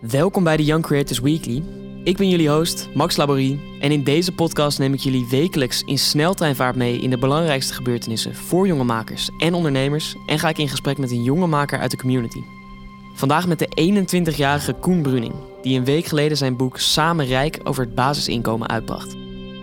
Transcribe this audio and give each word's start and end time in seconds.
Welkom 0.00 0.44
bij 0.44 0.56
de 0.56 0.64
Young 0.64 0.82
Creators 0.82 1.20
Weekly. 1.20 1.62
Ik 2.04 2.16
ben 2.16 2.28
jullie 2.28 2.50
host, 2.50 2.88
Max 2.94 3.16
Laborie. 3.16 3.60
En 3.80 3.90
in 3.90 4.04
deze 4.04 4.32
podcast 4.32 4.78
neem 4.78 4.92
ik 4.92 5.00
jullie 5.00 5.26
wekelijks 5.30 5.82
in 5.82 5.98
sneltreinvaart 5.98 6.76
mee 6.76 6.98
in 6.98 7.10
de 7.10 7.18
belangrijkste 7.18 7.74
gebeurtenissen 7.74 8.34
voor 8.34 8.66
jonge 8.66 8.84
makers 8.84 9.30
en 9.38 9.54
ondernemers. 9.54 10.14
En 10.26 10.38
ga 10.38 10.48
ik 10.48 10.58
in 10.58 10.68
gesprek 10.68 10.98
met 10.98 11.10
een 11.10 11.22
jonge 11.22 11.46
maker 11.46 11.78
uit 11.78 11.90
de 11.90 11.96
community. 11.96 12.40
Vandaag 13.14 13.46
met 13.46 13.58
de 13.58 14.04
21-jarige 14.32 14.72
Koen 14.72 15.02
Bruning, 15.02 15.34
die 15.62 15.78
een 15.78 15.84
week 15.84 16.06
geleden 16.06 16.36
zijn 16.36 16.56
boek 16.56 16.78
Samen 16.78 17.26
Rijk 17.26 17.60
over 17.64 17.84
het 17.84 17.94
basisinkomen 17.94 18.68
uitbracht. 18.68 19.16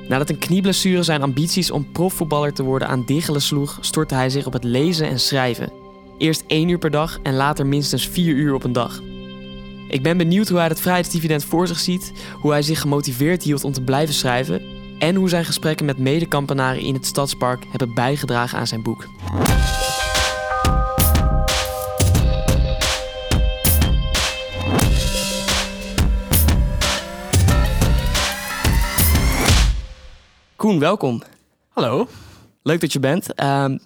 Nadat 0.08 0.30
een 0.30 0.40
knieblessure 0.40 1.04
zijn 1.04 1.22
ambities 1.22 1.72
om 1.72 1.92
profvoetballer 1.92 2.54
te 2.54 2.64
worden 2.64 2.88
aan 2.88 3.06
diggelen 3.06 3.42
sloeg, 3.42 3.78
stortte 3.82 4.16
hij 4.16 4.30
zich 4.30 4.46
op 4.46 4.54
het 4.54 4.64
lezen 4.64 5.08
en 5.08 5.20
schrijven. 5.20 5.72
Eerst 6.18 6.44
één 6.48 6.70
uur 6.70 6.78
per 6.78 6.92
dag 6.92 7.20
en 7.24 7.36
later 7.36 7.68
minstens 7.68 8.08
vier 8.08 8.36
uur 8.36 8.54
op 8.54 8.64
een 8.64 8.74
dag. 8.74 9.02
Ik 9.94 10.04
ben 10.04 10.18
benieuwd 10.18 10.50
hoe 10.50 10.58
hij 10.58 10.68
het 10.68 10.80
vrijheidsdividend 10.80 11.46
voor 11.46 11.68
zich 11.68 11.80
ziet, 11.80 12.12
hoe 12.40 12.52
hij 12.52 12.62
zich 12.62 12.82
gemotiveerd 12.82 13.44
hield 13.44 13.64
om 13.64 13.72
te 13.72 13.82
blijven 13.82 14.14
schrijven 14.14 14.62
en 15.00 15.16
hoe 15.16 15.30
zijn 15.30 15.46
gesprekken 15.46 15.86
met 15.86 15.98
medekampenaren 15.98 16.82
in 16.82 16.94
het 16.94 17.06
stadspark 17.06 17.66
hebben 17.70 17.94
bijgedragen 17.94 18.58
aan 18.58 18.68
zijn 18.68 18.84
boek. 18.84 19.08
Koen, 30.56 30.80
welkom. 30.80 31.24
Hallo. 31.70 32.08
Leuk 32.62 32.82
dat 32.82 32.94
je 32.94 33.00
bent. 33.00 33.34
Ehm, 33.34 33.78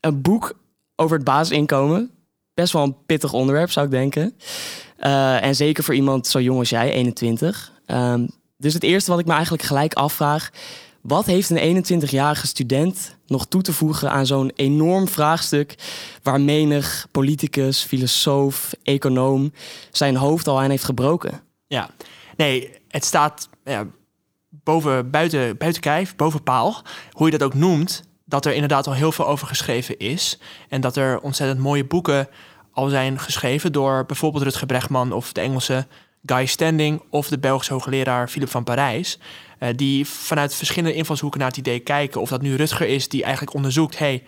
een 0.00 0.22
boek 0.22 0.52
over 0.96 1.16
het 1.16 1.24
basisinkomen. 1.24 2.10
Best 2.54 2.72
wel 2.72 2.82
een 2.82 2.96
pittig 3.06 3.32
onderwerp, 3.32 3.70
zou 3.70 3.86
ik 3.86 3.92
denken. 3.92 4.34
Uh, 4.98 5.42
en 5.44 5.54
zeker 5.54 5.84
voor 5.84 5.94
iemand 5.94 6.26
zo 6.26 6.40
jong 6.40 6.58
als 6.58 6.68
jij, 6.68 6.92
21. 6.92 7.72
Um, 7.86 8.28
dus 8.56 8.74
het 8.74 8.82
eerste 8.82 9.10
wat 9.10 9.20
ik 9.20 9.26
me 9.26 9.32
eigenlijk 9.32 9.62
gelijk 9.62 9.94
afvraag... 9.94 10.50
wat 11.00 11.26
heeft 11.26 11.50
een 11.50 11.84
21-jarige 11.84 12.46
student 12.46 13.16
nog 13.26 13.46
toe 13.46 13.62
te 13.62 13.72
voegen 13.72 14.10
aan 14.10 14.26
zo'n 14.26 14.52
enorm 14.54 15.08
vraagstuk... 15.08 15.74
waar 16.22 16.40
menig 16.40 17.06
politicus, 17.10 17.82
filosoof, 17.82 18.74
econoom 18.82 19.52
zijn 19.90 20.16
hoofd 20.16 20.48
al 20.48 20.60
aan 20.60 20.70
heeft 20.70 20.84
gebroken? 20.84 21.40
Ja, 21.66 21.90
nee, 22.36 22.70
het 22.88 23.04
staat 23.04 23.48
ja, 23.64 23.86
boven, 24.48 25.10
buiten, 25.10 25.56
buiten 25.56 25.82
kijf, 25.82 26.16
boven 26.16 26.42
paal. 26.42 26.82
Hoe 27.10 27.30
je 27.30 27.38
dat 27.38 27.48
ook 27.48 27.54
noemt, 27.54 28.02
dat 28.24 28.46
er 28.46 28.52
inderdaad 28.52 28.86
al 28.86 28.94
heel 28.94 29.12
veel 29.12 29.26
over 29.26 29.46
geschreven 29.46 29.98
is. 29.98 30.38
En 30.68 30.80
dat 30.80 30.96
er 30.96 31.20
ontzettend 31.20 31.60
mooie 31.60 31.84
boeken 31.84 32.28
al 32.76 32.88
zijn 32.88 33.18
geschreven 33.18 33.72
door 33.72 34.06
bijvoorbeeld 34.06 34.44
Rutger 34.44 34.66
Bregman 34.66 35.12
of 35.12 35.32
de 35.32 35.40
Engelse 35.40 35.86
Guy 36.24 36.46
Standing 36.46 37.02
of 37.10 37.28
de 37.28 37.38
Belgische 37.38 37.72
hoogleraar 37.72 38.28
Philip 38.28 38.48
van 38.48 38.64
Parijs. 38.64 39.18
Uh, 39.60 39.68
die 39.76 40.06
vanuit 40.06 40.54
verschillende 40.54 40.96
invalshoeken 40.96 41.40
naar 41.40 41.48
het 41.48 41.56
idee 41.56 41.78
kijken. 41.78 42.20
Of 42.20 42.28
dat 42.28 42.42
nu 42.42 42.54
Rutger 42.54 42.86
is 42.86 43.08
die 43.08 43.22
eigenlijk 43.22 43.54
onderzoekt: 43.54 43.98
hey, 43.98 44.24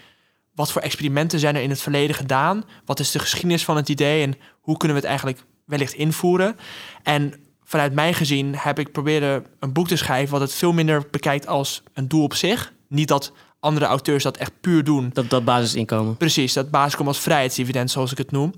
wat 0.55 0.73
voor 0.73 0.83
experimenten 0.83 1.39
zijn 1.39 1.57
er 1.57 1.63
in 1.63 1.71
het 1.71 1.81
verleden 1.81 2.17
gedaan? 2.17 2.65
Wat 2.85 3.01
is 3.01 3.11
de 3.11 3.19
geschiedenis 3.19 3.65
van 3.65 3.77
het 3.77 3.89
idee 3.89 4.23
en 4.23 4.35
hoe 4.61 4.77
kunnen 4.77 4.97
we 4.97 5.03
het 5.03 5.11
eigenlijk 5.11 5.45
wellicht 5.65 5.93
invoeren? 5.93 6.57
En 7.03 7.35
vanuit 7.65 7.93
mij 7.93 8.13
gezien 8.13 8.55
heb 8.57 8.79
ik 8.79 8.93
proberen 8.93 9.47
een 9.61 9.73
boek 9.73 9.89
te 9.89 9.97
schrijven 9.97 10.33
wat 10.33 10.41
het 10.41 10.55
veel 10.55 10.73
minder 10.73 11.07
bekijkt 11.11 11.47
als 11.47 11.83
een 11.93 12.09
doel 12.09 12.23
op 12.23 12.35
zich. 12.35 12.73
Niet 12.89 13.09
dat 13.09 13.33
andere 13.61 13.87
auteurs 13.87 14.23
dat 14.23 14.37
echt 14.37 14.53
puur 14.61 14.85
doen. 14.85 15.11
Dat, 15.13 15.31
dat 15.31 15.45
basisinkomen. 15.45 16.17
Precies, 16.17 16.53
dat 16.53 16.71
basisinkomen 16.71 17.13
als 17.13 17.23
vrijheidsdividend, 17.23 17.91
zoals 17.91 18.13
ik 18.13 18.19
het 18.19 18.31
noem. 18.31 18.53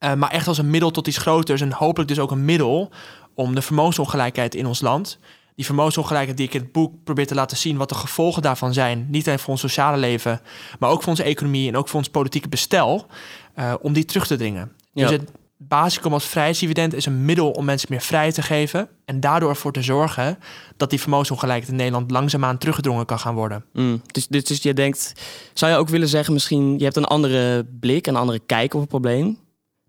Uh, 0.00 0.14
maar 0.14 0.30
echt 0.30 0.48
als 0.48 0.58
een 0.58 0.70
middel 0.70 0.90
tot 0.90 1.06
iets 1.06 1.16
groters 1.16 1.60
en 1.60 1.72
hopelijk 1.72 2.08
dus 2.08 2.18
ook 2.18 2.30
een 2.30 2.44
middel 2.44 2.90
om 3.34 3.54
de 3.54 3.62
vermogensongelijkheid 3.62 4.54
in 4.54 4.66
ons 4.66 4.80
land, 4.80 5.18
die 5.54 5.64
vermogensongelijkheid 5.64 6.36
die 6.36 6.46
ik 6.46 6.54
in 6.54 6.60
het 6.60 6.72
boek 6.72 7.04
probeer 7.04 7.26
te 7.26 7.34
laten 7.34 7.56
zien, 7.56 7.76
wat 7.76 7.88
de 7.88 7.94
gevolgen 7.94 8.42
daarvan 8.42 8.72
zijn, 8.72 9.06
niet 9.10 9.26
alleen 9.26 9.38
voor 9.38 9.50
ons 9.50 9.60
sociale 9.60 9.96
leven, 9.96 10.40
maar 10.78 10.90
ook 10.90 11.00
voor 11.00 11.08
onze 11.08 11.22
economie 11.22 11.68
en 11.68 11.76
ook 11.76 11.88
voor 11.88 11.98
ons 11.98 12.08
politieke 12.08 12.48
bestel, 12.48 13.06
uh, 13.56 13.74
om 13.80 13.92
die 13.92 14.04
terug 14.04 14.26
te 14.26 14.36
dringen. 14.36 14.72
Ja. 14.92 15.08
Dus 15.08 15.16
het 15.16 15.30
basiskom 15.58 16.12
als 16.12 16.26
vrijheidsdividend 16.26 16.94
is 16.94 17.06
een 17.06 17.24
middel 17.24 17.50
om 17.50 17.64
mensen 17.64 17.88
meer 17.90 18.00
vrijheid 18.00 18.34
te 18.34 18.42
geven. 18.42 18.88
En 19.04 19.20
daardoor 19.20 19.48
ervoor 19.48 19.72
te 19.72 19.82
zorgen 19.82 20.38
dat 20.76 20.90
die 20.90 21.00
vermogensongelijkheid 21.00 21.68
in 21.68 21.76
Nederland 21.76 22.10
langzaamaan 22.10 22.58
teruggedrongen 22.58 23.06
kan 23.06 23.18
gaan 23.18 23.34
worden. 23.34 23.64
Mm, 23.72 24.02
dus, 24.06 24.26
dus, 24.26 24.44
dus 24.44 24.62
je 24.62 24.74
denkt, 24.74 25.12
zou 25.52 25.72
je 25.72 25.78
ook 25.78 25.88
willen 25.88 26.08
zeggen, 26.08 26.32
misschien 26.32 26.78
je 26.78 26.84
hebt 26.84 26.96
een 26.96 27.04
andere 27.04 27.66
blik, 27.80 28.06
een 28.06 28.16
andere 28.16 28.40
kijk 28.46 28.74
op 28.74 28.80
het 28.80 28.88
probleem. 28.88 29.38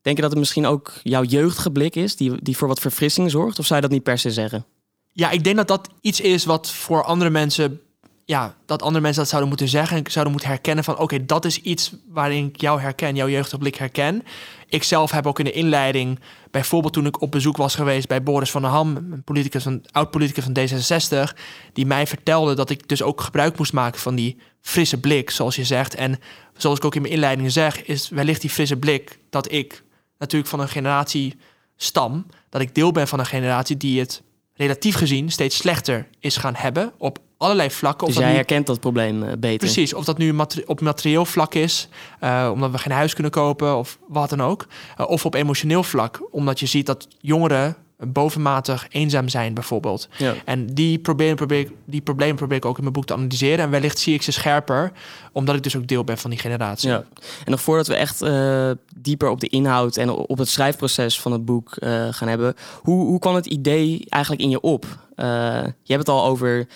Denk 0.02 0.16
je 0.16 0.22
dat 0.22 0.32
het 0.32 0.40
misschien 0.40 0.66
ook 0.66 0.94
jouw 1.04 1.24
jeugdige 1.24 1.72
blik 1.72 1.96
is, 1.96 2.16
die, 2.16 2.42
die 2.42 2.58
voor 2.58 2.68
wat 2.68 2.80
verfrissing 2.80 3.32
zorgt? 3.32 3.60
Of 3.60 3.66
zou 3.66 3.82
je 3.82 3.88
dat 3.88 3.96
niet 3.96 4.04
per 4.04 4.18
se 4.18 4.32
zeggen? 4.32 4.66
Ja, 5.12 5.30
ik 5.30 5.44
denk 5.44 5.56
dat 5.56 5.68
dat 5.68 5.90
iets 6.02 6.22
is 6.22 6.46
wat 6.46 6.72
voor 6.72 7.04
andere 7.04 7.30
mensen 7.30 7.82
ja, 8.28 8.56
dat 8.66 8.82
andere 8.82 9.02
mensen 9.02 9.22
dat 9.22 9.30
zouden 9.30 9.50
moeten 9.50 9.68
zeggen 9.68 9.98
en 9.98 10.12
zouden 10.12 10.34
moeten 10.34 10.52
herkennen 10.52 10.84
van 10.84 10.98
oké, 10.98 11.26
dat 11.26 11.46
is 11.46 11.62
iets 11.62 11.94
waarin 12.08 12.46
ik 12.46 12.62
jou 12.62 12.82
herken, 12.82 13.16
jouw 13.16 13.30
jeugdblik 13.30 13.76
herken. 13.76 14.24
Ik 14.68 14.84
zelf 14.84 15.12
heb 15.12 15.28
ook 15.28 15.40
in 15.40 15.46
de 15.46 15.52
inleiding, 15.52 16.20
bijvoorbeeld 16.52 16.94
toen 16.94 17.06
ik 17.06 17.22
op 17.22 17.32
bezoek 17.32 17.58
was 17.58 17.76
geweest 17.76 18.08
bij 18.08 18.24
Boris 18.24 18.52
van 18.52 18.62
der 18.62 18.72
Ham, 18.72 18.96
een 18.96 19.24
politicus 19.24 19.64
van, 19.64 19.84
oud-politicus 19.92 20.44
van 20.44 20.58
D66, 20.58 21.38
die 21.74 21.86
mij 21.86 22.08
vertelde 22.08 22.54
dat 22.54 22.70
ik 22.70 22.88
dus 22.88 23.02
ook 23.02 23.22
gebruik 23.22 23.58
moest 23.58 23.74
maken 23.74 24.00
van 24.00 24.16
die 24.16 24.38
frisse 24.62 25.00
blik, 25.00 25.30
zoals 25.30 25.56
je 25.56 25.66
zegt. 25.66 25.96
En 25.96 26.20
zoals 26.58 26.78
ik 26.78 26.86
ook 26.86 26.96
in 26.96 27.02
mijn 27.02 27.14
inleiding 27.14 27.52
zeg, 27.52 27.84
is 27.84 28.10
wellicht 28.10 28.42
die 28.42 28.50
frisse 28.50 28.78
blik 28.78 29.20
dat 29.30 29.52
ik 29.52 29.84
natuurlijk 30.18 30.50
van 30.50 30.60
een 30.60 30.70
generatie 30.70 31.36
stam, 31.76 32.26
dat 32.50 32.62
ik 32.62 32.76
deel 32.76 32.92
ben 32.92 33.08
van 33.08 33.20
een 33.20 33.26
generatie 33.26 33.78
die 33.78 34.00
het 34.00 34.22
relatief 34.54 34.96
gezien 34.96 35.32
steeds 35.32 35.58
slechter 35.58 36.08
is 36.20 36.38
gaan 36.38 36.56
hebben 36.56 36.94
op 36.98 37.26
allerlei 37.38 37.72
vlakken. 37.72 38.08
Dus 38.08 38.16
jij 38.16 38.34
herkent 38.34 38.68
dat 38.68 38.80
probleem 38.80 39.24
uh, 39.24 39.30
beter? 39.40 39.58
Precies, 39.58 39.94
of 39.94 40.06
dat 40.06 40.18
nu 40.18 40.36
op 40.66 40.82
materieel 40.82 41.26
vlak 41.26 41.54
is, 41.54 41.90
uh, 42.24 42.50
omdat 42.54 42.72
we 42.72 42.78
geen 42.78 42.94
huis 42.94 43.14
kunnen 43.14 43.32
kopen 43.32 43.78
of 43.78 43.98
wat 44.08 44.30
dan 44.30 44.42
ook. 44.42 44.68
Uh, 45.00 45.10
of 45.10 45.26
op 45.26 45.34
emotioneel 45.34 45.84
vlak, 45.84 46.28
omdat 46.32 46.60
je 46.60 46.66
ziet 46.66 46.86
dat 46.86 47.08
jongeren 47.20 47.76
bovenmatig 47.98 48.88
eenzaam 48.90 49.30
zijn 49.30 49.54
bijvoorbeeld. 49.54 50.08
Ja. 50.18 50.34
En 50.46 50.66
die 50.66 51.00
problemen, 51.00 51.36
probeer 51.36 51.60
ik, 51.60 51.72
die 51.86 52.02
problemen 52.02 52.36
probeer 52.36 52.58
ik 52.58 52.66
ook 52.66 52.76
in 52.76 52.82
mijn 52.82 52.94
boek 52.94 53.06
te 53.06 53.14
analyseren. 53.14 53.66
En 53.66 53.72
wellicht 53.72 54.00
zie 54.00 54.14
ik 54.14 54.22
ze 54.22 54.32
scherper, 54.32 54.92
omdat 55.32 55.56
ik 55.56 55.64
dus 55.64 55.76
ook 55.76 55.88
deel 55.88 56.04
ben 56.04 56.18
van 56.18 56.30
die 56.30 56.40
generatie. 56.40 56.90
Ja. 56.90 57.04
En 57.46 57.52
nog 57.52 57.62
voordat 57.62 57.88
we 57.88 57.96
echt 57.96 58.22
uh, 58.22 58.72
dieper 58.96 59.30
op 59.30 59.40
de 59.40 59.48
inhoud 59.48 59.98
en 59.98 60.10
op 60.10 60.38
het 60.38 60.48
schrijfproces 60.48 61.22
van 61.22 61.32
het 61.32 61.46
boek 61.46 61.78
uh, 61.80 62.08
gaan 62.12 62.28
hebben. 62.28 62.56
Hoe, 62.82 63.06
hoe 63.06 63.20
kwam 63.20 63.36
het 63.36 63.46
idee 63.46 64.06
eigenlijk 64.10 64.44
in 64.44 64.50
je 64.50 64.62
op? 64.62 64.86
Uh, 64.86 65.26
je 65.64 65.94
hebt 65.94 66.08
het 66.08 66.10
al 66.10 66.26
over 66.26 66.68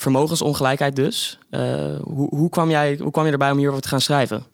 vermogensongelijkheid 0.00 0.96
dus. 0.96 1.38
hoe, 2.02 2.28
hoe, 2.28 2.48
kwam 2.48 2.70
jij, 2.70 2.98
hoe 3.02 3.10
kwam 3.10 3.26
je 3.26 3.32
erbij 3.32 3.50
om 3.50 3.58
hierover 3.58 3.82
te 3.82 3.88
gaan 3.88 4.00
schrijven? 4.00 4.44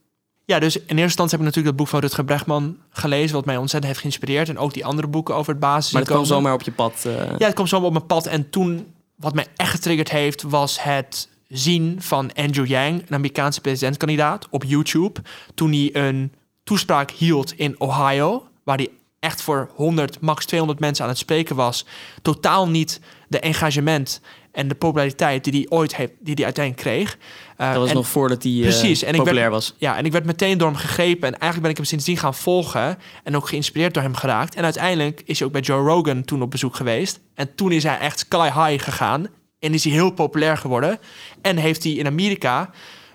Ja, 0.45 0.59
dus 0.59 0.77
in 0.77 0.83
eerste 0.83 1.03
instantie 1.03 1.39
heb 1.39 1.47
ik 1.47 1.55
natuurlijk 1.55 1.77
dat 1.77 1.77
boek 1.77 1.89
van 1.89 2.01
Rutger 2.01 2.25
Bregman 2.25 2.77
gelezen, 2.91 3.37
wat 3.37 3.45
mij 3.45 3.57
ontzettend 3.57 3.85
heeft 3.85 4.01
geïnspireerd. 4.01 4.49
En 4.49 4.59
ook 4.59 4.75
die 4.75 4.85
andere 4.85 5.09
boeken 5.09 5.35
over 5.35 5.51
het 5.51 5.61
basis. 5.61 5.93
Maar 5.93 6.03
het 6.03 6.11
kwam 6.11 6.25
zomaar 6.25 6.53
op 6.53 6.63
je 6.63 6.73
pad. 6.73 7.05
Uh... 7.07 7.13
Ja, 7.39 7.47
het 7.47 7.55
kwam 7.55 7.67
zomaar 7.67 7.87
op 7.87 7.93
mijn 7.93 8.07
pad. 8.07 8.27
En 8.27 8.51
toen, 8.51 8.93
wat 9.17 9.35
mij 9.35 9.47
echt 9.57 9.71
getriggerd 9.71 10.11
heeft, 10.11 10.43
was 10.43 10.83
het 10.83 11.29
zien 11.49 11.97
van 12.03 12.33
Andrew 12.35 12.67
Yang, 12.67 13.03
een 13.07 13.15
Amerikaanse 13.15 13.61
presidentskandidaat, 13.61 14.47
op 14.51 14.65
YouTube. 14.65 15.21
Toen 15.55 15.73
hij 15.73 15.91
een 15.93 16.33
toespraak 16.65 17.11
hield 17.11 17.53
in 17.53 17.81
Ohio, 17.81 18.49
waar 18.65 18.77
hij 18.77 18.91
echt 19.19 19.43
voor 19.43 19.71
100, 19.75 20.21
max 20.21 20.45
200 20.45 20.81
mensen 20.81 21.05
aan 21.05 21.11
het 21.11 21.19
spreken 21.19 21.57
was. 21.57 21.87
Totaal 22.23 22.69
niet 22.69 23.01
de 23.29 23.41
engagement 23.41 24.21
en 24.57 24.69
de 24.69 24.75
populariteit 24.75 25.45
die 25.45 25.53
hij 25.53 25.79
ooit 25.79 25.97
heeft, 25.97 26.13
die 26.21 26.35
hij 26.35 26.45
uiteindelijk 26.45 26.87
kreeg. 26.87 27.19
Uh, 27.59 27.73
dat 27.73 27.83
was 27.83 27.93
nog 27.93 28.07
voordat 28.07 28.43
hij 28.43 28.53
uh, 28.53 28.63
precies, 28.63 29.03
en 29.03 29.17
populair 29.17 29.51
werd, 29.51 29.53
was. 29.53 29.75
Ja, 29.79 29.97
en 29.97 30.05
ik 30.05 30.13
werd 30.13 30.25
meteen 30.25 30.59
door 30.59 30.69
hem 30.69 30.77
gegrepen. 30.77 31.29
En 31.29 31.39
eigenlijk 31.39 31.63
ben 31.63 31.71
ik 31.71 31.77
hem 31.77 31.87
sindsdien 31.87 32.17
gaan 32.17 32.35
volgen. 32.35 32.99
En 33.25 33.37
ook 33.37 33.49
geïnspireerd 33.49 33.95
door 33.95 34.03
hem 34.03 34.15
geraakt. 34.15 34.55
En 34.55 34.65
uiteindelijk 34.65 35.23
is 35.25 35.39
hij 35.39 35.47
ook 35.47 35.53
bij 35.53 35.63
Joe 35.63 35.89
Rogan 35.89 36.25
toen 36.25 36.43
op 36.43 36.51
bezoek 36.51 36.77
geweest. 36.77 37.21
En 37.35 37.55
toen 37.55 37.73
is 37.73 37.83
hij 37.83 37.99
echt 37.99 38.19
sky 38.19 38.51
high 38.55 38.85
gegaan. 38.85 39.27
En 39.59 39.75
is 39.75 39.85
hij 39.85 39.93
heel 39.93 40.11
populair 40.11 40.57
geworden. 40.57 40.99
En 41.43 41.57
heeft 41.57 41.83
hij 41.83 41.93
in 41.93 42.07
Amerika 42.07 42.71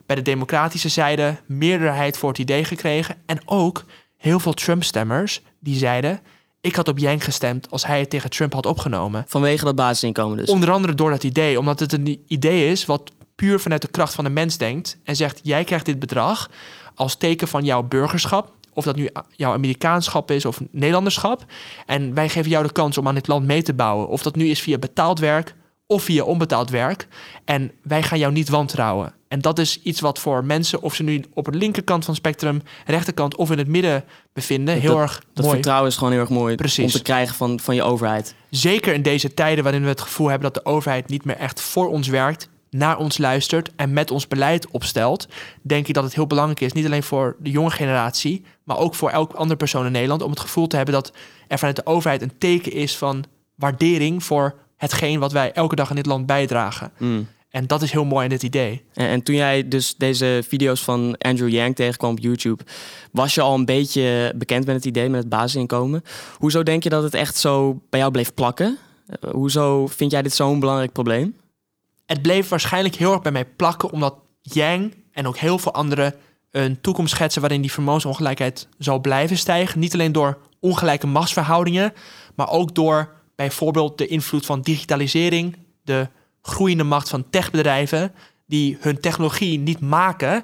bij 0.06 0.16
de 0.16 0.22
democratische 0.22 0.90
zijde 0.90 1.38
meerderheid 1.46 2.18
voor 2.18 2.30
het 2.30 2.40
idee 2.40 2.64
gekregen. 2.64 3.16
En 3.26 3.42
ook 3.46 3.86
heel 4.18 4.40
veel 4.40 4.54
Trump-stemmers 4.54 5.42
die 5.60 5.76
zeiden 5.76 6.20
ik 6.62 6.76
had 6.76 6.88
op 6.88 6.98
Yang 6.98 7.24
gestemd 7.24 7.70
als 7.70 7.86
hij 7.86 8.00
het 8.00 8.10
tegen 8.10 8.30
Trump 8.30 8.54
had 8.54 8.66
opgenomen. 8.66 9.26
Vanwege 9.28 9.66
dat 9.66 9.76
basisinkomen 9.76 10.38
dus? 10.38 10.50
Onder 10.50 10.72
andere 10.72 10.94
door 10.94 11.10
dat 11.10 11.24
idee. 11.24 11.60
Omdat 11.60 11.80
het 11.80 11.94
een 11.94 12.24
idee 12.28 12.72
is 12.72 12.86
wat 12.86 13.12
puur 13.36 13.60
vanuit 13.60 13.82
de 13.82 13.88
kracht 13.88 14.14
van 14.14 14.24
de 14.24 14.30
mens 14.30 14.58
denkt. 14.58 14.98
En 15.04 15.16
zegt, 15.16 15.40
jij 15.44 15.64
krijgt 15.64 15.86
dit 15.86 16.00
bedrag 16.00 16.50
als 16.96 17.16
teken 17.16 17.48
van 17.48 17.64
jouw 17.64 17.84
burgerschap. 17.84 18.52
Of 18.74 18.84
dat 18.84 18.96
nu 18.96 19.10
jouw 19.36 19.54
Amerikaanschap 19.54 20.32
is 20.32 20.46
of 20.46 20.62
Nederlanderschap. 20.72 21.46
En 21.86 22.14
wij 22.14 22.30
geven 22.30 22.50
jou 22.50 22.68
de 22.68 22.72
kans 22.72 22.98
om 22.98 23.08
aan 23.08 23.16
dit 23.16 23.28
land 23.28 23.46
mee 23.46 23.62
te 23.62 23.74
bouwen. 23.74 24.08
Of 24.08 24.22
dat 24.24 24.36
nu 24.36 24.48
is 24.48 24.62
via 24.62 24.78
betaald 24.78 25.20
werk 25.20 25.56
of 25.88 26.04
via 26.04 26.24
onbetaald 26.24 26.70
werk. 26.70 27.08
En 27.46 27.72
wij 27.84 28.04
gaan 28.04 28.20
jou 28.20 28.34
niet 28.34 28.50
wantrouwen. 28.50 29.14
En 29.32 29.42
dat 29.42 29.60
is 29.60 29.82
iets 29.82 30.00
wat 30.00 30.20
voor 30.20 30.46
mensen, 30.46 30.82
of 30.82 30.96
ze 30.96 31.04
nu 31.04 31.24
op 31.34 31.46
de 31.46 31.58
linkerkant 31.58 32.06
van 32.06 32.14
het 32.14 32.24
spectrum, 32.24 32.62
rechterkant 32.86 33.36
of 33.36 33.52
in 33.52 33.58
het 33.58 33.68
midden 33.68 34.04
bevinden, 34.34 34.80
heel 34.80 34.92
dat, 34.92 35.02
erg 35.02 35.24
dat 35.34 35.44
mooi. 35.46 35.56
vertrouwen 35.56 35.90
is 35.90 35.98
gewoon 35.98 36.12
heel 36.12 36.22
erg 36.22 36.30
mooi 36.30 36.56
Precies. 36.56 36.84
om 36.84 36.92
te 36.92 37.02
krijgen 37.02 37.36
van, 37.36 37.60
van 37.60 37.76
je 37.76 37.84
overheid. 37.84 38.36
Zeker 38.50 38.94
in 38.94 39.02
deze 39.02 39.34
tijden 39.34 39.64
waarin 39.64 39.82
we 39.82 39.88
het 39.88 40.02
gevoel 40.02 40.28
hebben 40.28 40.52
dat 40.54 40.64
de 40.64 40.70
overheid 40.70 41.10
niet 41.10 41.26
meer 41.26 41.36
echt 41.36 41.62
voor 41.62 41.90
ons 41.90 42.08
werkt, 42.08 42.50
naar 42.70 42.98
ons 42.98 43.18
luistert 43.18 43.70
en 43.76 43.94
met 43.94 44.12
ons 44.12 44.28
beleid 44.28 44.68
opstelt, 44.72 45.28
denk 45.62 45.88
ik 45.88 45.94
dat 45.94 46.04
het 46.04 46.16
heel 46.16 46.28
belangrijk 46.28 46.62
is, 46.62 46.72
niet 46.72 46.86
alleen 46.86 47.04
voor 47.04 47.36
de 47.40 47.52
jonge 47.52 47.72
generatie, 47.72 48.46
maar 48.64 48.78
ook 48.78 48.96
voor 48.96 49.10
elke 49.10 49.36
andere 49.38 49.58
persoon 49.58 49.86
in 49.86 49.92
Nederland, 49.92 50.22
om 50.22 50.30
het 50.30 50.40
gevoel 50.40 50.68
te 50.68 50.76
hebben 50.76 50.94
dat 50.94 51.12
er 51.48 51.58
vanuit 51.58 51.76
de 51.76 51.86
overheid 51.86 52.22
een 52.22 52.38
teken 52.38 52.72
is 52.72 52.98
van 52.98 53.24
waardering 53.56 54.24
voor 54.24 54.56
hetgeen 54.78 55.20
wat 55.20 55.32
wij 55.32 55.52
elke 55.52 55.76
dag 55.76 55.90
in 55.90 55.96
dit 55.96 56.06
land 56.06 56.26
bijdragen. 56.26 56.92
Mm. 56.98 57.28
En 57.52 57.68
dat 57.68 57.82
is 57.82 57.92
heel 57.92 58.06
mooi 58.06 58.24
in 58.24 58.30
dit 58.30 58.44
idee. 58.44 58.84
En, 58.94 59.08
en 59.08 59.24
toen 59.24 59.36
jij 59.36 59.68
dus 59.68 59.96
deze 59.96 60.44
video's 60.48 60.84
van 60.84 61.18
Andrew 61.18 61.50
Yang 61.50 61.76
tegenkwam 61.76 62.12
op 62.12 62.20
YouTube, 62.20 62.64
was 63.12 63.36
je 63.36 63.42
al 63.42 63.54
een 63.54 63.66
beetje 63.66 64.34
bekend 64.36 64.66
met 64.66 64.76
het 64.76 64.86
idee, 64.86 65.10
met 65.10 65.20
het 65.20 65.30
basisinkomen. 65.30 66.04
Hoezo 66.38 66.64
denk 66.64 66.84
je 66.84 66.90
dat 66.90 67.04
het 67.04 67.14
echt 67.14 67.36
zo 67.36 67.82
bij 67.90 68.00
jou 68.00 68.12
bleef 68.12 68.34
plakken? 68.34 68.78
Eh, 69.06 69.32
hoezo 69.32 69.88
vind 69.88 70.12
jij 70.12 70.22
dit 70.22 70.34
zo'n 70.34 70.60
belangrijk 70.60 70.92
probleem? 70.92 71.36
Het 72.06 72.22
bleef 72.22 72.50
waarschijnlijk 72.50 72.96
heel 72.96 73.12
erg 73.12 73.22
bij 73.22 73.32
mij 73.32 73.46
plakken, 73.46 73.92
omdat 73.92 74.16
Yang 74.42 74.94
en 75.12 75.28
ook 75.28 75.38
heel 75.38 75.58
veel 75.58 75.74
anderen 75.74 76.14
een 76.52 76.82
toekomst 76.82 77.14
schetsen 77.14 77.42
waarin 77.42 77.62
die 77.62 77.72
vermogensongelijkheid 77.72 78.68
zal 78.78 79.00
blijven 79.00 79.38
stijgen. 79.38 79.80
Niet 79.80 79.94
alleen 79.94 80.12
door 80.12 80.38
ongelijke 80.60 81.08
machtsverhoudingen, 81.08 81.94
maar 82.36 82.50
ook 82.50 82.76
door 82.76 83.14
bijvoorbeeld 83.36 83.98
de 83.98 84.08
invloed 84.08 84.46
van 84.46 84.62
digitalisering, 84.62 85.58
de 85.84 86.08
groeiende 86.42 86.84
macht 86.84 87.10
van 87.10 87.30
techbedrijven, 87.30 88.14
die 88.46 88.78
hun 88.80 89.00
technologie 89.00 89.60
niet 89.60 89.80
maken 89.80 90.44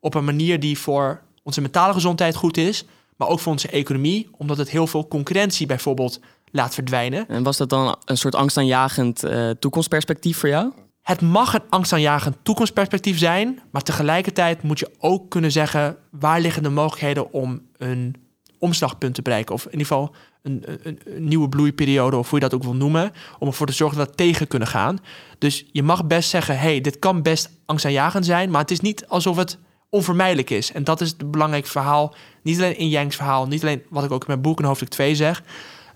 op 0.00 0.14
een 0.14 0.24
manier 0.24 0.60
die 0.60 0.78
voor 0.78 1.22
onze 1.42 1.60
mentale 1.60 1.92
gezondheid 1.92 2.34
goed 2.34 2.56
is, 2.56 2.84
maar 3.16 3.28
ook 3.28 3.40
voor 3.40 3.52
onze 3.52 3.68
economie, 3.68 4.28
omdat 4.36 4.56
het 4.56 4.70
heel 4.70 4.86
veel 4.86 5.08
concurrentie 5.08 5.66
bijvoorbeeld 5.66 6.20
laat 6.50 6.74
verdwijnen. 6.74 7.28
En 7.28 7.42
was 7.42 7.56
dat 7.56 7.68
dan 7.68 7.96
een 8.04 8.16
soort 8.16 8.34
angstaanjagend 8.34 9.24
eh 9.24 9.50
toekomstperspectief 9.50 10.38
voor 10.38 10.48
jou? 10.48 10.72
Het 11.02 11.20
mag 11.20 11.54
een 11.54 11.62
angstaanjagend 11.68 12.36
toekomstperspectief 12.42 13.18
zijn, 13.18 13.60
maar 13.70 13.82
tegelijkertijd 13.82 14.62
moet 14.62 14.78
je 14.78 14.90
ook 14.98 15.30
kunnen 15.30 15.52
zeggen 15.52 15.96
waar 16.10 16.40
liggen 16.40 16.62
de 16.62 16.68
mogelijkheden 16.68 17.32
om 17.32 17.62
een 17.76 18.25
omslagpunt 18.58 19.14
te 19.14 19.22
bereiken. 19.22 19.54
Of 19.54 19.64
in 19.64 19.70
ieder 19.70 19.86
geval 19.86 20.14
een, 20.42 20.64
een, 20.82 21.00
een 21.04 21.24
nieuwe 21.24 21.48
bloeiperiode, 21.48 22.16
of 22.16 22.30
hoe 22.30 22.38
je 22.38 22.44
dat 22.48 22.54
ook 22.54 22.62
wil 22.62 22.74
noemen, 22.74 23.12
om 23.38 23.46
ervoor 23.46 23.66
te 23.66 23.72
zorgen 23.72 23.98
dat 23.98 24.08
we 24.08 24.14
tegen 24.14 24.46
kunnen 24.46 24.68
gaan. 24.68 24.98
Dus 25.38 25.64
je 25.72 25.82
mag 25.82 26.06
best 26.06 26.30
zeggen, 26.30 26.58
hey, 26.58 26.80
dit 26.80 26.98
kan 26.98 27.22
best 27.22 27.50
angstaanjagend 27.66 28.26
zijn, 28.26 28.50
maar 28.50 28.60
het 28.60 28.70
is 28.70 28.80
niet 28.80 29.06
alsof 29.06 29.36
het 29.36 29.58
onvermijdelijk 29.90 30.50
is. 30.50 30.72
En 30.72 30.84
dat 30.84 31.00
is 31.00 31.08
het 31.08 31.30
belangrijke 31.30 31.68
verhaal, 31.68 32.14
niet 32.42 32.56
alleen 32.56 32.78
in 32.78 32.88
Yanks 32.88 33.16
verhaal, 33.16 33.46
niet 33.46 33.62
alleen 33.62 33.82
wat 33.88 34.04
ik 34.04 34.10
ook 34.10 34.20
in 34.20 34.26
mijn 34.26 34.40
boek 34.40 34.58
in 34.58 34.64
hoofdstuk 34.64 34.88
2 34.88 35.14
zeg, 35.14 35.42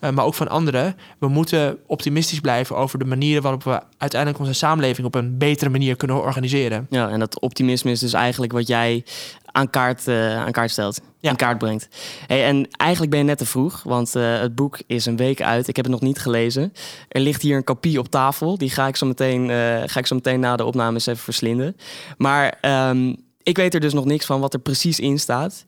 uh, 0.01 0.11
maar 0.11 0.25
ook 0.25 0.35
van 0.35 0.49
anderen. 0.49 0.97
We 1.19 1.29
moeten 1.29 1.79
optimistisch 1.87 2.41
blijven 2.41 2.77
over 2.77 2.99
de 2.99 3.05
manieren 3.05 3.43
waarop 3.43 3.65
we 3.65 3.81
uiteindelijk 3.99 4.41
onze 4.41 4.53
samenleving 4.53 5.07
op 5.07 5.15
een 5.15 5.39
betere 5.39 5.71
manier 5.71 5.97
kunnen 5.97 6.23
organiseren. 6.23 6.87
Ja, 6.91 7.09
en 7.09 7.19
dat 7.19 7.41
optimisme 7.41 7.91
is 7.91 8.01
dus 8.01 8.13
eigenlijk 8.13 8.53
wat 8.53 8.67
jij 8.67 9.05
aan 9.53 9.71
kaart, 9.71 10.07
uh, 10.07 10.37
aan 10.37 10.53
kaart 10.53 10.71
stelt, 10.71 11.01
Ja. 11.19 11.31
in 11.31 11.37
kaart 11.37 11.59
brengt. 11.59 11.89
Hey, 12.27 12.45
en 12.45 12.69
eigenlijk 12.71 13.11
ben 13.11 13.21
je 13.21 13.27
net 13.27 13.39
te 13.39 13.47
vroeg, 13.47 13.83
want 13.83 14.17
uh, 14.17 14.41
het 14.41 14.55
boek 14.55 14.79
is 14.87 15.07
een 15.07 15.17
week 15.17 15.43
uit. 15.43 15.69
Ik 15.69 15.77
heb 15.77 15.85
het 15.85 15.95
nog 15.95 16.03
niet 16.03 16.19
gelezen. 16.19 16.73
Er 17.09 17.21
ligt 17.21 17.43
hier 17.43 17.57
een 17.57 17.65
kopie 17.65 17.99
op 17.99 18.09
tafel. 18.09 18.59
Die 18.59 18.71
ga 18.71 18.87
ik 18.87 18.97
zo 18.97 19.07
meteen, 19.07 19.49
uh, 19.49 19.83
ga 19.87 19.99
ik 19.99 20.07
zo 20.07 20.15
meteen 20.15 20.41
na 20.41 20.57
de 20.57 20.65
opname 20.65 20.95
eens 20.95 21.07
even 21.07 21.23
verslinden. 21.23 21.77
Maar 22.17 22.59
um, 22.91 23.17
ik 23.43 23.57
weet 23.57 23.75
er 23.75 23.81
dus 23.81 23.93
nog 23.93 24.05
niks 24.05 24.27
van 24.27 24.41
wat 24.41 24.55
er 24.55 24.61
precies 24.61 25.01
in 25.01 25.19
staat. 25.19 25.65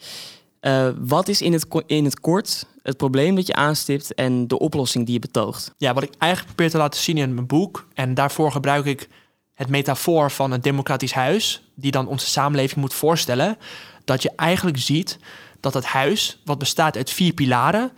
Uh, 0.62 0.88
wat 0.98 1.28
is 1.28 1.42
in 1.42 1.52
het, 1.52 1.66
in 1.86 2.04
het 2.04 2.20
kort 2.20 2.66
het 2.82 2.96
probleem 2.96 3.34
dat 3.34 3.46
je 3.46 3.54
aanstipt 3.54 4.14
en 4.14 4.48
de 4.48 4.58
oplossing 4.58 5.04
die 5.04 5.14
je 5.14 5.20
betoogt? 5.20 5.74
Ja, 5.76 5.94
wat 5.94 6.02
ik 6.02 6.12
eigenlijk 6.18 6.54
probeer 6.54 6.72
te 6.72 6.78
laten 6.78 7.00
zien 7.00 7.16
in 7.16 7.34
mijn 7.34 7.46
boek, 7.46 7.86
en 7.94 8.14
daarvoor 8.14 8.52
gebruik 8.52 8.84
ik 8.84 9.08
het 9.54 9.68
metafoor 9.68 10.30
van 10.30 10.52
een 10.52 10.60
democratisch 10.60 11.12
huis, 11.12 11.62
die 11.74 11.90
dan 11.90 12.06
onze 12.06 12.26
samenleving 12.26 12.80
moet 12.80 12.94
voorstellen, 12.94 13.58
dat 14.04 14.22
je 14.22 14.32
eigenlijk 14.36 14.78
ziet 14.78 15.18
dat 15.60 15.74
het 15.74 15.84
huis, 15.84 16.40
wat 16.44 16.58
bestaat 16.58 16.96
uit 16.96 17.10
vier 17.10 17.32
pilaren, 17.32 17.92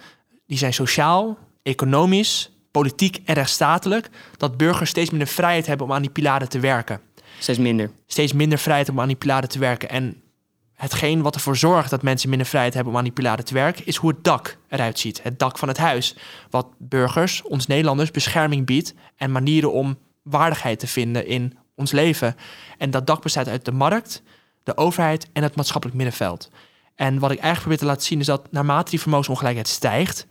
die 0.46 0.58
zijn 0.58 0.74
sociaal, 0.74 1.38
economisch, 1.62 2.50
politiek 2.70 3.20
en 3.24 3.34
rechtsstatelijk, 3.34 4.10
dat 4.36 4.56
burgers 4.56 4.90
steeds 4.90 5.10
minder 5.10 5.28
vrijheid 5.28 5.66
hebben 5.66 5.86
om 5.86 5.92
aan 5.92 6.02
die 6.02 6.10
pilaren 6.10 6.48
te 6.48 6.60
werken. 6.60 7.00
Steeds 7.38 7.58
minder. 7.58 7.90
Steeds 8.06 8.32
minder 8.32 8.58
vrijheid 8.58 8.88
om 8.88 9.00
aan 9.00 9.06
die 9.06 9.16
pilaren 9.16 9.48
te 9.48 9.58
werken. 9.58 9.88
En 9.88 10.22
hetgeen 10.74 11.22
wat 11.22 11.34
ervoor 11.34 11.56
zorgt 11.56 11.90
dat 11.90 12.02
mensen 12.02 12.28
minder 12.28 12.46
vrijheid 12.46 12.74
hebben 12.74 12.92
om 12.92 12.98
aan 12.98 13.42
te 13.42 13.54
werken, 13.54 13.86
is 13.86 13.96
hoe 13.96 14.10
het 14.10 14.24
dak 14.24 14.56
eruit 14.68 14.98
ziet. 14.98 15.22
Het 15.22 15.38
dak 15.38 15.58
van 15.58 15.68
het 15.68 15.78
huis. 15.78 16.16
Wat 16.50 16.66
burgers, 16.78 17.42
ons 17.42 17.66
Nederlanders, 17.66 18.10
bescherming 18.10 18.66
biedt 18.66 18.94
en 19.16 19.32
manieren 19.32 19.72
om 19.72 19.98
waardigheid 20.22 20.78
te 20.78 20.86
vinden 20.86 21.26
in 21.26 21.58
ons 21.74 21.92
leven. 21.92 22.36
En 22.78 22.90
dat 22.90 23.06
dak 23.06 23.22
bestaat 23.22 23.48
uit 23.48 23.64
de 23.64 23.72
markt, 23.72 24.22
de 24.62 24.76
overheid 24.76 25.28
en 25.32 25.42
het 25.42 25.56
maatschappelijk 25.56 25.98
middenveld. 25.98 26.50
En 26.94 27.18
wat 27.18 27.30
ik 27.30 27.38
eigenlijk 27.38 27.60
probeer 27.60 27.78
te 27.78 27.84
laten 27.84 28.06
zien 28.06 28.20
is 28.20 28.26
dat 28.26 28.52
naarmate 28.52 28.90
die 28.90 29.00
vermogensongelijkheid 29.00 29.68
stijgt, 29.68 30.26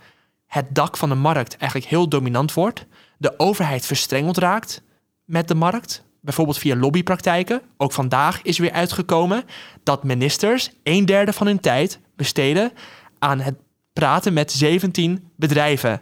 het 0.47 0.75
dak 0.75 0.97
van 0.97 1.09
de 1.09 1.15
markt 1.15 1.57
eigenlijk 1.57 1.91
heel 1.91 2.09
dominant 2.09 2.53
wordt. 2.53 2.85
De 3.17 3.39
overheid 3.39 3.85
verstrengeld 3.85 4.37
raakt 4.37 4.81
met 5.23 5.47
de 5.47 5.55
markt, 5.55 6.03
bijvoorbeeld 6.23 6.57
via 6.57 6.75
lobbypraktijken. 6.75 7.61
Ook 7.77 7.91
vandaag 7.91 8.41
is 8.41 8.57
weer 8.57 8.71
uitgekomen 8.71 9.43
dat 9.83 10.03
ministers 10.03 10.71
een 10.83 11.05
derde 11.05 11.33
van 11.33 11.47
hun 11.47 11.59
tijd 11.59 11.99
besteden 12.15 12.71
aan 13.19 13.39
het 13.39 13.55
praten 13.93 14.33
met 14.33 14.51
17 14.51 15.31
bedrijven. 15.35 16.01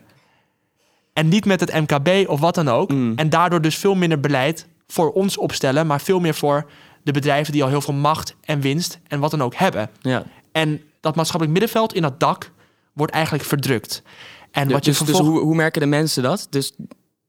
En 1.13 1.27
niet 1.27 1.45
met 1.45 1.59
het 1.59 1.73
MKB 1.73 2.29
of 2.29 2.39
wat 2.39 2.55
dan 2.55 2.67
ook. 2.67 2.91
Mm. 2.91 3.13
En 3.15 3.29
daardoor 3.29 3.61
dus 3.61 3.77
veel 3.77 3.95
minder 3.95 4.19
beleid 4.19 4.67
voor 4.87 5.11
ons 5.11 5.37
opstellen, 5.37 5.87
maar 5.87 6.01
veel 6.01 6.19
meer 6.19 6.33
voor 6.33 6.69
de 7.03 7.11
bedrijven 7.11 7.53
die 7.53 7.63
al 7.63 7.69
heel 7.69 7.81
veel 7.81 7.93
macht 7.93 8.35
en 8.41 8.61
winst 8.61 8.99
en 9.07 9.19
wat 9.19 9.31
dan 9.31 9.41
ook 9.41 9.55
hebben. 9.55 9.89
Ja. 10.01 10.23
En 10.51 10.81
dat 10.99 11.15
maatschappelijk 11.15 11.59
middenveld 11.59 11.93
in 11.93 12.01
dat 12.01 12.19
dak 12.19 12.51
wordt 12.93 13.13
eigenlijk 13.13 13.43
verdrukt. 13.43 14.03
En 14.51 14.69
wat 14.69 14.85
je 14.85 14.91
dus, 14.91 14.99
dus 14.99 15.07
vervolg- 15.07 15.27
hoe, 15.27 15.39
hoe 15.39 15.55
merken 15.55 15.81
de 15.81 15.87
mensen 15.87 16.23
dat? 16.23 16.47
Dus 16.49 16.73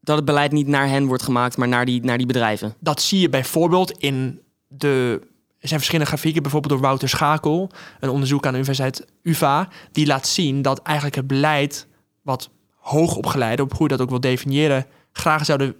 dat 0.02 0.16
het 0.16 0.25
beleid 0.25 0.52
niet 0.52 0.66
naar 0.66 0.88
hen 0.88 1.06
wordt 1.06 1.22
gemaakt, 1.22 1.56
maar 1.56 1.69
naar 1.69 1.84
die, 1.84 2.04
naar 2.04 2.19
die 2.19 2.26
bedrijven. 2.26 2.75
dat 2.78 3.02
zie 3.02 3.20
je 3.20 3.28
bijvoorbeeld 3.28 3.90
in 3.90 4.40
de. 4.69 5.20
Er 5.58 5.69
zijn 5.69 5.81
verschillende 5.81 6.12
grafieken, 6.12 6.43
bijvoorbeeld 6.43 6.72
door 6.72 6.82
Wouter 6.82 7.08
Schakel, 7.08 7.70
een 8.00 8.08
onderzoek 8.08 8.46
aan 8.46 8.52
de 8.52 8.58
Universiteit 8.58 9.06
UVA, 9.22 9.69
die 9.93 10.06
laat 10.06 10.26
zien 10.26 10.62
dat 10.62 10.82
eigenlijk 10.82 11.16
het 11.16 11.26
beleid, 11.26 11.87
wat 12.22 12.50
hoogopgeleide, 12.76 13.62
op 13.62 13.72
hoe 13.72 13.82
je 13.82 13.88
dat 13.88 14.00
ook 14.00 14.10
wil 14.10 14.20
definiëren, 14.20 14.86
graag 15.12 15.44
zouden 15.44 15.77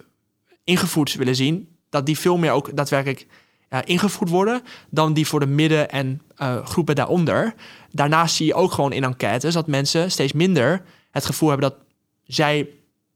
ingevoerd 0.63 1.15
willen 1.15 1.35
zien, 1.35 1.67
dat 1.89 2.05
die 2.05 2.19
veel 2.19 2.37
meer 2.37 2.51
ook 2.51 2.75
daadwerkelijk 2.75 3.27
ja, 3.69 3.85
ingevoerd 3.85 4.29
worden 4.29 4.61
dan 4.89 5.13
die 5.13 5.27
voor 5.27 5.39
de 5.39 5.45
midden- 5.45 5.89
en 5.89 6.21
eh, 6.35 6.65
groepen 6.65 6.95
daaronder. 6.95 7.53
Daarnaast 7.91 8.35
zie 8.35 8.45
je 8.45 8.53
ook 8.53 8.71
gewoon 8.71 8.91
in 8.91 9.03
enquêtes 9.03 9.53
dat 9.53 9.67
mensen 9.67 10.11
steeds 10.11 10.33
minder 10.33 10.81
het 11.11 11.25
gevoel 11.25 11.49
hebben 11.49 11.69
dat 11.69 11.79
zij 12.23 12.69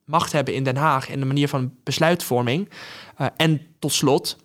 macht 0.08 0.32
hebben 0.32 0.54
in 0.54 0.64
Den 0.64 0.76
Haag 0.76 1.10
en 1.10 1.20
de 1.20 1.26
manier 1.26 1.48
van 1.48 1.74
besluitvorming. 1.84 2.70
Uh, 3.22 3.28
en 3.38 3.62
tot 3.80 3.94
slot 3.94 4.38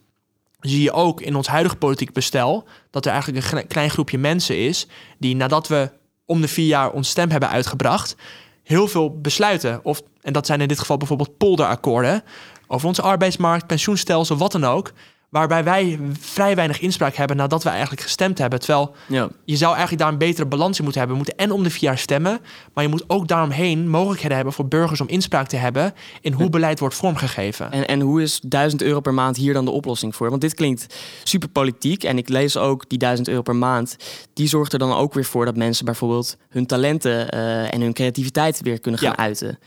zie 0.60 0.82
je 0.82 0.92
ook 0.92 1.20
in 1.20 1.36
ons 1.36 1.46
huidige 1.46 1.76
politiek 1.76 2.12
bestel 2.12 2.68
dat 2.90 3.06
er 3.06 3.12
eigenlijk 3.12 3.52
een 3.52 3.66
klein 3.66 3.90
groepje 3.90 4.18
mensen 4.18 4.58
is 4.58 4.86
die 5.18 5.36
nadat 5.36 5.68
we 5.68 5.90
om 6.24 6.40
de 6.40 6.48
vier 6.48 6.66
jaar 6.66 6.90
ons 6.90 7.08
stem 7.08 7.30
hebben 7.30 7.48
uitgebracht, 7.48 8.16
heel 8.62 8.88
veel 8.88 9.20
besluiten. 9.20 9.84
Of, 9.84 10.02
en 10.20 10.32
dat 10.32 10.46
zijn 10.46 10.60
in 10.60 10.68
dit 10.68 10.78
geval 10.78 10.96
bijvoorbeeld 10.96 11.36
polderakkoorden 11.36 12.22
over 12.66 12.88
onze 12.88 13.02
arbeidsmarkt, 13.02 13.66
pensioenstelsel, 13.66 14.36
wat 14.36 14.52
dan 14.52 14.64
ook. 14.64 14.92
Waarbij 15.32 15.64
wij 15.64 15.98
vrij 16.20 16.54
weinig 16.54 16.80
inspraak 16.80 17.14
hebben 17.14 17.36
nadat 17.36 17.62
we 17.62 17.68
eigenlijk 17.68 18.00
gestemd 18.02 18.38
hebben. 18.38 18.58
Terwijl 18.60 18.94
Ja. 19.08 19.28
je 19.44 19.56
zou 19.56 19.70
eigenlijk 19.72 20.02
daar 20.02 20.12
een 20.12 20.18
betere 20.18 20.46
balans 20.46 20.76
in 20.78 20.82
moeten 20.84 21.00
hebben. 21.02 21.18
We 21.18 21.24
moeten 21.24 21.44
en 21.46 21.52
om 21.56 21.62
de 21.62 21.70
vier 21.70 21.82
jaar 21.82 21.98
stemmen, 21.98 22.40
maar 22.74 22.84
je 22.84 22.90
moet 22.90 23.04
ook 23.06 23.28
daaromheen 23.28 23.88
mogelijkheden 23.88 24.36
hebben 24.36 24.54
voor 24.54 24.68
burgers 24.68 25.00
om 25.00 25.08
inspraak 25.08 25.46
te 25.48 25.56
hebben 25.56 25.94
in 26.20 26.32
hoe 26.32 26.48
beleid 26.50 26.78
wordt 26.78 26.94
vormgegeven. 26.94 27.70
En, 27.72 27.86
en 27.88 28.00
hoe 28.00 28.22
is 28.22 28.40
1000 28.42 28.82
euro 28.82 29.00
per 29.00 29.14
maand 29.14 29.36
hier 29.36 29.52
dan 29.52 29.64
de 29.64 29.70
oplossing 29.70 30.16
voor? 30.16 30.28
Want 30.30 30.40
dit 30.40 30.54
klinkt 30.54 30.94
super 31.24 31.48
politiek. 31.48 32.04
En 32.04 32.18
ik 32.18 32.28
lees 32.28 32.56
ook 32.56 32.88
die 32.88 32.98
1000 32.98 33.28
euro 33.28 33.42
per 33.42 33.56
maand. 33.56 33.96
Die 34.34 34.48
zorgt 34.48 34.72
er 34.72 34.78
dan 34.78 34.92
ook 34.92 35.14
weer 35.14 35.24
voor 35.24 35.44
dat 35.44 35.56
mensen 35.56 35.84
bijvoorbeeld 35.84 36.36
hun 36.48 36.66
talenten 36.66 37.28
eh, 37.30 37.74
en 37.74 37.80
hun 37.80 37.92
creativiteit 37.92 38.60
weer 38.62 38.80
kunnen 38.80 39.00
gaan 39.00 39.10
Ja. 39.10 39.16
uiten. 39.16 39.58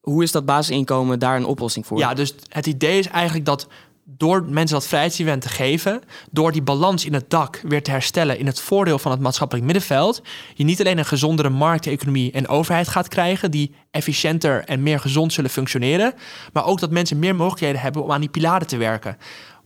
Hoe 0.00 0.22
is 0.22 0.32
dat 0.32 0.44
basisinkomen 0.44 1.18
daar 1.18 1.36
een 1.36 1.44
oplossing 1.46 1.86
voor? 1.86 1.98
Ja, 1.98 2.14
dus 2.14 2.34
het 2.48 2.66
idee 2.66 2.98
is 2.98 3.08
eigenlijk 3.08 3.44
dat 3.46 3.66
door 4.16 4.44
mensen 4.44 4.76
dat 4.76 4.86
vrijheidsevent 4.86 5.42
te 5.42 5.48
geven, 5.48 6.02
door 6.30 6.52
die 6.52 6.62
balans 6.62 7.04
in 7.04 7.14
het 7.14 7.30
dak 7.30 7.60
weer 7.62 7.82
te 7.82 7.90
herstellen 7.90 8.38
in 8.38 8.46
het 8.46 8.60
voordeel 8.60 8.98
van 8.98 9.10
het 9.10 9.20
maatschappelijk 9.20 9.66
middenveld, 9.66 10.22
je 10.54 10.64
niet 10.64 10.80
alleen 10.80 10.98
een 10.98 11.04
gezondere 11.04 11.48
markteconomie 11.48 12.32
en 12.32 12.48
overheid 12.48 12.88
gaat 12.88 13.08
krijgen 13.08 13.50
die 13.50 13.74
efficiënter 13.90 14.64
en 14.64 14.82
meer 14.82 15.00
gezond 15.00 15.32
zullen 15.32 15.50
functioneren, 15.50 16.14
maar 16.52 16.64
ook 16.64 16.80
dat 16.80 16.90
mensen 16.90 17.18
meer 17.18 17.36
mogelijkheden 17.36 17.80
hebben 17.80 18.02
om 18.02 18.12
aan 18.12 18.20
die 18.20 18.30
pilaren 18.30 18.66
te 18.66 18.76
werken. 18.76 19.16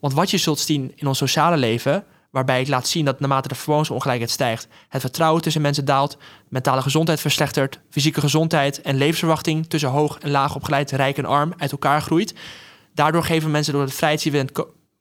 Want 0.00 0.14
wat 0.14 0.30
je 0.30 0.38
zult 0.38 0.58
zien 0.58 0.92
in 0.94 1.06
ons 1.06 1.18
sociale 1.18 1.56
leven, 1.56 2.04
waarbij 2.30 2.60
ik 2.60 2.68
laat 2.68 2.88
zien 2.88 3.04
dat 3.04 3.20
naarmate 3.20 3.48
de 3.48 3.54
vermogensongelijkheid 3.54 4.30
stijgt, 4.30 4.68
het 4.88 5.00
vertrouwen 5.00 5.42
tussen 5.42 5.62
mensen 5.62 5.84
daalt, 5.84 6.16
mentale 6.48 6.82
gezondheid 6.82 7.20
verslechtert, 7.20 7.80
fysieke 7.90 8.20
gezondheid 8.20 8.80
en 8.80 8.96
levensverwachting 8.96 9.66
tussen 9.66 9.90
hoog 9.90 10.18
en 10.18 10.30
laag 10.30 10.54
opgeleid, 10.54 10.90
rijk 10.90 11.18
en 11.18 11.24
arm 11.24 11.52
uit 11.56 11.72
elkaar 11.72 12.02
groeit. 12.02 12.34
Daardoor 12.94 13.24
geven 13.24 13.50
mensen 13.50 13.72
door 13.72 13.82
het 13.82 13.94
vrijheidsevent 13.94 14.52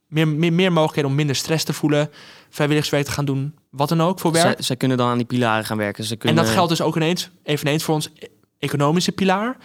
meer, 0.08 0.28
meer, 0.28 0.54
meer 0.54 0.72
mogelijkheden 0.72 1.10
om 1.10 1.16
minder 1.16 1.36
stress 1.36 1.64
te 1.64 1.74
voelen, 1.74 2.10
vrijwilligerswerk 2.50 3.06
te 3.06 3.12
gaan 3.12 3.26
doen, 3.26 3.56
wat 3.70 3.90
dan 3.90 4.02
ook 4.02 4.20
voor 4.20 4.32
werk. 4.32 4.46
Zij, 4.46 4.56
zij 4.58 4.76
kunnen 4.76 4.98
dan 4.98 5.10
aan 5.10 5.18
die 5.18 5.26
pilaren 5.26 5.66
gaan 5.66 5.78
werken. 5.78 6.04
Ze 6.04 6.16
kunnen... 6.16 6.38
En 6.38 6.44
dat 6.44 6.54
geldt 6.54 6.70
dus 6.70 6.82
ook 6.82 6.96
ineens, 6.96 7.30
eveneens 7.44 7.84
voor 7.84 7.96
ons 7.96 8.10
economische 8.60 9.12
pilaar. 9.12 9.58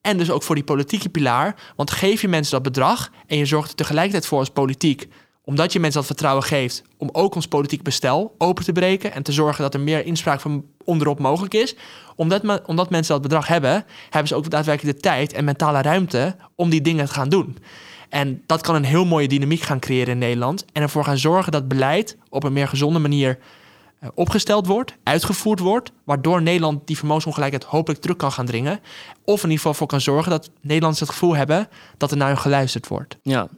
En 0.00 0.18
dus 0.18 0.30
ook 0.30 0.42
voor 0.42 0.54
die 0.54 0.64
politieke 0.64 1.08
pilaar. 1.08 1.72
Want 1.76 1.90
geef 1.90 2.20
je 2.20 2.28
mensen 2.28 2.52
dat 2.52 2.62
bedrag 2.62 3.10
en 3.26 3.36
je 3.36 3.44
zorgt 3.46 3.70
er 3.70 3.76
tegelijkertijd 3.76 4.26
voor 4.26 4.38
als 4.38 4.50
politiek 4.50 5.08
omdat 5.50 5.72
je 5.72 5.80
mensen 5.80 5.98
dat 5.98 6.08
vertrouwen 6.08 6.44
geeft 6.44 6.82
om 6.96 7.08
ook 7.12 7.34
ons 7.34 7.46
politiek 7.46 7.82
bestel 7.82 8.34
open 8.38 8.64
te 8.64 8.72
breken 8.72 9.12
en 9.12 9.22
te 9.22 9.32
zorgen 9.32 9.62
dat 9.62 9.74
er 9.74 9.80
meer 9.80 10.04
inspraak 10.04 10.40
van 10.40 10.64
onderop 10.84 11.18
mogelijk 11.18 11.54
is. 11.54 11.76
Omdat, 12.16 12.66
omdat 12.66 12.90
mensen 12.90 13.12
dat 13.12 13.22
bedrag 13.22 13.46
hebben, 13.46 13.84
hebben 14.02 14.28
ze 14.28 14.34
ook 14.34 14.50
daadwerkelijk 14.50 14.96
de 14.96 15.02
tijd 15.02 15.32
en 15.32 15.44
mentale 15.44 15.82
ruimte 15.82 16.36
om 16.54 16.70
die 16.70 16.80
dingen 16.80 17.06
te 17.06 17.12
gaan 17.12 17.28
doen. 17.28 17.58
En 18.08 18.42
dat 18.46 18.60
kan 18.60 18.74
een 18.74 18.84
heel 18.84 19.04
mooie 19.04 19.28
dynamiek 19.28 19.60
gaan 19.60 19.80
creëren 19.80 20.12
in 20.12 20.18
Nederland. 20.18 20.64
En 20.72 20.82
ervoor 20.82 21.04
gaan 21.04 21.18
zorgen 21.18 21.52
dat 21.52 21.68
beleid 21.68 22.16
op 22.28 22.44
een 22.44 22.52
meer 22.52 22.68
gezonde 22.68 22.98
manier 22.98 23.38
opgesteld 24.14 24.66
wordt, 24.66 24.94
uitgevoerd 25.02 25.58
wordt, 25.58 25.92
waardoor 26.04 26.42
Nederland 26.42 26.86
die 26.86 26.96
vermogensongelijkheid 26.96 27.64
hopelijk 27.64 28.00
terug 28.00 28.16
kan 28.16 28.32
gaan 28.32 28.46
dringen. 28.46 28.80
Of 29.24 29.36
in 29.36 29.42
ieder 29.42 29.56
geval 29.56 29.74
voor 29.74 29.86
kan 29.86 30.00
zorgen 30.00 30.30
dat 30.30 30.50
Nederlanders 30.60 31.00
het 31.00 31.10
gevoel 31.10 31.36
hebben 31.36 31.68
dat 31.96 32.10
er 32.10 32.16
naar 32.16 32.28
hun 32.28 32.38
geluisterd 32.38 32.88
wordt. 32.88 33.18
Ja, 33.22 33.48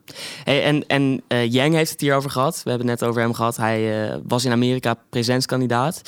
en, 0.45 0.87
en 0.87 1.23
uh, 1.29 1.53
Yang 1.53 1.75
heeft 1.75 1.91
het 1.91 2.01
hierover 2.01 2.31
gehad. 2.31 2.63
We 2.63 2.71
hebben 2.71 2.89
het 2.89 3.01
net 3.01 3.09
over 3.09 3.23
hem 3.23 3.35
gehad. 3.35 3.57
Hij 3.57 4.11
uh, 4.11 4.17
was 4.27 4.45
in 4.45 4.53
Amerika 4.53 4.95
presentskandidaat. 5.11 6.03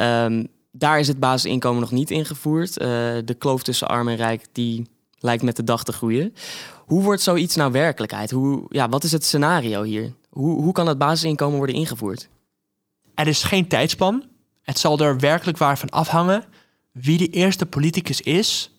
Um, 0.00 0.46
daar 0.72 0.98
is 0.98 1.08
het 1.08 1.18
basisinkomen 1.18 1.80
nog 1.80 1.90
niet 1.90 2.10
ingevoerd. 2.10 2.74
De 2.74 3.36
kloof 3.38 3.62
tussen 3.62 3.88
arm 3.88 4.08
en 4.08 4.16
rijk 4.16 4.46
die 4.52 4.86
lijkt 5.18 5.42
met 5.42 5.56
de 5.56 5.64
dag 5.64 5.84
te 5.84 5.92
groeien. 5.92 6.34
Hoe 6.86 7.02
wordt 7.02 7.22
zoiets 7.22 7.56
nou 7.56 7.72
werkelijkheid? 7.72 8.30
Hoe, 8.30 8.64
ja, 8.68 8.88
wat 8.88 9.04
is 9.04 9.12
het 9.12 9.24
scenario 9.24 9.82
hier? 9.82 10.12
Hoe, 10.30 10.62
hoe 10.62 10.72
kan 10.72 10.86
het 10.86 10.98
basisinkomen 10.98 11.56
worden 11.56 11.76
ingevoerd? 11.76 12.28
Er 13.14 13.26
is 13.26 13.42
geen 13.42 13.68
tijdsplan. 13.68 14.24
Het 14.62 14.78
zal 14.78 14.98
er 14.98 15.18
werkelijk 15.18 15.58
waar 15.58 15.78
van 15.78 15.90
afhangen 15.90 16.44
wie 16.92 17.18
de 17.18 17.28
eerste 17.28 17.66
politicus 17.66 18.20
is, 18.20 18.70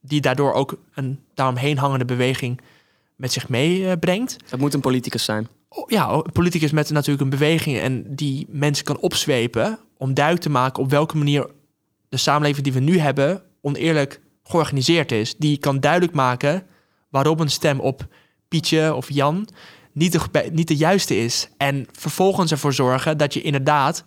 die 0.00 0.20
daardoor 0.20 0.52
ook 0.52 0.78
een 0.94 1.20
daaromheen 1.34 1.78
hangende 1.78 2.04
beweging 2.04 2.60
met 3.16 3.32
zich 3.32 3.48
meebrengt. 3.48 4.36
Het 4.48 4.60
moet 4.60 4.74
een 4.74 4.80
politicus 4.80 5.24
zijn. 5.24 5.48
Ja, 5.86 6.10
een 6.10 6.32
politicus 6.32 6.70
met 6.70 6.90
natuurlijk 6.90 7.22
een 7.22 7.38
beweging 7.38 7.78
en 7.78 8.14
die 8.14 8.46
mensen 8.48 8.84
kan 8.84 8.98
opzwepen 8.98 9.78
om 9.96 10.14
duidelijk 10.14 10.44
te 10.44 10.52
maken 10.52 10.82
op 10.82 10.90
welke 10.90 11.16
manier 11.16 11.50
de 12.08 12.16
samenleving 12.16 12.64
die 12.64 12.72
we 12.72 12.80
nu 12.80 12.98
hebben 12.98 13.42
oneerlijk 13.60 14.20
georganiseerd 14.42 15.12
is. 15.12 15.36
Die 15.36 15.58
kan 15.58 15.80
duidelijk 15.80 16.12
maken 16.12 16.66
waarom 17.08 17.40
een 17.40 17.50
stem 17.50 17.80
op 17.80 18.06
Pietje 18.48 18.94
of 18.94 19.10
Jan 19.10 19.48
niet 19.92 20.12
de, 20.12 20.48
niet 20.52 20.68
de 20.68 20.76
juiste 20.76 21.16
is. 21.16 21.48
En 21.56 21.86
vervolgens 21.92 22.50
ervoor 22.50 22.72
zorgen 22.72 23.18
dat 23.18 23.34
je 23.34 23.42
inderdaad 23.42 24.04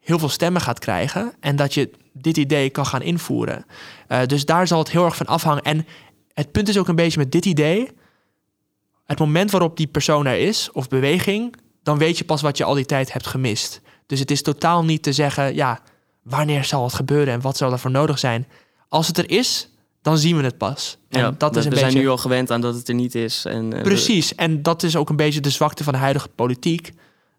heel 0.00 0.18
veel 0.18 0.28
stemmen 0.28 0.60
gaat 0.60 0.78
krijgen 0.78 1.32
en 1.40 1.56
dat 1.56 1.74
je 1.74 1.90
dit 2.12 2.36
idee 2.36 2.70
kan 2.70 2.86
gaan 2.86 3.02
invoeren. 3.02 3.66
Uh, 4.08 4.24
dus 4.26 4.44
daar 4.44 4.66
zal 4.66 4.78
het 4.78 4.90
heel 4.90 5.04
erg 5.04 5.16
van 5.16 5.26
afhangen. 5.26 5.62
En 5.62 5.86
het 6.32 6.52
punt 6.52 6.68
is 6.68 6.78
ook 6.78 6.88
een 6.88 6.94
beetje 6.94 7.18
met 7.18 7.32
dit 7.32 7.44
idee. 7.44 7.88
Het 9.04 9.18
moment 9.18 9.50
waarop 9.50 9.76
die 9.76 9.86
persoon 9.86 10.26
er 10.26 10.38
is, 10.38 10.70
of 10.72 10.88
beweging, 10.88 11.56
dan 11.82 11.98
weet 11.98 12.18
je 12.18 12.24
pas 12.24 12.42
wat 12.42 12.56
je 12.56 12.64
al 12.64 12.74
die 12.74 12.86
tijd 12.86 13.12
hebt 13.12 13.26
gemist. 13.26 13.80
Dus 14.06 14.18
het 14.18 14.30
is 14.30 14.42
totaal 14.42 14.84
niet 14.84 15.02
te 15.02 15.12
zeggen, 15.12 15.54
ja, 15.54 15.80
wanneer 16.22 16.64
zal 16.64 16.84
het 16.84 16.94
gebeuren 16.94 17.34
en 17.34 17.40
wat 17.40 17.56
zal 17.56 17.72
er 17.72 17.78
voor 17.78 17.90
nodig 17.90 18.18
zijn. 18.18 18.46
Als 18.88 19.06
het 19.06 19.18
er 19.18 19.30
is, 19.30 19.68
dan 20.06 20.18
zien 20.18 20.36
we 20.36 20.42
het 20.42 20.58
pas. 20.58 20.98
En 21.08 21.20
ja, 21.20 21.34
dat 21.38 21.56
is 21.56 21.64
een 21.64 21.70
we 21.70 21.76
beetje... 21.76 21.90
zijn 21.90 22.02
nu 22.02 22.08
al 22.08 22.16
gewend 22.16 22.50
aan 22.50 22.60
dat 22.60 22.74
het 22.74 22.88
er 22.88 22.94
niet 22.94 23.14
is. 23.14 23.44
En, 23.44 23.74
uh, 23.74 23.82
Precies, 23.82 24.34
en 24.34 24.62
dat 24.62 24.82
is 24.82 24.96
ook 24.96 25.08
een 25.08 25.16
beetje 25.16 25.40
de 25.40 25.50
zwakte 25.50 25.84
van 25.84 25.92
de 25.92 25.98
huidige 25.98 26.28
politiek. 26.28 26.92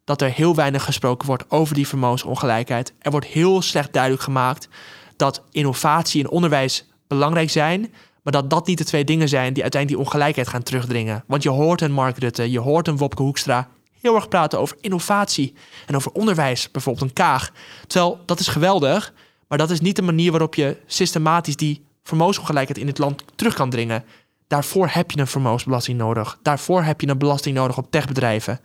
Dat 0.03 0.21
er 0.21 0.31
heel 0.31 0.55
weinig 0.55 0.83
gesproken 0.83 1.27
wordt 1.27 1.43
over 1.47 1.75
die 1.75 1.87
vermogensongelijkheid. 1.87 2.93
Er 2.99 3.11
wordt 3.11 3.25
heel 3.25 3.61
slecht 3.61 3.93
duidelijk 3.93 4.23
gemaakt 4.23 4.67
dat 5.15 5.43
innovatie 5.51 6.23
en 6.23 6.29
onderwijs 6.29 6.85
belangrijk 7.07 7.49
zijn. 7.49 7.93
Maar 8.23 8.33
dat 8.33 8.49
dat 8.49 8.67
niet 8.67 8.77
de 8.77 8.83
twee 8.83 9.03
dingen 9.03 9.29
zijn 9.29 9.53
die 9.53 9.63
uiteindelijk 9.63 10.01
die 10.01 10.11
ongelijkheid 10.11 10.47
gaan 10.47 10.63
terugdringen. 10.63 11.23
Want 11.27 11.43
je 11.43 11.49
hoort 11.49 11.81
een 11.81 11.91
Mark 11.91 12.17
Rutte, 12.17 12.51
je 12.51 12.59
hoort 12.59 12.87
een 12.87 12.97
Wopke 12.97 13.21
Hoekstra 13.21 13.67
heel 14.01 14.15
erg 14.15 14.27
praten 14.27 14.59
over 14.59 14.77
innovatie 14.81 15.53
en 15.85 15.95
over 15.95 16.11
onderwijs, 16.11 16.71
bijvoorbeeld 16.71 17.05
een 17.05 17.13
Kaag. 17.13 17.51
Terwijl 17.87 18.19
dat 18.25 18.39
is 18.39 18.47
geweldig, 18.47 19.13
maar 19.47 19.57
dat 19.57 19.69
is 19.69 19.79
niet 19.79 19.95
de 19.95 20.01
manier 20.01 20.31
waarop 20.31 20.55
je 20.55 20.77
systematisch 20.85 21.55
die 21.55 21.85
vermogensongelijkheid 22.07 22.79
in 22.79 22.87
het 22.87 22.97
land 22.97 23.23
terug 23.35 23.53
kan 23.53 23.69
dringen. 23.69 24.03
Daarvoor 24.47 24.87
heb 24.87 25.11
je 25.11 25.19
een 25.19 25.27
vermogensbelasting 25.27 25.97
nodig. 25.97 26.39
Daarvoor 26.41 26.83
heb 26.83 27.01
je 27.01 27.07
een 27.07 27.17
belasting 27.17 27.55
nodig 27.55 27.77
op 27.77 27.91
techbedrijven. 27.91 28.59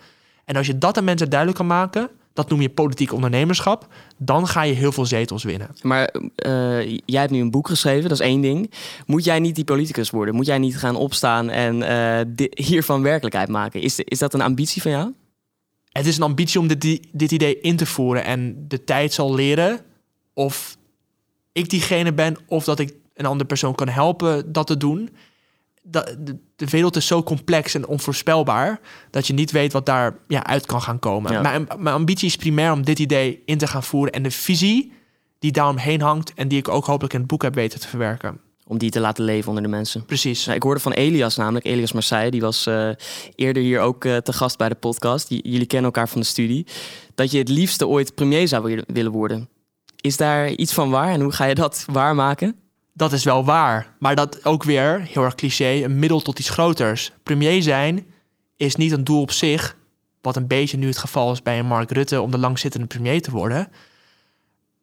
En 0.44 0.56
als 0.56 0.66
je 0.66 0.78
dat 0.78 0.96
aan 0.96 1.04
mensen 1.04 1.30
duidelijk 1.30 1.58
kan 1.58 1.68
maken, 1.68 2.10
dat 2.32 2.48
noem 2.48 2.60
je 2.60 2.70
politiek 2.70 3.12
ondernemerschap, 3.12 3.86
dan 4.18 4.46
ga 4.46 4.62
je 4.62 4.72
heel 4.72 4.92
veel 4.92 5.06
zetels 5.06 5.44
winnen. 5.44 5.68
Maar 5.82 6.14
uh, 6.14 6.88
jij 7.04 7.20
hebt 7.20 7.30
nu 7.30 7.40
een 7.40 7.50
boek 7.50 7.68
geschreven, 7.68 8.08
dat 8.08 8.18
is 8.18 8.26
één 8.26 8.40
ding. 8.40 8.70
Moet 9.06 9.24
jij 9.24 9.38
niet 9.38 9.54
die 9.54 9.64
politicus 9.64 10.10
worden? 10.10 10.34
Moet 10.34 10.46
jij 10.46 10.58
niet 10.58 10.78
gaan 10.78 10.96
opstaan 10.96 11.50
en 11.50 11.76
uh, 12.36 12.46
hiervan 12.50 13.02
werkelijkheid 13.02 13.48
maken? 13.48 13.80
Is, 13.80 13.98
is 13.98 14.18
dat 14.18 14.34
een 14.34 14.40
ambitie 14.40 14.82
van 14.82 14.90
jou? 14.90 15.12
Het 15.92 16.06
is 16.06 16.16
een 16.16 16.22
ambitie 16.22 16.60
om 16.60 16.66
dit, 16.66 17.00
dit 17.12 17.30
idee 17.30 17.60
in 17.60 17.76
te 17.76 17.86
voeren. 17.86 18.24
En 18.24 18.64
de 18.68 18.84
tijd 18.84 19.12
zal 19.12 19.34
leren 19.34 19.80
of 20.34 20.76
ik 21.52 21.70
diegene 21.70 22.12
ben 22.12 22.36
of 22.46 22.64
dat 22.64 22.78
ik 22.78 22.94
een 23.14 23.26
andere 23.26 23.48
persoon 23.48 23.74
kan 23.74 23.88
helpen 23.88 24.52
dat 24.52 24.66
te 24.66 24.76
doen. 24.76 25.10
Dat, 25.82 26.16
de, 26.18 26.38
de 26.56 26.66
wereld 26.66 26.96
is 26.96 27.06
zo 27.06 27.22
complex 27.22 27.74
en 27.74 27.86
onvoorspelbaar 27.86 28.80
dat 29.10 29.26
je 29.26 29.32
niet 29.32 29.50
weet 29.50 29.72
wat 29.72 29.86
daar 29.86 30.16
ja, 30.28 30.44
uit 30.44 30.66
kan 30.66 30.82
gaan 30.82 30.98
komen. 30.98 31.42
Mijn, 31.42 31.68
mijn 31.78 31.94
ambitie 31.94 32.28
is 32.28 32.36
primair 32.36 32.72
om 32.72 32.84
dit 32.84 32.98
idee 32.98 33.42
in 33.44 33.58
te 33.58 33.66
gaan 33.66 33.82
voeren 33.82 34.12
en 34.12 34.22
de 34.22 34.30
visie 34.30 34.92
die 35.38 35.52
daaromheen 35.52 36.00
hangt 36.00 36.34
en 36.34 36.48
die 36.48 36.58
ik 36.58 36.68
ook 36.68 36.86
hopelijk 36.86 37.12
in 37.14 37.20
het 37.20 37.28
boek 37.28 37.42
heb 37.42 37.54
weten 37.54 37.80
te 37.80 37.88
verwerken. 37.88 38.40
Om 38.66 38.78
die 38.78 38.90
te 38.90 39.00
laten 39.00 39.24
leven 39.24 39.48
onder 39.48 39.62
de 39.62 39.68
mensen. 39.68 40.04
Precies. 40.04 40.44
Nou, 40.44 40.56
ik 40.56 40.62
hoorde 40.62 40.80
van 40.80 40.92
Elias 40.92 41.36
namelijk, 41.36 41.64
Elias 41.64 41.92
Marseille, 41.92 42.30
die 42.30 42.40
was 42.40 42.66
uh, 42.66 42.90
eerder 43.34 43.62
hier 43.62 43.80
ook 43.80 44.04
uh, 44.04 44.16
te 44.16 44.32
gast 44.32 44.58
bij 44.58 44.68
de 44.68 44.74
podcast. 44.74 45.28
Jullie 45.28 45.66
kennen 45.66 45.84
elkaar 45.84 46.08
van 46.08 46.20
de 46.20 46.26
studie. 46.26 46.66
Dat 47.14 47.30
je 47.30 47.38
het 47.38 47.48
liefste 47.48 47.86
ooit 47.86 48.14
premier 48.14 48.48
zou 48.48 48.84
willen 48.86 49.12
worden. 49.12 49.48
Is 50.00 50.16
daar 50.16 50.50
iets 50.50 50.72
van 50.72 50.90
waar 50.90 51.08
en 51.08 51.20
hoe 51.20 51.32
ga 51.32 51.44
je 51.44 51.54
dat 51.54 51.84
waarmaken? 51.90 52.56
Dat 52.92 53.12
is 53.12 53.24
wel 53.24 53.44
waar. 53.44 53.94
Maar 53.98 54.14
dat 54.14 54.44
ook 54.44 54.62
weer, 54.62 55.00
heel 55.00 55.24
erg 55.24 55.34
cliché, 55.34 55.82
een 55.84 55.98
middel 55.98 56.20
tot 56.20 56.38
iets 56.38 56.50
groters. 56.50 57.12
Premier 57.22 57.62
zijn 57.62 58.06
is 58.56 58.76
niet 58.76 58.92
een 58.92 59.04
doel 59.04 59.20
op 59.20 59.30
zich, 59.30 59.76
wat 60.20 60.36
een 60.36 60.46
beetje 60.46 60.76
nu 60.76 60.86
het 60.86 60.98
geval 60.98 61.32
is 61.32 61.42
bij 61.42 61.58
een 61.58 61.66
Mark 61.66 61.90
Rutte 61.90 62.20
om 62.20 62.30
de 62.30 62.38
langzittende 62.38 62.86
premier 62.86 63.22
te 63.22 63.30
worden. 63.30 63.68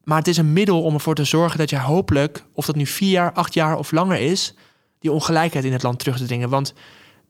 Maar 0.04 0.18
het 0.18 0.28
is 0.28 0.38
een 0.38 0.54
middel 0.54 0.84
om 0.84 0.94
ervoor 0.94 1.16
te 1.16 1.24
zorgen 1.24 1.58
dat 1.58 1.70
je 1.70 1.80
hopelijk, 1.80 2.46
of 2.54 2.66
dat 2.66 2.76
nu 2.76 2.86
vier 2.86 3.10
jaar, 3.10 3.34
acht 3.34 3.54
jaar 3.54 3.78
of 3.78 3.92
langer 3.92 4.20
is, 4.20 4.54
die 5.00 5.12
ongelijkheid 5.12 5.66
in 5.66 5.72
het 5.74 5.84
land 5.84 6.00
terug 6.00 6.18
te 6.18 6.26
dringen. 6.26 6.50
Want 6.50 6.74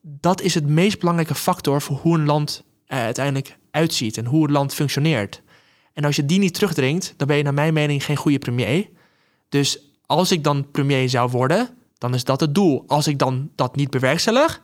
dat 0.02 0.42
is 0.42 0.54
het 0.54 0.68
meest 0.68 1.00
belangrijke 1.00 1.36
factor 1.36 1.82
voor 1.82 1.98
hoe 1.98 2.18
een 2.18 2.26
land 2.26 2.64
eh, 2.86 3.00
uiteindelijk 3.00 3.58
uitziet 3.72 4.18
en 4.18 4.26
hoe 4.26 4.42
het 4.42 4.52
land 4.52 4.74
functioneert. 4.74 5.42
En 5.94 6.06
als 6.06 6.16
je 6.16 6.26
die 6.26 6.40
niet 6.40 6.54
terugdringt, 6.54 7.14
dan 7.18 7.28
ben 7.28 7.38
je 7.38 7.44
naar 7.44 7.54
mijn 7.54 7.74
mening 7.74 8.06
geen 8.06 8.16
goede 8.16 8.40
premier. 8.40 8.90
Dus 9.50 9.89
als 10.10 10.32
ik 10.32 10.44
dan 10.44 10.72
premier 10.72 11.10
zou 11.10 11.30
worden, 11.32 11.70
dan 11.98 12.14
is 12.14 12.24
dat 12.24 12.40
het 12.40 12.56
doel. 12.56 12.84
Als 12.88 13.08
ik 13.08 13.18
dan 13.18 13.50
dat 13.56 13.76
niet 13.76 13.90
bewerkstellig, 13.90 14.62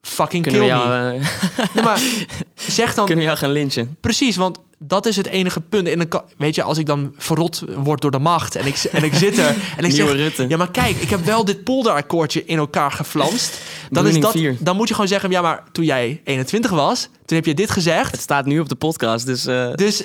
fucking 0.00 0.42
Kunnen 0.42 0.60
kill 0.60 0.70
jou, 0.70 0.88
me. 0.88 1.14
Uh... 1.14 1.74
nee, 1.74 1.84
maar 1.84 2.00
zeg 2.54 2.94
dan... 2.94 3.06
Kunnen 3.06 3.24
we 3.24 3.30
jou 3.30 3.38
gaan 3.38 3.50
lynchen? 3.50 3.96
Precies, 4.00 4.36
want 4.36 4.58
dat 4.78 5.06
is 5.06 5.16
het 5.16 5.26
enige 5.26 5.60
punt. 5.60 5.88
En 5.88 5.98
dan, 5.98 6.22
weet 6.36 6.54
je, 6.54 6.62
als 6.62 6.78
ik 6.78 6.86
dan 6.86 7.14
verrot 7.16 7.62
word 7.76 8.00
door 8.00 8.10
de 8.10 8.18
macht 8.18 8.56
en 8.56 8.66
ik, 8.66 8.76
en 8.92 9.04
ik 9.04 9.14
zit 9.14 9.38
er 9.38 9.56
en 9.76 9.84
ik 9.84 9.92
zeg... 9.92 10.48
Ja, 10.48 10.56
maar 10.56 10.70
kijk, 10.70 10.96
ik 10.96 11.10
heb 11.10 11.24
wel 11.24 11.44
dit 11.44 11.64
polderakkoordje 11.64 12.44
in 12.44 12.58
elkaar 12.58 12.92
geflanst. 12.92 13.60
Dan, 13.90 14.06
is 14.06 14.20
dat, 14.20 14.36
dan 14.58 14.76
moet 14.76 14.88
je 14.88 14.94
gewoon 14.94 15.08
zeggen, 15.08 15.30
ja, 15.30 15.42
maar 15.42 15.62
toen 15.72 15.84
jij 15.84 16.20
21 16.24 16.70
was, 16.70 17.08
toen 17.24 17.36
heb 17.36 17.46
je 17.46 17.54
dit 17.54 17.70
gezegd. 17.70 18.10
Het 18.10 18.20
staat 18.20 18.46
nu 18.46 18.60
op 18.60 18.68
de 18.68 18.74
podcast, 18.74 19.26
dus... 19.26 19.46
Uh... 19.46 19.74
Dus 19.74 20.04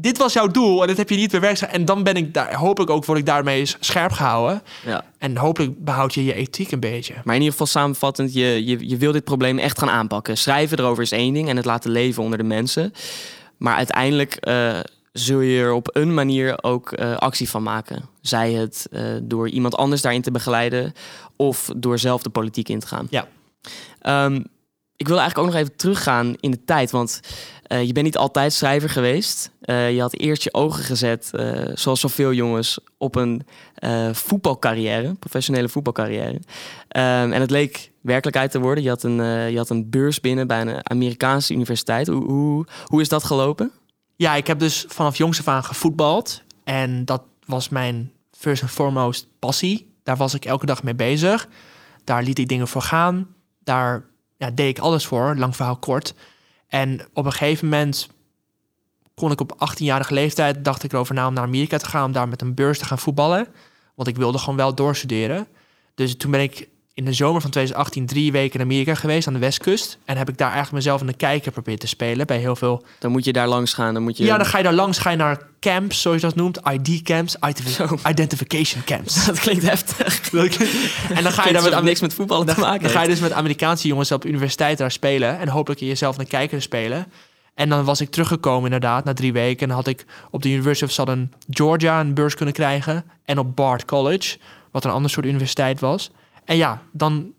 dit 0.00 0.18
was 0.18 0.32
jouw 0.32 0.46
doel 0.46 0.82
en 0.82 0.88
dat 0.88 0.96
heb 0.96 1.10
je 1.10 1.16
niet 1.16 1.30
bewerkt. 1.30 1.66
En 1.66 1.84
dan 1.84 2.02
ben 2.02 2.16
ik 2.16 2.34
daar, 2.34 2.54
hopelijk 2.54 2.90
ook, 2.90 3.04
word 3.04 3.18
ik 3.18 3.26
daarmee 3.26 3.66
scherp 3.80 4.12
gehouden. 4.12 4.62
Ja. 4.84 5.04
En 5.18 5.36
hopelijk 5.36 5.84
behoud 5.84 6.14
je 6.14 6.24
je 6.24 6.34
ethiek 6.34 6.70
een 6.70 6.80
beetje. 6.80 7.14
Maar 7.24 7.34
in 7.34 7.40
ieder 7.40 7.50
geval 7.50 7.66
samenvattend, 7.66 8.32
je, 8.32 8.66
je, 8.66 8.88
je 8.88 8.96
wil 8.96 9.12
dit 9.12 9.24
probleem 9.24 9.58
echt 9.58 9.78
gaan 9.78 9.90
aanpakken. 9.90 10.38
Schrijven 10.38 10.78
erover 10.78 11.02
is 11.02 11.12
één 11.12 11.34
ding 11.34 11.48
en 11.48 11.56
het 11.56 11.64
laten 11.64 11.90
leven 11.90 12.22
onder 12.22 12.38
de 12.38 12.44
mensen. 12.44 12.92
Maar 13.56 13.76
uiteindelijk 13.76 14.48
uh, 14.48 14.78
zul 15.12 15.40
je 15.40 15.60
er 15.60 15.72
op 15.72 15.90
een 15.92 16.14
manier 16.14 16.62
ook 16.62 16.98
uh, 16.98 17.16
actie 17.16 17.48
van 17.50 17.62
maken. 17.62 18.08
Zij 18.20 18.52
het 18.52 18.86
uh, 18.90 19.02
door 19.22 19.48
iemand 19.48 19.76
anders 19.76 20.02
daarin 20.02 20.22
te 20.22 20.30
begeleiden 20.30 20.92
of 21.36 21.70
door 21.76 21.98
zelf 21.98 22.22
de 22.22 22.30
politiek 22.30 22.68
in 22.68 22.80
te 22.80 22.86
gaan. 22.86 23.06
Ja. 23.10 23.28
Um, 24.24 24.44
Ik 24.98 25.08
wil 25.08 25.18
eigenlijk 25.18 25.48
ook 25.48 25.54
nog 25.54 25.62
even 25.62 25.76
teruggaan 25.76 26.34
in 26.40 26.50
de 26.50 26.64
tijd, 26.64 26.90
want 26.90 27.20
uh, 27.68 27.84
je 27.84 27.92
bent 27.92 28.06
niet 28.06 28.16
altijd 28.16 28.52
schrijver 28.52 28.88
geweest. 28.88 29.50
Uh, 29.62 29.92
je 29.92 30.00
had 30.00 30.14
eerst 30.14 30.42
je 30.42 30.54
ogen 30.54 30.84
gezet, 30.84 31.30
uh, 31.34 31.60
zoals 31.74 32.00
zoveel 32.00 32.32
jongens, 32.32 32.78
op 32.96 33.14
een 33.14 33.46
voetbalcarrière, 34.12 35.14
professionele 35.14 35.68
voetbalcarrière. 35.68 36.34
Um, 36.34 36.42
en 37.32 37.40
het 37.40 37.50
leek 37.50 37.90
werkelijkheid 38.00 38.50
te 38.50 38.60
worden. 38.60 38.82
Je 38.82 38.88
had, 38.88 39.02
een, 39.02 39.50
je 39.50 39.56
had 39.56 39.70
een 39.70 39.90
beurs 39.90 40.20
binnen 40.20 40.46
bij 40.46 40.60
een 40.60 40.90
Amerikaanse 40.90 41.54
universiteit. 41.54 42.06
Hoe, 42.06 42.24
hoe, 42.24 42.66
hoe 42.84 43.00
is 43.00 43.08
dat 43.08 43.24
gelopen? 43.24 43.72
Ja, 44.16 44.34
ik 44.34 44.46
heb 44.46 44.58
dus 44.58 44.84
vanaf 44.88 45.16
jongs 45.16 45.38
af 45.38 45.48
aan 45.48 45.64
gevoetbald. 45.64 46.42
En 46.64 47.04
dat 47.04 47.22
was 47.46 47.68
mijn 47.68 48.12
first 48.30 48.62
and 48.62 48.70
foremost 48.70 49.26
passie. 49.38 49.94
Daar 50.02 50.16
was 50.16 50.34
ik 50.34 50.44
elke 50.44 50.66
dag 50.66 50.82
mee 50.82 50.94
bezig. 50.94 51.48
Daar 52.04 52.22
liet 52.22 52.38
ik 52.38 52.48
dingen 52.48 52.68
voor 52.68 52.82
gaan. 52.82 53.28
Daar 53.64 54.04
ja, 54.38 54.50
deed 54.50 54.76
ik 54.76 54.82
alles 54.82 55.06
voor, 55.06 55.36
lang 55.36 55.56
verhaal 55.56 55.76
kort. 55.76 56.14
En 56.68 57.00
op 57.12 57.24
een 57.24 57.32
gegeven 57.32 57.68
moment 57.68 58.08
kon 59.14 59.30
ik 59.30 59.40
op 59.40 59.52
18-jarige 59.52 60.14
leeftijd, 60.14 60.64
dacht 60.64 60.82
ik 60.82 60.92
erover 60.92 61.14
na 61.14 61.26
om 61.26 61.34
naar 61.34 61.44
Amerika 61.44 61.78
te 61.78 61.86
gaan, 61.86 62.04
om 62.04 62.12
daar 62.12 62.28
met 62.28 62.42
een 62.42 62.54
beurs 62.54 62.78
te 62.78 62.84
gaan 62.84 62.98
voetballen. 62.98 63.46
Want 63.94 64.08
ik 64.08 64.16
wilde 64.16 64.38
gewoon 64.38 64.56
wel 64.56 64.74
doorstuderen. 64.74 65.46
Dus 65.94 66.16
toen 66.16 66.30
ben 66.30 66.40
ik 66.40 66.68
in 66.98 67.04
de 67.04 67.12
zomer 67.12 67.40
van 67.40 67.50
2018 67.50 68.06
drie 68.06 68.32
weken 68.32 68.60
in 68.60 68.64
Amerika 68.64 68.94
geweest 68.94 69.26
aan 69.26 69.32
de 69.32 69.38
westkust. 69.38 69.98
En 70.04 70.16
heb 70.16 70.28
ik 70.28 70.38
daar 70.38 70.52
eigenlijk 70.52 70.76
mezelf 70.76 71.00
in 71.00 71.06
de 71.06 71.12
kijker 71.12 71.52
proberen 71.52 71.78
te 71.78 71.86
spelen 71.86 72.26
bij 72.26 72.38
heel 72.38 72.56
veel... 72.56 72.84
Dan 72.98 73.10
moet 73.10 73.24
je 73.24 73.32
daar 73.32 73.48
langs 73.48 73.74
gaan, 73.74 73.94
dan 73.94 74.02
moet 74.02 74.16
je... 74.16 74.24
Ja, 74.24 74.36
dan 74.36 74.46
ga 74.46 74.58
je 74.58 74.64
daar 74.64 74.72
langs, 74.72 74.98
ga 74.98 75.10
je 75.10 75.16
naar 75.16 75.42
camps, 75.60 76.00
zoals 76.00 76.20
je 76.20 76.26
dat 76.26 76.36
noemt. 76.36 76.60
ID-camps, 76.72 77.36
identification 78.08 78.84
camps. 78.84 79.14
Dat 79.26 79.40
klinkt 79.40 79.62
heftig. 79.62 80.30
en 81.14 81.22
dan 81.22 81.32
ga 81.32 81.46
je 81.46 81.52
daar 81.52 81.62
met... 81.62 81.82
niks 81.82 82.00
met 82.00 82.14
voetballen 82.14 82.46
te 82.46 82.60
maken 82.60 82.82
Dan 82.82 82.90
ga 82.90 83.02
je 83.02 83.08
dus 83.08 83.20
met 83.20 83.32
Amerikaanse 83.32 83.88
jongens 83.88 84.12
op 84.12 84.24
universiteit 84.24 84.78
daar 84.78 84.90
spelen. 84.90 85.38
En 85.38 85.48
hopelijk 85.48 85.80
jezelf 85.80 86.18
in 86.18 86.24
de 86.24 86.30
kijker 86.30 86.62
spelen. 86.62 87.06
En 87.54 87.68
dan 87.68 87.84
was 87.84 88.00
ik 88.00 88.10
teruggekomen 88.10 88.64
inderdaad, 88.64 89.04
na 89.04 89.12
drie 89.12 89.32
weken. 89.32 89.68
En 89.68 89.74
had 89.74 89.86
ik 89.86 90.04
op 90.30 90.42
de 90.42 90.48
University 90.48 90.84
of 90.84 90.90
Southern 90.90 91.32
Georgia 91.50 92.00
een 92.00 92.14
beurs 92.14 92.34
kunnen 92.34 92.54
krijgen. 92.54 93.04
En 93.24 93.38
op 93.38 93.56
Bard 93.56 93.84
College, 93.84 94.38
wat 94.70 94.84
een 94.84 94.90
ander 94.90 95.10
soort 95.10 95.26
universiteit 95.26 95.80
was. 95.80 96.10
En 96.48 96.56
ja, 96.56 96.82
dan 96.92 97.32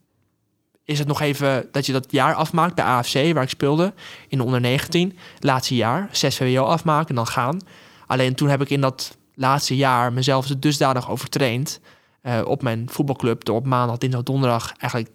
is 0.84 1.00
het 1.00 1.08
nog 1.08 1.22
even 1.22 1.68
dat 1.72 1.86
je 1.86 1.92
dat 1.92 2.12
jaar 2.12 2.34
afmaakt 2.34 2.75
bij 2.75 2.86
AFC, 2.86 3.13
waar 3.34 3.44
ik 3.44 3.50
speelde, 3.50 3.94
in 4.28 4.38
de 4.38 4.44
onder 4.44 4.62
19. 4.62 5.18
Laatste 5.39 5.75
jaar, 5.75 6.10
6 6.12 6.38
VWO 6.38 6.63
afmaken 6.63 7.10
en 7.10 7.16
dan 7.16 7.28
gaan. 7.28 7.60
Alleen 8.08 8.36
toen 8.36 8.50
heb 8.50 8.62
ik 8.62 8.70
in 8.70 8.82
dat 8.82 9.18
laatste 9.34 9.75
jaar 9.75 10.13
mezelf 10.13 10.46
dusdanig 10.46 11.10
overtraind 11.10 11.80
uh, 12.24 12.42
op 12.46 12.62
mijn 12.62 12.89
voetbalclub... 12.89 13.44
door 13.44 13.56
op 13.56 13.66
maandag, 13.66 13.98
dinsdag, 13.98 14.24
donderdag 14.24 14.74
eigenlijk 14.78 15.12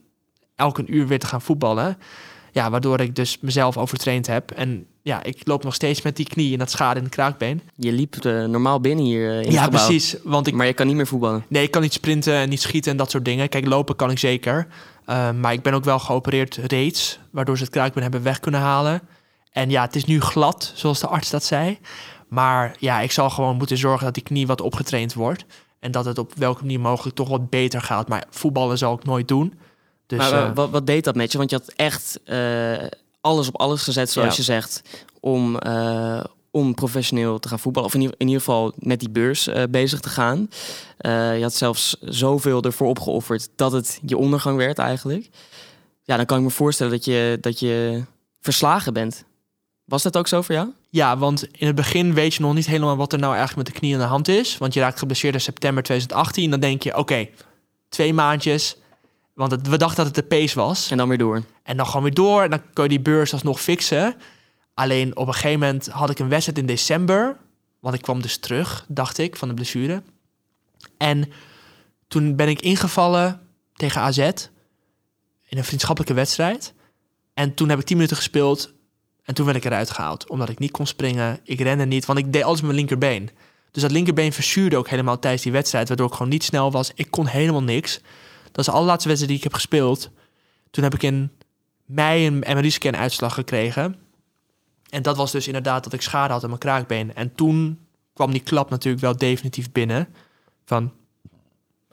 elke 0.54 0.86
uur 0.86 1.06
weer 1.06 1.18
te 1.18 1.26
gaan 1.26 1.42
voetballen. 1.42 1.98
Ja, 2.52 2.70
waardoor 2.70 3.00
ik 3.00 3.14
dus 3.14 3.40
mezelf 3.40 3.76
overtraind 3.76 4.26
heb. 4.26 4.50
En 4.50 4.86
ja, 5.04 5.22
ik 5.22 5.40
loop 5.44 5.64
nog 5.64 5.74
steeds 5.74 6.02
met 6.02 6.16
die 6.16 6.26
knie 6.26 6.52
en 6.52 6.58
dat 6.58 6.70
schade 6.70 6.98
in 6.98 7.04
de 7.04 7.10
kraakbeen. 7.10 7.60
Je 7.76 7.92
liep 7.92 8.24
uh, 8.24 8.44
normaal 8.44 8.80
binnen 8.80 9.04
hier 9.04 9.30
uh, 9.30 9.42
in 9.42 9.52
Ja, 9.52 9.68
precies. 9.68 10.16
Want 10.22 10.46
ik, 10.46 10.54
maar 10.54 10.66
je 10.66 10.72
kan 10.72 10.86
niet 10.86 10.96
meer 10.96 11.06
voetballen. 11.06 11.44
Nee, 11.48 11.62
ik 11.62 11.70
kan 11.70 11.82
niet 11.82 11.92
sprinten 11.92 12.34
en 12.34 12.48
niet 12.48 12.60
schieten 12.60 12.90
en 12.90 12.96
dat 12.96 13.10
soort 13.10 13.24
dingen. 13.24 13.48
Kijk, 13.48 13.66
lopen 13.66 13.96
kan 13.96 14.10
ik 14.10 14.18
zeker. 14.18 14.66
Uh, 15.06 15.30
maar 15.30 15.52
ik 15.52 15.62
ben 15.62 15.74
ook 15.74 15.84
wel 15.84 15.98
geopereerd 15.98 16.56
reeds, 16.56 17.18
waardoor 17.30 17.56
ze 17.56 17.62
het 17.62 17.72
kraakbeen 17.72 18.02
hebben 18.02 18.22
weg 18.22 18.40
kunnen 18.40 18.60
halen. 18.60 19.00
En 19.52 19.70
ja, 19.70 19.82
het 19.82 19.96
is 19.96 20.04
nu 20.04 20.20
glad, 20.20 20.72
zoals 20.74 21.00
de 21.00 21.06
arts 21.06 21.30
dat 21.30 21.44
zei. 21.44 21.78
Maar 22.28 22.76
ja, 22.78 23.00
ik 23.00 23.12
zal 23.12 23.30
gewoon 23.30 23.56
moeten 23.56 23.78
zorgen 23.78 24.04
dat 24.04 24.14
die 24.14 24.22
knie 24.22 24.46
wat 24.46 24.60
opgetraind 24.60 25.14
wordt. 25.14 25.44
En 25.80 25.90
dat 25.90 26.04
het 26.04 26.18
op 26.18 26.32
welke 26.36 26.60
manier 26.60 26.80
mogelijk 26.80 27.16
toch 27.16 27.28
wat 27.28 27.50
beter 27.50 27.80
gaat. 27.80 28.08
Maar 28.08 28.24
voetballen 28.30 28.78
zal 28.78 28.94
ik 28.94 29.04
nooit 29.04 29.28
doen. 29.28 29.54
Dus, 30.06 30.18
maar 30.18 30.54
wat, 30.54 30.70
wat, 30.70 30.86
deed 30.86 31.04
dat 31.04 31.14
met 31.14 31.32
je? 31.32 31.38
Want 31.38 31.50
je 31.50 31.56
had 31.56 31.72
echt 31.76 32.20
alles 33.24 33.48
op 33.48 33.60
alles 33.60 33.82
gezet, 33.82 34.10
zoals 34.10 34.36
je 34.36 34.42
zegt, 34.42 34.82
om, 35.20 35.58
uh, 35.66 36.24
om 36.50 36.74
professioneel 36.74 37.38
te 37.38 37.48
gaan 37.48 37.58
voetballen. 37.58 37.88
Of 37.88 37.94
in, 37.94 38.00
in 38.02 38.14
ieder 38.18 38.38
geval 38.38 38.72
met 38.76 39.00
die 39.00 39.10
beurs 39.10 39.48
uh, 39.48 39.62
bezig 39.70 40.00
te 40.00 40.08
gaan. 40.08 40.48
Uh, 41.00 41.36
je 41.36 41.42
had 41.42 41.54
zelfs 41.54 41.96
zoveel 42.00 42.62
ervoor 42.62 42.88
opgeofferd 42.88 43.48
dat 43.56 43.72
het 43.72 44.00
je 44.06 44.16
ondergang 44.16 44.56
werd 44.56 44.78
eigenlijk. 44.78 45.28
Ja, 46.02 46.16
dan 46.16 46.26
kan 46.26 46.38
ik 46.38 46.44
me 46.44 46.50
voorstellen 46.50 46.92
dat 46.92 47.04
je, 47.04 47.38
dat 47.40 47.58
je 47.58 48.04
verslagen 48.40 48.92
bent. 48.92 49.24
Was 49.84 50.02
dat 50.02 50.16
ook 50.16 50.28
zo 50.28 50.42
voor 50.42 50.54
jou? 50.54 50.68
Ja, 50.90 51.18
want 51.18 51.46
in 51.52 51.66
het 51.66 51.76
begin 51.76 52.14
weet 52.14 52.34
je 52.34 52.42
nog 52.42 52.54
niet 52.54 52.66
helemaal 52.66 52.96
wat 52.96 53.12
er 53.12 53.18
nou 53.18 53.34
eigenlijk 53.34 53.66
met 53.66 53.74
de 53.74 53.80
knie 53.80 53.94
aan 53.94 54.00
de 54.00 54.06
hand 54.06 54.28
is. 54.28 54.58
Want 54.58 54.74
je 54.74 54.80
raakt 54.80 54.98
geblesseerd 54.98 55.34
in 55.34 55.40
september 55.40 55.82
2018. 55.82 56.50
Dan 56.50 56.60
denk 56.60 56.82
je, 56.82 56.96
oké, 56.96 57.28
twee 57.88 58.14
maandjes, 58.14 58.76
want 59.34 59.50
het, 59.50 59.68
we 59.68 59.76
dachten 59.76 59.96
dat 60.04 60.06
het 60.06 60.14
de 60.14 60.36
pace 60.36 60.54
was. 60.54 60.90
En 60.90 60.96
dan 60.96 61.08
weer 61.08 61.18
door. 61.18 61.42
En 61.62 61.76
dan 61.76 61.86
gewoon 61.86 62.02
weer 62.02 62.14
door. 62.14 62.42
En 62.42 62.50
dan 62.50 62.62
kun 62.72 62.82
je 62.82 62.88
die 62.88 63.00
beurs 63.00 63.32
alsnog 63.32 63.60
fixen. 63.60 64.14
Alleen 64.74 65.16
op 65.16 65.26
een 65.26 65.32
gegeven 65.32 65.60
moment 65.60 65.86
had 65.86 66.10
ik 66.10 66.18
een 66.18 66.28
wedstrijd 66.28 66.58
in 66.58 66.66
december. 66.66 67.36
Want 67.80 67.94
ik 67.94 68.02
kwam 68.02 68.22
dus 68.22 68.36
terug, 68.36 68.84
dacht 68.88 69.18
ik, 69.18 69.36
van 69.36 69.48
de 69.48 69.54
blessure. 69.54 70.02
En 70.96 71.32
toen 72.08 72.36
ben 72.36 72.48
ik 72.48 72.60
ingevallen 72.60 73.40
tegen 73.74 74.00
AZ. 74.00 74.18
In 75.48 75.58
een 75.58 75.64
vriendschappelijke 75.64 76.14
wedstrijd. 76.14 76.74
En 77.34 77.54
toen 77.54 77.68
heb 77.68 77.78
ik 77.78 77.84
10 77.84 77.96
minuten 77.96 78.16
gespeeld. 78.16 78.72
En 79.24 79.34
toen 79.34 79.44
werd 79.44 79.56
ik 79.56 79.64
eruit 79.64 79.90
gehaald. 79.90 80.28
Omdat 80.28 80.48
ik 80.48 80.58
niet 80.58 80.70
kon 80.70 80.86
springen. 80.86 81.40
Ik 81.44 81.60
rende 81.60 81.84
niet, 81.84 82.04
want 82.04 82.18
ik 82.18 82.32
deed 82.32 82.42
alles 82.42 82.56
met 82.56 82.66
mijn 82.66 82.76
linkerbeen. 82.76 83.30
Dus 83.70 83.82
dat 83.82 83.90
linkerbeen 83.90 84.32
verzuurde 84.32 84.76
ook 84.76 84.88
helemaal 84.88 85.18
tijdens 85.18 85.42
die 85.42 85.52
wedstrijd. 85.52 85.88
Waardoor 85.88 86.06
ik 86.06 86.12
gewoon 86.12 86.28
niet 86.28 86.44
snel 86.44 86.70
was. 86.70 86.90
Ik 86.94 87.10
kon 87.10 87.26
helemaal 87.26 87.62
niks. 87.62 88.00
Dat 88.54 88.64
is 88.66 88.70
de 88.70 88.78
allerlaatste 88.78 89.08
wedstrijd 89.08 89.28
die 89.28 89.44
ik 89.44 89.52
heb 89.52 89.60
gespeeld. 89.60 90.10
Toen 90.70 90.84
heb 90.84 90.94
ik 90.94 91.02
in 91.02 91.30
mei 91.84 92.26
een 92.26 92.44
MRI-scan 92.56 92.96
uitslag 92.96 93.34
gekregen. 93.34 93.96
En 94.88 95.02
dat 95.02 95.16
was 95.16 95.32
dus 95.32 95.46
inderdaad 95.46 95.84
dat 95.84 95.92
ik 95.92 96.02
schade 96.02 96.32
had 96.32 96.42
aan 96.42 96.48
mijn 96.48 96.60
kraakbeen. 96.60 97.14
En 97.14 97.34
toen 97.34 97.78
kwam 98.12 98.30
die 98.30 98.40
klap 98.40 98.70
natuurlijk 98.70 99.02
wel 99.02 99.16
definitief 99.16 99.72
binnen. 99.72 100.08
Van, 100.64 100.92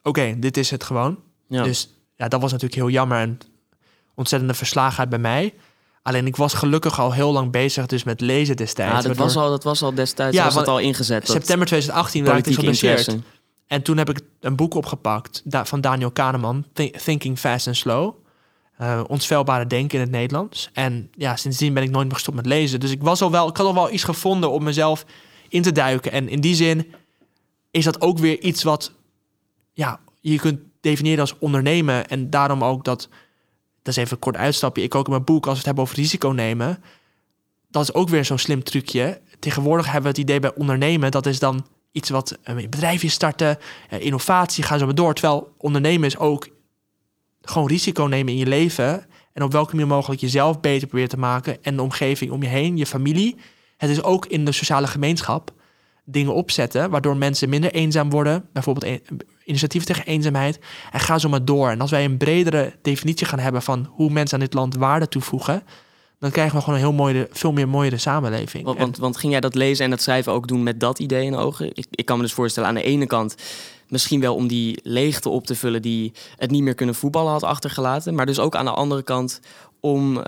oké, 0.03 0.35
dit 0.39 0.57
is 0.57 0.71
het 0.71 0.83
gewoon. 0.83 1.19
Ja. 1.47 1.63
Dus 1.63 1.89
ja, 2.15 2.27
dat 2.27 2.41
was 2.41 2.51
natuurlijk 2.51 2.81
heel 2.81 2.89
jammer 2.89 3.17
en 3.17 3.39
ontzettende 4.15 4.53
verslagenheid 4.53 5.09
bij 5.09 5.19
mij. 5.19 5.53
Alleen 6.01 6.27
ik 6.27 6.35
was 6.35 6.53
gelukkig 6.53 6.99
al 6.99 7.13
heel 7.13 7.31
lang 7.31 7.51
bezig 7.51 7.85
dus 7.85 8.03
met 8.03 8.21
lezen 8.21 8.55
destijds. 8.55 9.01
Ja, 9.01 9.07
dat, 9.07 9.17
was, 9.17 9.35
al, 9.35 9.49
dat 9.49 9.63
was 9.63 9.81
al 9.81 9.93
destijds 9.93 10.35
ja, 10.35 10.43
was 10.43 10.53
dat 10.53 10.67
al 10.67 10.79
ingezet. 10.79 11.27
September 11.27 11.67
2018 11.67 12.25
raakte 12.25 12.49
ik 12.49 12.55
geblesseerd. 12.55 13.17
En 13.71 13.81
toen 13.81 13.97
heb 13.97 14.09
ik 14.09 14.19
een 14.39 14.55
boek 14.55 14.73
opgepakt 14.73 15.43
van 15.45 15.81
Daniel 15.81 16.11
Kahneman, 16.11 16.65
Thinking 17.03 17.39
Fast 17.39 17.67
and 17.67 17.77
Slow. 17.77 18.15
Uh, 18.81 19.61
denken 19.67 19.97
in 19.97 19.99
het 19.99 20.11
Nederlands. 20.11 20.69
En 20.73 21.09
ja, 21.15 21.35
sindsdien 21.35 21.73
ben 21.73 21.83
ik 21.83 21.89
nooit 21.89 22.05
meer 22.05 22.13
gestopt 22.13 22.37
met 22.37 22.45
lezen. 22.45 22.79
Dus 22.79 22.91
ik, 22.91 23.01
was 23.01 23.21
al 23.21 23.31
wel, 23.31 23.47
ik 23.47 23.57
had 23.57 23.65
al 23.65 23.73
wel 23.73 23.91
iets 23.91 24.03
gevonden 24.03 24.51
om 24.51 24.63
mezelf 24.63 25.05
in 25.49 25.61
te 25.61 25.71
duiken. 25.71 26.11
En 26.11 26.29
in 26.29 26.41
die 26.41 26.55
zin 26.55 26.93
is 27.71 27.83
dat 27.83 28.01
ook 28.01 28.17
weer 28.17 28.39
iets 28.39 28.63
wat 28.63 28.91
ja, 29.73 29.99
je 30.21 30.39
kunt 30.39 30.59
definiëren 30.81 31.19
als 31.19 31.37
ondernemen. 31.39 32.07
En 32.07 32.29
daarom 32.29 32.63
ook 32.63 32.83
dat, 32.83 33.09
dat 33.81 33.93
is 33.93 33.95
even 33.95 34.13
een 34.13 34.19
kort 34.19 34.37
uitstapje. 34.37 34.83
Ik 34.83 34.95
ook 34.95 35.05
in 35.05 35.11
mijn 35.11 35.23
boek, 35.23 35.43
als 35.43 35.51
we 35.51 35.57
het 35.57 35.65
hebben 35.65 35.83
over 35.83 35.95
risico 35.95 36.29
nemen. 36.29 36.83
Dat 37.69 37.83
is 37.83 37.93
ook 37.93 38.09
weer 38.09 38.25
zo'n 38.25 38.37
slim 38.37 38.63
trucje. 38.63 39.21
Tegenwoordig 39.39 39.85
hebben 39.85 40.03
we 40.03 40.09
het 40.09 40.29
idee 40.29 40.39
bij 40.39 40.55
ondernemen. 40.55 41.11
Dat 41.11 41.25
is 41.25 41.39
dan 41.39 41.65
iets 41.91 42.09
wat 42.09 42.37
een 42.43 42.55
bedrijfje 42.69 43.09
starten, 43.09 43.57
eh, 43.89 44.05
innovatie, 44.05 44.63
gaan 44.63 44.79
zo 44.79 44.85
maar 44.85 44.95
door. 44.95 45.13
Terwijl 45.13 45.53
ondernemen 45.57 46.07
is 46.07 46.17
ook 46.17 46.49
gewoon 47.41 47.67
risico 47.67 48.03
nemen 48.03 48.33
in 48.33 48.39
je 48.39 48.45
leven. 48.45 49.05
En 49.33 49.43
op 49.43 49.51
welke 49.51 49.75
manier 49.75 49.87
mogelijk 49.87 50.21
jezelf 50.21 50.59
beter 50.59 50.87
proberen 50.87 51.09
te 51.09 51.17
maken. 51.17 51.63
En 51.63 51.75
de 51.75 51.81
omgeving 51.81 52.31
om 52.31 52.43
je 52.43 52.49
heen, 52.49 52.77
je 52.77 52.85
familie. 52.85 53.35
Het 53.77 53.89
is 53.89 54.03
ook 54.03 54.25
in 54.25 54.45
de 54.45 54.51
sociale 54.51 54.87
gemeenschap 54.87 55.53
dingen 56.05 56.33
opzetten. 56.33 56.89
Waardoor 56.89 57.17
mensen 57.17 57.49
minder 57.49 57.71
eenzaam 57.71 58.09
worden. 58.09 58.49
Bijvoorbeeld 58.53 59.01
initiatieven 59.45 59.93
tegen 59.93 60.11
eenzaamheid. 60.11 60.59
En 60.91 60.99
ga 60.99 61.17
zo 61.17 61.29
maar 61.29 61.45
door. 61.45 61.69
En 61.69 61.81
als 61.81 61.91
wij 61.91 62.05
een 62.05 62.17
bredere 62.17 62.75
definitie 62.81 63.27
gaan 63.27 63.39
hebben 63.39 63.61
van 63.61 63.89
hoe 63.91 64.09
mensen 64.09 64.37
aan 64.37 64.43
dit 64.43 64.53
land 64.53 64.75
waarde 64.75 65.07
toevoegen 65.07 65.63
dan 66.21 66.31
krijgen 66.31 66.55
we 66.55 66.63
gewoon 66.63 66.79
een 66.79 66.85
heel 66.85 66.93
mooie, 66.93 67.27
veel 67.31 67.51
meer 67.51 67.69
mooiere 67.69 67.97
samenleving. 67.97 68.63
Want, 68.63 68.79
want, 68.79 68.97
want, 68.97 69.17
ging 69.17 69.31
jij 69.31 69.41
dat 69.41 69.55
lezen 69.55 69.85
en 69.85 69.89
dat 69.91 70.01
schrijven 70.01 70.31
ook 70.31 70.47
doen 70.47 70.63
met 70.63 70.79
dat 70.79 70.99
idee 70.99 71.25
in 71.25 71.35
ogen? 71.35 71.67
Ik, 71.73 71.85
ik 71.91 72.05
kan 72.05 72.17
me 72.17 72.23
dus 72.23 72.33
voorstellen, 72.33 72.69
aan 72.69 72.75
de 72.75 72.83
ene 72.83 73.05
kant 73.05 73.35
misschien 73.87 74.21
wel 74.21 74.35
om 74.35 74.47
die 74.47 74.79
leegte 74.83 75.29
op 75.29 75.45
te 75.45 75.55
vullen 75.55 75.81
die 75.81 76.11
het 76.37 76.51
niet 76.51 76.63
meer 76.63 76.75
kunnen 76.75 76.95
voetballen 76.95 77.31
had 77.31 77.43
achtergelaten, 77.43 78.15
maar 78.15 78.25
dus 78.25 78.39
ook 78.39 78.55
aan 78.55 78.65
de 78.65 78.71
andere 78.71 79.03
kant 79.03 79.39
om 79.79 80.17
uh, 80.17 80.23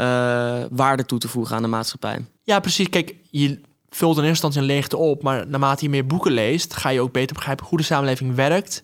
waarde 0.71 1.05
toe 1.05 1.19
te 1.19 1.27
voegen 1.27 1.55
aan 1.55 1.61
de 1.61 1.67
maatschappij. 1.67 2.25
Ja, 2.43 2.59
precies. 2.59 2.89
Kijk, 2.89 3.15
je 3.29 3.59
vult 3.89 4.17
in 4.17 4.23
eerste 4.23 4.45
instantie 4.45 4.61
een 4.61 4.75
leegte 4.75 4.97
op, 4.97 5.23
maar 5.23 5.47
naarmate 5.47 5.83
je 5.83 5.89
meer 5.89 6.05
boeken 6.05 6.31
leest, 6.31 6.73
ga 6.73 6.89
je 6.89 7.01
ook 7.01 7.11
beter 7.11 7.35
begrijpen 7.35 7.65
hoe 7.65 7.77
de 7.77 7.83
samenleving 7.83 8.35
werkt 8.35 8.83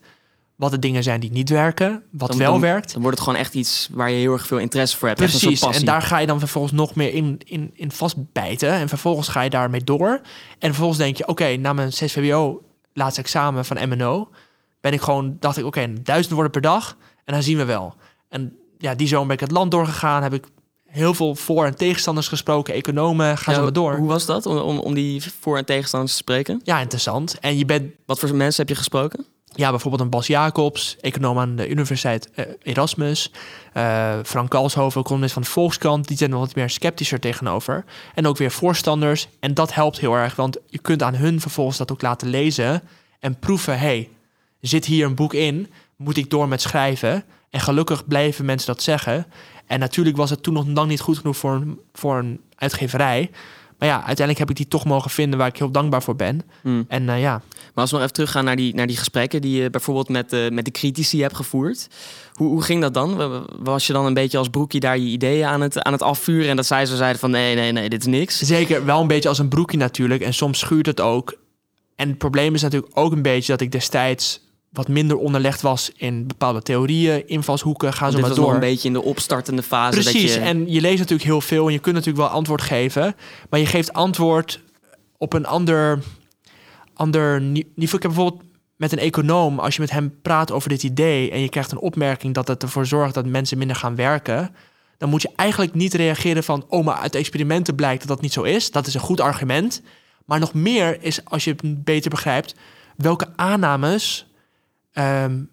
wat 0.60 0.72
de 0.72 0.80
dingen 0.80 1.04
zijn 1.04 1.20
die 1.20 1.32
niet 1.32 1.50
werken, 1.50 2.04
wat 2.12 2.36
wel 2.36 2.60
werkt. 2.60 2.92
Dan 2.94 3.02
wordt 3.02 3.18
het 3.18 3.26
gewoon 3.28 3.40
echt 3.42 3.54
iets 3.54 3.90
waar 3.92 4.10
je 4.12 4.18
heel 4.18 4.34
erg 4.34 4.48
veel 4.48 4.58
interesse 4.58 4.98
voor 4.98 5.08
hebt. 5.08 5.20
Precies, 5.20 5.62
en 5.62 5.86
daar 5.86 6.02
ga 6.02 6.18
je 6.18 6.28
dan 6.28 6.40
vervolgens 6.40 6.74
nog 6.74 6.96
meer 6.96 7.14
in, 7.14 7.40
in, 7.46 7.72
in 7.74 7.92
vastbijten. 7.92 8.72
En 8.72 8.90
vervolgens 8.90 9.28
ga 9.28 9.42
je 9.42 9.50
daarmee 9.50 9.84
door. 9.84 10.22
En 10.60 10.68
vervolgens 10.70 11.00
denk 11.00 11.18
je, 11.18 11.28
oké, 11.28 11.56
na 11.56 11.74
mijn 11.74 11.94
6 11.94 12.14
VWO 12.14 12.62
laatste 12.94 13.22
examen 13.22 13.66
van 13.66 13.90
MNO... 13.90 14.30
ben 14.82 14.94
ik 14.94 15.02
gewoon, 15.02 15.38
dacht 15.40 15.58
ik, 15.58 15.66
oké, 15.66 15.94
duizend 16.04 16.34
woorden 16.34 16.52
per 16.52 16.62
dag. 16.62 16.98
En 17.26 17.34
dan 17.34 17.44
zien 17.44 17.58
we 17.58 17.66
wel. 17.66 17.96
En 18.30 18.58
ja, 18.78 18.96
die 18.96 19.08
zomer 19.08 19.28
ben 19.28 19.36
ik 19.36 19.42
het 19.42 19.52
land 19.52 19.72
doorgegaan. 19.72 20.24
Heb 20.24 20.34
ik 20.34 20.46
heel 20.86 21.14
veel 21.14 21.36
voor- 21.36 21.66
en 21.66 21.76
tegenstanders 21.76 22.28
gesproken, 22.28 22.74
economen, 22.74 23.38
gaan 23.38 23.54
Ja, 23.54 23.60
ze 23.60 23.64
maar 23.66 23.74
door. 23.74 23.96
Hoe 23.98 24.08
was 24.08 24.26
dat 24.26 24.46
om, 24.46 24.58
om, 24.58 24.80
om 24.80 24.94
die 24.94 25.24
voor- 25.40 25.58
en 25.58 25.66
tegenstanders 25.66 26.12
te 26.12 26.18
spreken? 26.18 26.60
Ja, 26.64 26.80
interessant. 26.80 27.40
En 27.40 27.58
je 27.58 27.66
bent 27.66 27.92
Wat 28.06 28.20
voor 28.20 28.36
mensen 28.36 28.62
heb 28.62 28.70
je 28.70 28.76
gesproken? 28.78 29.26
Ja, 29.56 29.70
bijvoorbeeld 29.70 30.02
een 30.02 30.10
Bas 30.10 30.28
Jacobs, 30.28 30.98
econoom 31.02 31.40
aan 31.40 31.56
de 31.56 31.70
Universiteit 31.70 32.30
eh, 32.32 32.46
Erasmus. 32.64 33.32
Eh, 33.74 34.20
Frank 34.26 34.50
Kalshoven, 34.50 35.04
columnist 35.04 35.34
van 35.34 35.42
de 35.42 35.48
Volkskrant, 35.48 36.08
die 36.08 36.18
zijn 36.18 36.32
er 36.32 36.38
wat 36.38 36.56
meer 36.56 36.70
sceptischer 36.70 37.20
tegenover. 37.20 37.86
En 38.16 38.28
ook 38.28 38.38
weer 38.38 38.52
voorstanders. 38.52 39.28
En 39.40 39.54
dat 39.54 39.74
helpt 39.74 40.00
heel 40.00 40.16
erg, 40.16 40.36
want 40.36 40.58
je 40.68 40.80
kunt 40.80 41.04
aan 41.04 41.16
hun 41.16 41.42
vervolgens 41.42 41.78
dat 41.78 41.92
ook 41.92 42.02
laten 42.02 42.30
lezen 42.30 42.82
en 43.20 43.40
proeven: 43.40 43.80
hey, 43.80 44.10
zit 44.62 44.86
hier 44.86 45.06
een 45.06 45.16
boek 45.16 45.34
in? 45.34 45.68
Moet 45.96 46.18
ik 46.18 46.30
door 46.30 46.48
met 46.48 46.62
schrijven? 46.62 47.24
En 47.50 47.60
gelukkig 47.60 48.08
blijven 48.08 48.46
mensen 48.46 48.68
dat 48.68 48.84
zeggen. 48.84 49.26
En 49.68 49.80
natuurlijk 49.80 50.18
was 50.18 50.30
het 50.30 50.44
toen 50.44 50.54
nog 50.54 50.68
lang 50.68 50.90
niet 50.90 51.00
goed 51.00 51.18
genoeg 51.18 51.38
voor 51.38 51.52
een, 51.52 51.80
voor 51.94 52.18
een 52.18 52.42
uitgeverij. 52.56 53.32
Maar 53.78 53.88
ja, 53.88 53.96
uiteindelijk 53.96 54.40
heb 54.40 54.50
ik 54.50 54.56
die 54.56 54.68
toch 54.68 54.86
mogen 54.86 55.12
vinden 55.12 55.40
waar 55.40 55.48
ik 55.48 55.58
heel 55.58 55.72
dankbaar 55.72 56.04
voor 56.04 56.16
ben. 56.16 56.42
Hmm. 56.62 56.86
En 56.88 57.10
eh, 57.10 57.22
ja, 57.22 57.42
Maar 57.74 57.84
als 57.84 57.90
we 57.90 57.96
nog 57.96 58.02
even 58.06 58.14
teruggaan 58.14 58.46
naar 58.46 58.56
die, 58.56 58.76
naar 58.76 58.88
die 58.88 58.98
gesprekken 58.98 59.42
die 59.42 59.62
je 59.62 59.70
bijvoorbeeld 59.70 60.10
met 60.10 60.30
de, 60.30 60.50
met 60.54 60.66
de 60.66 60.72
critici 60.72 61.22
hebt 61.22 61.36
gevoerd. 61.36 61.88
Hoe, 62.34 62.48
hoe 62.48 62.62
ging 62.62 62.82
dat 62.82 62.94
dan? 62.94 63.16
Wa- 63.16 63.44
Was 63.60 63.88
je 63.88 63.94
dan 63.94 64.06
een 64.06 64.14
beetje 64.14 64.38
als 64.38 64.50
broekje 64.50 64.80
daar 64.80 64.98
je 64.98 65.06
ideeën 65.08 65.46
aan 65.46 65.62
het, 65.62 65.82
aan 65.84 65.94
het 65.94 66.02
afvuren 66.02 66.50
en 66.50 66.56
dat 66.56 66.66
zij 66.66 66.86
zo 66.86 66.96
zeiden 66.96 67.20
van 67.20 67.32
nee, 67.32 67.56
nee, 67.56 67.72
nee, 67.72 67.90
dit 67.90 68.00
is 68.02 68.08
niks? 68.08 68.38
Zeker, 68.40 68.86
wel 68.86 69.02
een 69.02 69.08
beetje 69.08 69.30
als 69.30 69.40
een 69.40 69.50
broekje 69.50 69.78
natuurlijk. 69.78 70.22
En 70.22 70.34
soms 70.34 70.60
schuurt 70.60 70.86
het 70.86 71.02
ook. 71.02 71.38
En 71.96 72.08
het 72.10 72.18
probleem 72.18 72.54
is 72.54 72.62
natuurlijk 72.62 72.92
ook 72.98 73.12
een 73.12 73.22
beetje 73.22 73.52
dat 73.52 73.62
ik 73.62 73.72
destijds 73.72 74.48
wat 74.72 74.88
minder 74.88 75.18
onderlegd 75.18 75.62
was 75.62 75.92
in 75.96 76.28
bepaalde 76.28 76.62
theorieën, 76.62 77.28
invalshoeken, 77.28 77.94
ga 77.94 78.06
zo 78.06 78.12
dit 78.12 78.20
maar 78.22 78.30
was 78.30 78.40
door. 78.40 78.54
een 78.54 78.60
beetje 78.60 78.88
in 78.88 78.94
de 78.94 79.02
opstartende 79.04 79.64
fase. 79.64 80.00
Precies, 80.02 80.22
dat 80.24 80.34
je, 80.34 80.40
en 80.40 80.72
je 80.72 80.82
leest 80.82 80.98
natuurlijk 80.98 81.30
heel 81.30 81.42
veel 81.42 81.68
en 81.68 81.74
je 81.74 81.80
kunt 81.80 81.96
natuurlijk 81.96 82.24
wel 82.26 82.36
antwoord 82.36 82.62
geven, 82.62 83.16
maar 83.50 83.60
je 83.60 83.66
geeft 83.66 83.94
antwoord 83.94 84.60
op 85.18 85.34
een 85.34 85.46
ander, 85.46 86.00
ander 87.00 87.42
ni- 87.42 87.72
niveau. 87.76 87.96
Ik 87.96 88.02
heb 88.04 88.12
bijvoorbeeld 88.12 88.44
met 88.76 88.92
een 88.92 88.98
econoom, 89.00 89.60
als 89.60 89.76
je 89.76 89.82
met 89.82 89.92
hem 89.92 90.22
praat 90.22 90.52
over 90.52 90.70
dit 90.70 90.84
idee 90.84 91.32
en 91.32 91.40
je 91.40 91.50
krijgt 91.50 91.72
een 91.72 91.80
opmerking 91.80 92.34
dat 92.34 92.48
het 92.48 92.64
ervoor 92.64 92.86
zorgt 92.86 93.14
dat 93.14 93.26
mensen 93.26 93.58
minder 93.58 93.76
gaan 93.76 93.96
werken, 93.96 94.56
dan 94.98 95.10
moet 95.10 95.22
je 95.22 95.30
eigenlijk 95.36 95.74
niet 95.74 95.94
reageren 95.94 96.44
van, 96.44 96.66
oh, 96.68 96.86
maar 96.86 96.96
uit 96.96 97.16
experimenten 97.16 97.76
blijkt 97.76 98.00
dat 98.00 98.08
dat 98.08 98.22
niet 98.22 98.34
zo 98.34 98.44
is. 98.44 98.72
Dat 98.72 98.88
is 98.88 98.94
een 98.94 99.00
goed 99.00 99.20
argument. 99.20 99.82
Maar 100.26 100.40
nog 100.40 100.54
meer 100.54 101.04
is, 101.04 101.26
als 101.26 101.44
je 101.44 101.52
het 101.52 101.84
beter 101.84 102.10
begrijpt, 102.10 102.56
welke 102.96 103.28
aannames, 103.36 104.28
ehm, 104.92 105.44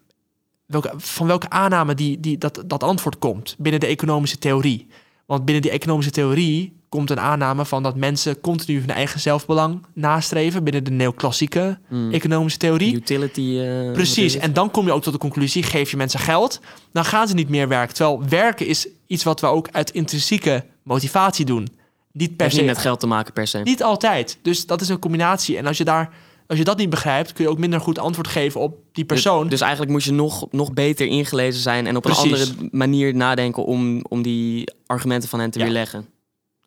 welke, 0.65 0.93
van 0.97 1.27
welke 1.27 1.49
aanname 1.49 1.93
die, 1.95 2.19
die, 2.19 2.37
dat, 2.37 2.63
dat 2.65 2.83
antwoord 2.83 3.17
komt 3.17 3.55
binnen 3.57 3.79
de 3.79 3.87
economische 3.87 4.37
theorie. 4.37 4.87
Want 5.25 5.45
binnen 5.45 5.63
die 5.63 5.71
economische 5.71 6.11
theorie 6.11 6.76
komt 6.89 7.09
een 7.09 7.19
aanname 7.19 7.65
van 7.65 7.83
dat 7.83 7.95
mensen 7.95 8.41
continu 8.41 8.79
hun 8.79 8.89
eigen 8.89 9.19
zelfbelang 9.19 9.85
nastreven 9.93 10.63
binnen 10.63 10.83
de 10.83 10.91
neoclassieke 10.91 11.77
Hmm. 11.87 12.11
economische 12.11 12.59
theorie. 12.59 12.93
utility. 12.95 13.57
eh, 13.59 13.91
Precies, 13.91 14.35
en 14.35 14.53
dan 14.53 14.71
kom 14.71 14.85
je 14.85 14.91
ook 14.91 15.01
tot 15.03 15.13
de 15.13 15.19
conclusie: 15.19 15.63
geef 15.63 15.91
je 15.91 15.97
mensen 15.97 16.19
geld, 16.19 16.59
dan 16.91 17.05
gaan 17.05 17.27
ze 17.27 17.33
niet 17.33 17.49
meer 17.49 17.67
werken. 17.67 17.95
Terwijl 17.95 18.23
werken 18.29 18.67
is 18.67 18.87
iets 19.07 19.23
wat 19.23 19.39
we 19.41 19.47
ook 19.47 19.67
uit 19.71 19.89
intrinsieke 19.91 20.65
motivatie 20.83 21.45
doen. 21.45 21.67
Niet 22.11 22.35
per 22.35 22.51
se. 22.51 22.57
niet 22.57 22.65
met 22.65 22.77
geld 22.77 22.99
te 22.99 23.07
maken 23.07 23.33
per 23.33 23.47
se. 23.47 23.57
Niet 23.59 23.83
altijd. 23.83 24.37
Dus 24.41 24.65
dat 24.65 24.81
is 24.81 24.89
een 24.89 24.99
combinatie. 24.99 25.57
En 25.57 25.65
als 25.65 25.77
je, 25.77 25.83
daar, 25.83 26.09
als 26.47 26.57
je 26.57 26.63
dat 26.63 26.77
niet 26.77 26.89
begrijpt, 26.89 27.33
kun 27.33 27.43
je 27.43 27.49
ook 27.49 27.57
minder 27.57 27.79
goed 27.79 27.99
antwoord 27.99 28.27
geven 28.27 28.61
op 28.61 28.77
die 28.91 29.05
persoon. 29.05 29.41
Dus, 29.41 29.49
dus 29.49 29.61
eigenlijk 29.61 29.91
moet 29.91 30.03
je 30.03 30.11
nog, 30.11 30.47
nog 30.51 30.73
beter 30.73 31.07
ingelezen 31.07 31.61
zijn 31.61 31.87
en 31.87 31.95
op 31.95 32.01
Precies. 32.03 32.23
een 32.31 32.31
andere 32.49 32.69
manier 32.71 33.15
nadenken 33.15 33.65
om, 33.65 34.01
om 34.09 34.21
die 34.21 34.71
argumenten 34.85 35.29
van 35.29 35.39
hen 35.39 35.51
te 35.51 35.57
Ja. 35.59 35.63
weerleggen. 35.65 36.05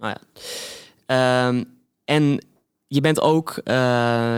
Oh 0.00 0.08
ja. 0.08 0.18
Ehm, 1.06 1.64
en 2.04 2.44
je 2.86 3.00
bent 3.00 3.20
ook, 3.20 3.60
eh, 3.64 3.74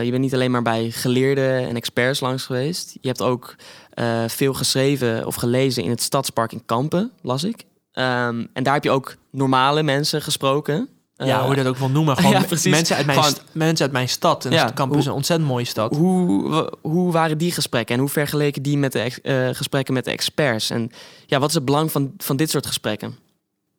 je 0.03 0.11
bent 0.11 0.23
niet 0.23 0.35
alleen 0.35 0.51
maar 0.51 0.63
bij 0.63 0.91
geleerden 0.91 1.69
en 1.69 1.77
experts 1.77 2.21
langs 2.21 2.45
geweest. 2.45 2.97
Je 3.01 3.09
hebt 3.09 3.23
ook 3.23 3.55
eh, 3.93 4.25
veel 4.29 4.55
geschreven 4.55 5.27
of 5.27 5.35
gelezen 5.35 5.83
in 5.83 5.91
het 5.91 6.03
stadspark 6.03 6.53
in 6.53 6.63
Kampen, 6.67 7.11
las 7.23 7.45
ik. 7.45 7.65
Ehm, 7.93 8.45
en 8.53 8.63
daar 8.63 8.75
heb 8.75 8.85
je 8.85 8.91
ook 8.91 9.17
normale 9.31 9.83
mensen 9.83 10.23
gesproken. 10.23 10.89
ja, 11.15 11.39
Eh, 11.39 11.45
hoe 11.45 11.51
je 11.57 11.63
dat 11.63 11.67
ook 11.73 11.77
wil 11.79 11.89
noemen. 11.89 12.17
Gewoon 12.17 12.33
ja, 12.33 12.71
mensen, 12.71 12.97
uit 12.97 13.07
mijn 13.07 13.19
Gewoon- 13.23 13.39
mensen 13.53 13.85
uit 13.85 13.93
mijn 13.95 14.09
stad. 14.09 14.45
En 14.45 14.53
Ja, 14.53 14.65
Kampen 14.71 14.99
is 14.99 15.07
een 15.07 15.13
ontzettend 15.13 15.49
mooie 15.51 15.65
stad. 15.65 15.97
Hoe, 15.97 16.71
hoe 16.81 17.13
waren 17.13 17.39
die 17.39 17.53
gesprekken 17.53 17.95
en 17.95 18.01
hoe 18.01 18.11
vergeleken 18.11 18.63
die 18.63 18.79
met 18.79 18.93
de 18.93 19.01
eh, 19.23 19.49
gesprekken 19.53 19.95
met 19.95 20.05
de 20.05 20.11
experts? 20.11 20.71
En 20.71 20.91
ja, 21.27 21.39
wat 21.39 21.49
is 21.49 21.55
het 21.55 21.65
belang 21.65 21.93
van, 21.93 22.13
van 22.19 22.37
dit 22.37 22.51
soort 22.51 22.67
gesprekken? 22.67 23.17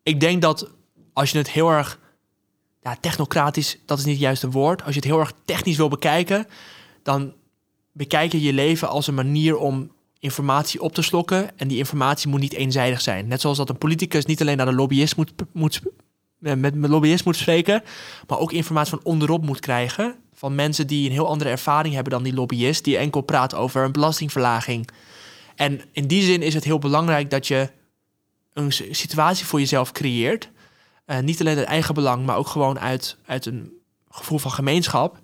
ik 0.03 0.19
denk 0.19 0.41
dat 0.41 0.69
als 1.13 1.31
je 1.31 1.37
het 1.37 1.49
heel 1.49 1.69
erg 1.69 1.99
ja, 2.81 2.97
technocratisch, 2.99 3.77
dat 3.85 3.97
is 3.97 4.05
niet 4.05 4.13
het 4.13 4.23
juiste 4.23 4.49
woord. 4.49 4.83
Als 4.83 4.93
je 4.93 4.99
het 4.99 5.09
heel 5.09 5.19
erg 5.19 5.33
technisch 5.45 5.77
wil 5.77 5.87
bekijken, 5.87 6.47
dan 7.03 7.33
bekijk 7.91 8.31
je 8.31 8.41
je 8.41 8.53
leven 8.53 8.89
als 8.89 9.07
een 9.07 9.13
manier 9.13 9.57
om 9.57 9.91
informatie 10.19 10.81
op 10.81 10.93
te 10.93 11.01
slokken. 11.01 11.57
En 11.57 11.67
die 11.67 11.77
informatie 11.77 12.29
moet 12.29 12.39
niet 12.39 12.53
eenzijdig 12.53 13.01
zijn. 13.01 13.27
Net 13.27 13.41
zoals 13.41 13.57
dat 13.57 13.69
een 13.69 13.77
politicus 13.77 14.25
niet 14.25 14.41
alleen 14.41 14.57
naar 14.57 14.65
de 14.65 14.73
lobbyist 14.73 15.15
moet, 15.15 15.33
moet 15.51 15.81
eh, 16.41 16.53
met, 16.53 16.75
met 16.75 16.89
lobbyist 16.89 17.25
moet 17.25 17.35
spreken, 17.35 17.83
maar 18.27 18.39
ook 18.39 18.51
informatie 18.51 18.89
van 18.89 19.03
onderop 19.03 19.45
moet 19.45 19.59
krijgen. 19.59 20.15
Van 20.33 20.55
mensen 20.55 20.87
die 20.87 21.05
een 21.05 21.11
heel 21.11 21.27
andere 21.27 21.49
ervaring 21.49 21.93
hebben 21.93 22.13
dan 22.13 22.23
die 22.23 22.33
lobbyist, 22.33 22.83
die 22.83 22.97
enkel 22.97 23.21
praat 23.21 23.55
over 23.55 23.83
een 23.83 23.91
belastingverlaging. 23.91 24.89
En 25.55 25.81
in 25.91 26.07
die 26.07 26.21
zin 26.21 26.41
is 26.41 26.53
het 26.53 26.63
heel 26.63 26.79
belangrijk 26.79 27.29
dat 27.29 27.47
je 27.47 27.69
een 28.53 28.71
situatie 28.71 29.45
voor 29.45 29.59
jezelf 29.59 29.91
creëert. 29.91 30.49
Eh, 31.05 31.19
niet 31.19 31.39
alleen 31.39 31.57
uit 31.57 31.67
eigen 31.67 31.93
belang, 31.93 32.25
maar 32.25 32.37
ook 32.37 32.47
gewoon 32.47 32.79
uit, 32.79 33.17
uit 33.25 33.45
een 33.45 33.71
gevoel 34.09 34.37
van 34.37 34.51
gemeenschap. 34.51 35.19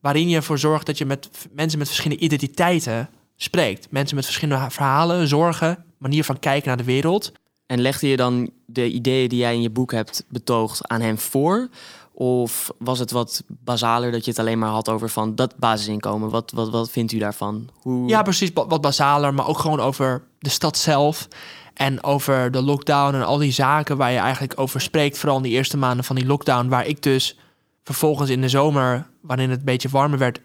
Waarin 0.00 0.28
je 0.28 0.36
ervoor 0.36 0.58
zorgt 0.58 0.86
dat 0.86 0.98
je 0.98 1.06
met 1.06 1.30
mensen 1.52 1.78
met 1.78 1.88
verschillende 1.88 2.24
identiteiten 2.24 3.08
spreekt. 3.36 3.90
Mensen 3.90 4.16
met 4.16 4.24
verschillende 4.24 4.70
verhalen, 4.70 5.28
zorgen, 5.28 5.84
manier 5.98 6.24
van 6.24 6.38
kijken 6.38 6.68
naar 6.68 6.76
de 6.76 6.84
wereld. 6.84 7.32
En 7.66 7.80
legde 7.80 8.08
je 8.08 8.16
dan 8.16 8.50
de 8.66 8.90
ideeën 8.90 9.28
die 9.28 9.38
jij 9.38 9.54
in 9.54 9.62
je 9.62 9.70
boek 9.70 9.92
hebt 9.92 10.24
betoogd 10.28 10.88
aan 10.88 11.00
hem 11.00 11.18
voor? 11.18 11.68
Of 12.12 12.70
was 12.78 12.98
het 12.98 13.10
wat 13.10 13.42
basaler 13.46 14.12
dat 14.12 14.24
je 14.24 14.30
het 14.30 14.40
alleen 14.40 14.58
maar 14.58 14.70
had 14.70 14.88
over 14.88 15.08
van 15.08 15.34
dat 15.34 15.56
basisinkomen? 15.56 16.30
Wat, 16.30 16.50
wat, 16.50 16.70
wat 16.70 16.90
vindt 16.90 17.12
u 17.12 17.18
daarvan? 17.18 17.68
Hoe... 17.74 18.08
Ja, 18.08 18.22
precies, 18.22 18.50
wat, 18.54 18.66
wat 18.68 18.80
basaler, 18.80 19.34
maar 19.34 19.48
ook 19.48 19.58
gewoon 19.58 19.80
over 19.80 20.22
de 20.38 20.50
stad 20.50 20.76
zelf. 20.76 21.28
En 21.74 22.02
over 22.02 22.50
de 22.50 22.62
lockdown 22.62 23.14
en 23.14 23.24
al 23.24 23.38
die 23.38 23.52
zaken 23.52 23.96
waar 23.96 24.12
je 24.12 24.18
eigenlijk 24.18 24.60
over 24.60 24.80
spreekt. 24.80 25.18
Vooral 25.18 25.36
in 25.36 25.42
die 25.42 25.52
eerste 25.52 25.76
maanden 25.76 26.04
van 26.04 26.16
die 26.16 26.26
lockdown. 26.26 26.68
Waar 26.68 26.86
ik 26.86 27.02
dus 27.02 27.38
vervolgens 27.84 28.30
in 28.30 28.40
de 28.40 28.48
zomer, 28.48 29.06
wanneer 29.20 29.48
het 29.48 29.58
een 29.58 29.64
beetje 29.64 29.88
warmer 29.88 30.18
werd, 30.18 30.40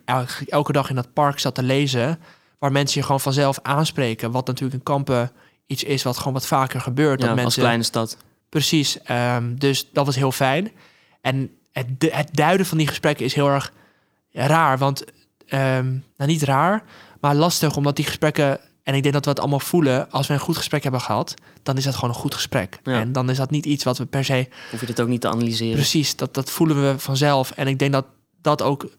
elke, 0.46 0.72
dag 0.72 0.90
in 0.90 0.96
dat 0.96 1.14
park 1.14 1.40
zat 1.40 1.56
te 1.56 1.64
lezen. 1.64 2.20
Waar 2.60 2.72
mensen 2.72 3.00
je 3.00 3.06
gewoon 3.06 3.22
vanzelf 3.22 3.60
aanspreken. 3.62 4.32
Wat 4.32 4.48
natuurlijk 4.48 4.78
in 4.78 4.84
kampen 4.84 5.32
iets 5.66 5.84
is 5.84 6.04
wat 6.04 6.18
gewoon 6.18 6.34
wat 6.34 6.48
vaker 6.48 6.82
gebeurt. 6.82 7.22
ja, 7.22 7.28
als 7.28 7.36
mensen, 7.36 7.62
kleine 7.62 7.84
stad. 7.84 8.18
Precies. 8.50 9.02
ehm, 9.02 9.56
dus 9.56 9.90
dat 9.92 10.06
was 10.06 10.16
heel 10.16 10.32
fijn. 10.32 10.72
En 11.22 11.50
het, 11.72 11.88
het 12.00 12.30
duiden 12.32 12.66
van 12.66 12.78
die 12.78 12.88
gesprekken 12.88 13.26
is 13.26 13.34
heel 13.34 13.50
erg 13.50 13.74
raar. 14.32 14.78
Want, 14.78 15.04
ehm, 15.48 15.86
nou 16.18 16.30
niet 16.32 16.44
raar, 16.44 16.84
maar 17.22 17.36
lastig. 17.36 17.76
Omdat 17.76 17.96
die 17.96 18.06
gesprekken, 18.06 18.60
en 18.88 18.94
ik 18.94 19.02
denk 19.02 19.14
dat 19.14 19.24
we 19.24 19.30
het 19.30 19.40
allemaal 19.40 19.60
voelen... 19.60 20.12
als 20.12 20.28
we 20.28 20.34
een 20.34 20.40
goed 20.40 20.58
gesprek 20.58 20.84
hebben 20.84 21.02
gehad, 21.02 21.34
dan 21.64 21.78
is 21.78 21.84
dat 21.84 21.96
gewoon 21.96 22.10
een 22.10 22.22
goed 22.22 22.34
gesprek. 22.34 22.80
Ja. 22.84 23.00
En 23.00 23.12
dan 23.12 23.30
is 23.30 23.38
dat 23.38 23.52
niet 23.52 23.66
iets 23.66 23.84
wat 23.84 23.98
we 23.98 24.06
per 24.06 24.26
se... 24.26 24.48
Hoef 24.72 24.80
je 24.80 24.86
dit 24.86 25.02
ook 25.02 25.08
niet 25.08 25.22
te 25.22 25.30
analyseren? 25.30 25.76
Precies, 25.76 26.16
dat, 26.16 26.34
dat 26.34 26.52
voelen 26.52 26.82
we 26.82 27.00
vanzelf. 27.00 27.52
En 27.52 27.68
ik 27.68 27.80
denk 27.80 27.92
dat 27.92 28.06
dat 28.42 28.62
ook 28.62 28.90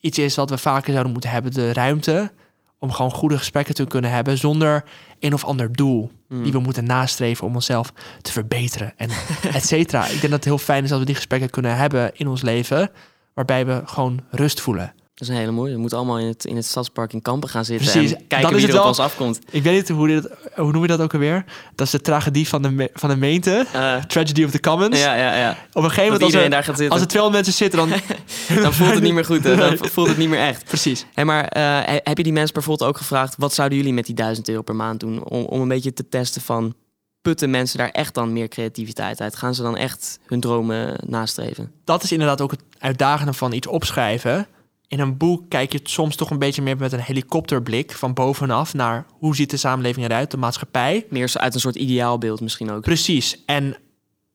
iets 0.00 0.18
is 0.18 0.36
wat 0.36 0.50
we 0.50 0.58
vaker 0.58 0.90
zouden 0.90 1.12
moeten 1.12 1.30
hebben. 1.30 1.52
De 1.52 1.72
ruimte 1.72 2.32
om 2.78 2.92
gewoon 2.92 3.10
goede 3.10 3.38
gesprekken 3.38 3.74
te 3.74 3.84
kunnen 3.84 4.10
hebben... 4.10 4.38
zonder 4.38 4.84
een 5.20 5.34
of 5.34 5.44
ander 5.44 5.72
doel 5.72 6.10
Hmm. 6.28 6.42
die 6.42 6.52
we 6.52 6.58
moeten 6.58 6.84
nastreven 6.84 7.46
om 7.46 7.54
onszelf 7.54 7.92
te 8.22 8.32
verbeteren 8.32 8.92
en 8.96 9.10
et 9.52 9.66
cetera. 9.66 10.04
Ik 10.04 10.10
denk 10.10 10.22
dat 10.22 10.30
het 10.30 10.44
heel 10.44 10.58
fijn 10.58 10.84
is 10.84 10.90
dat 10.90 10.98
we 10.98 11.04
die 11.04 11.14
gesprekken 11.14 11.50
kunnen 11.50 11.76
hebben 11.76 12.10
in 12.14 12.28
ons 12.28 12.42
leven, 12.42 12.90
waarbij 13.34 13.66
we 13.66 13.82
gewoon 13.84 14.24
rust 14.30 14.60
voelen. 14.60 14.94
Dat 15.16 15.28
is 15.28 15.34
een 15.34 15.40
hele 15.40 15.52
mooie. 15.52 15.72
We 15.72 15.78
moeten 15.78 15.98
allemaal 15.98 16.18
in 16.18 16.26
het, 16.26 16.44
in 16.44 16.56
het 16.56 16.64
stadspark 16.64 17.12
in 17.12 17.22
Kampen 17.22 17.48
gaan 17.48 17.64
zitten 17.64 17.90
Precies, 17.90 18.10
en 18.12 18.16
kijken 18.16 18.40
dat 18.40 18.50
wie 18.50 18.56
is 18.58 18.62
er 18.62 18.68
het 18.68 18.76
op 18.78 18.80
wel. 18.80 18.88
ons 18.88 18.98
afkomt. 18.98 19.38
Ik 19.50 19.62
weet 19.62 19.74
niet 19.74 19.88
hoe, 19.88 20.06
dit, 20.06 20.28
hoe 20.54 20.72
noem 20.72 20.82
je 20.82 20.88
dat 20.88 21.00
ook 21.00 21.12
alweer? 21.14 21.44
Dat 21.74 21.86
is 21.86 21.92
de 21.92 22.00
tragedie 22.00 22.48
van 22.48 22.62
de, 22.62 22.90
van 22.94 23.08
de 23.08 23.16
meente. 23.16 23.66
Eh, 23.72 23.96
Tragedy 24.04 24.44
of 24.44 24.50
the 24.50 24.60
Commons. 24.60 24.98
ja, 25.00 25.14
ja, 25.14 25.36
ja. 25.36 25.50
Op 25.72 25.82
een 25.82 25.90
gegeven 25.90 26.04
moment, 26.04 26.22
als 26.22 26.34
er, 26.34 26.50
daar 26.50 26.64
gaat 26.64 26.76
zitten. 26.76 26.92
als 26.92 27.00
er 27.00 27.08
200 27.08 27.44
mensen 27.46 27.64
zitten, 27.64 27.88
dan... 27.88 28.00
Dan 28.62 28.74
voelt 28.74 28.94
het 28.94 29.02
niet 29.02 29.12
meer 29.14 29.24
goed. 29.24 29.44
hè. 29.44 29.56
Dan 29.56 29.76
voelt 29.92 30.08
het 30.08 30.16
niet 30.16 30.28
meer 30.28 30.40
echt. 30.40 30.64
Precies. 30.64 31.06
Hey, 31.14 31.24
maar 31.24 31.44
eh, 31.48 31.62
he- 31.62 32.00
heb 32.02 32.16
je 32.16 32.22
die 32.22 32.32
mensen 32.32 32.54
bijvoorbeeld 32.54 32.88
ook 32.90 32.96
gevraagd... 32.96 33.34
wat 33.38 33.54
zouden 33.54 33.78
jullie 33.78 33.92
met 33.92 34.06
die 34.06 34.14
1000 34.14 34.48
euro 34.48 34.62
per 34.62 34.76
maand 34.76 35.00
doen? 35.00 35.24
Om, 35.24 35.44
om 35.44 35.60
een 35.60 35.68
beetje 35.68 35.92
te 35.92 36.08
testen 36.08 36.42
van... 36.42 36.74
putten 37.22 37.50
mensen 37.50 37.78
daar 37.78 37.90
echt 37.90 38.14
dan 38.14 38.32
meer 38.32 38.48
creativiteit 38.48 39.20
uit? 39.20 39.36
Gaan 39.36 39.54
ze 39.54 39.62
dan 39.62 39.76
echt 39.76 40.18
hun 40.26 40.40
dromen 40.40 40.96
nastreven? 41.06 41.72
Dat 41.84 42.02
is 42.02 42.12
inderdaad 42.12 42.40
ook 42.40 42.50
het 42.50 42.62
uitdagende 42.78 43.32
van 43.32 43.52
iets 43.52 43.66
opschrijven. 43.66 44.46
In 44.88 45.00
een 45.00 45.16
boek 45.16 45.48
kijk 45.48 45.72
je 45.72 45.80
soms 45.82 46.16
toch 46.16 46.30
een 46.30 46.38
beetje 46.38 46.62
meer 46.62 46.76
met 46.76 46.92
een 46.92 47.00
helikopterblik 47.00 47.92
van 47.92 48.14
bovenaf 48.14 48.74
naar 48.74 49.06
hoe 49.10 49.36
ziet 49.36 49.50
de 49.50 49.56
samenleving 49.56 50.06
eruit, 50.06 50.30
de 50.30 50.36
maatschappij. 50.36 51.06
Meer 51.10 51.32
uit 51.34 51.54
een 51.54 51.60
soort 51.60 51.74
ideaalbeeld 51.74 52.40
misschien 52.40 52.70
ook. 52.70 52.82
Precies. 52.82 53.42
En 53.46 53.76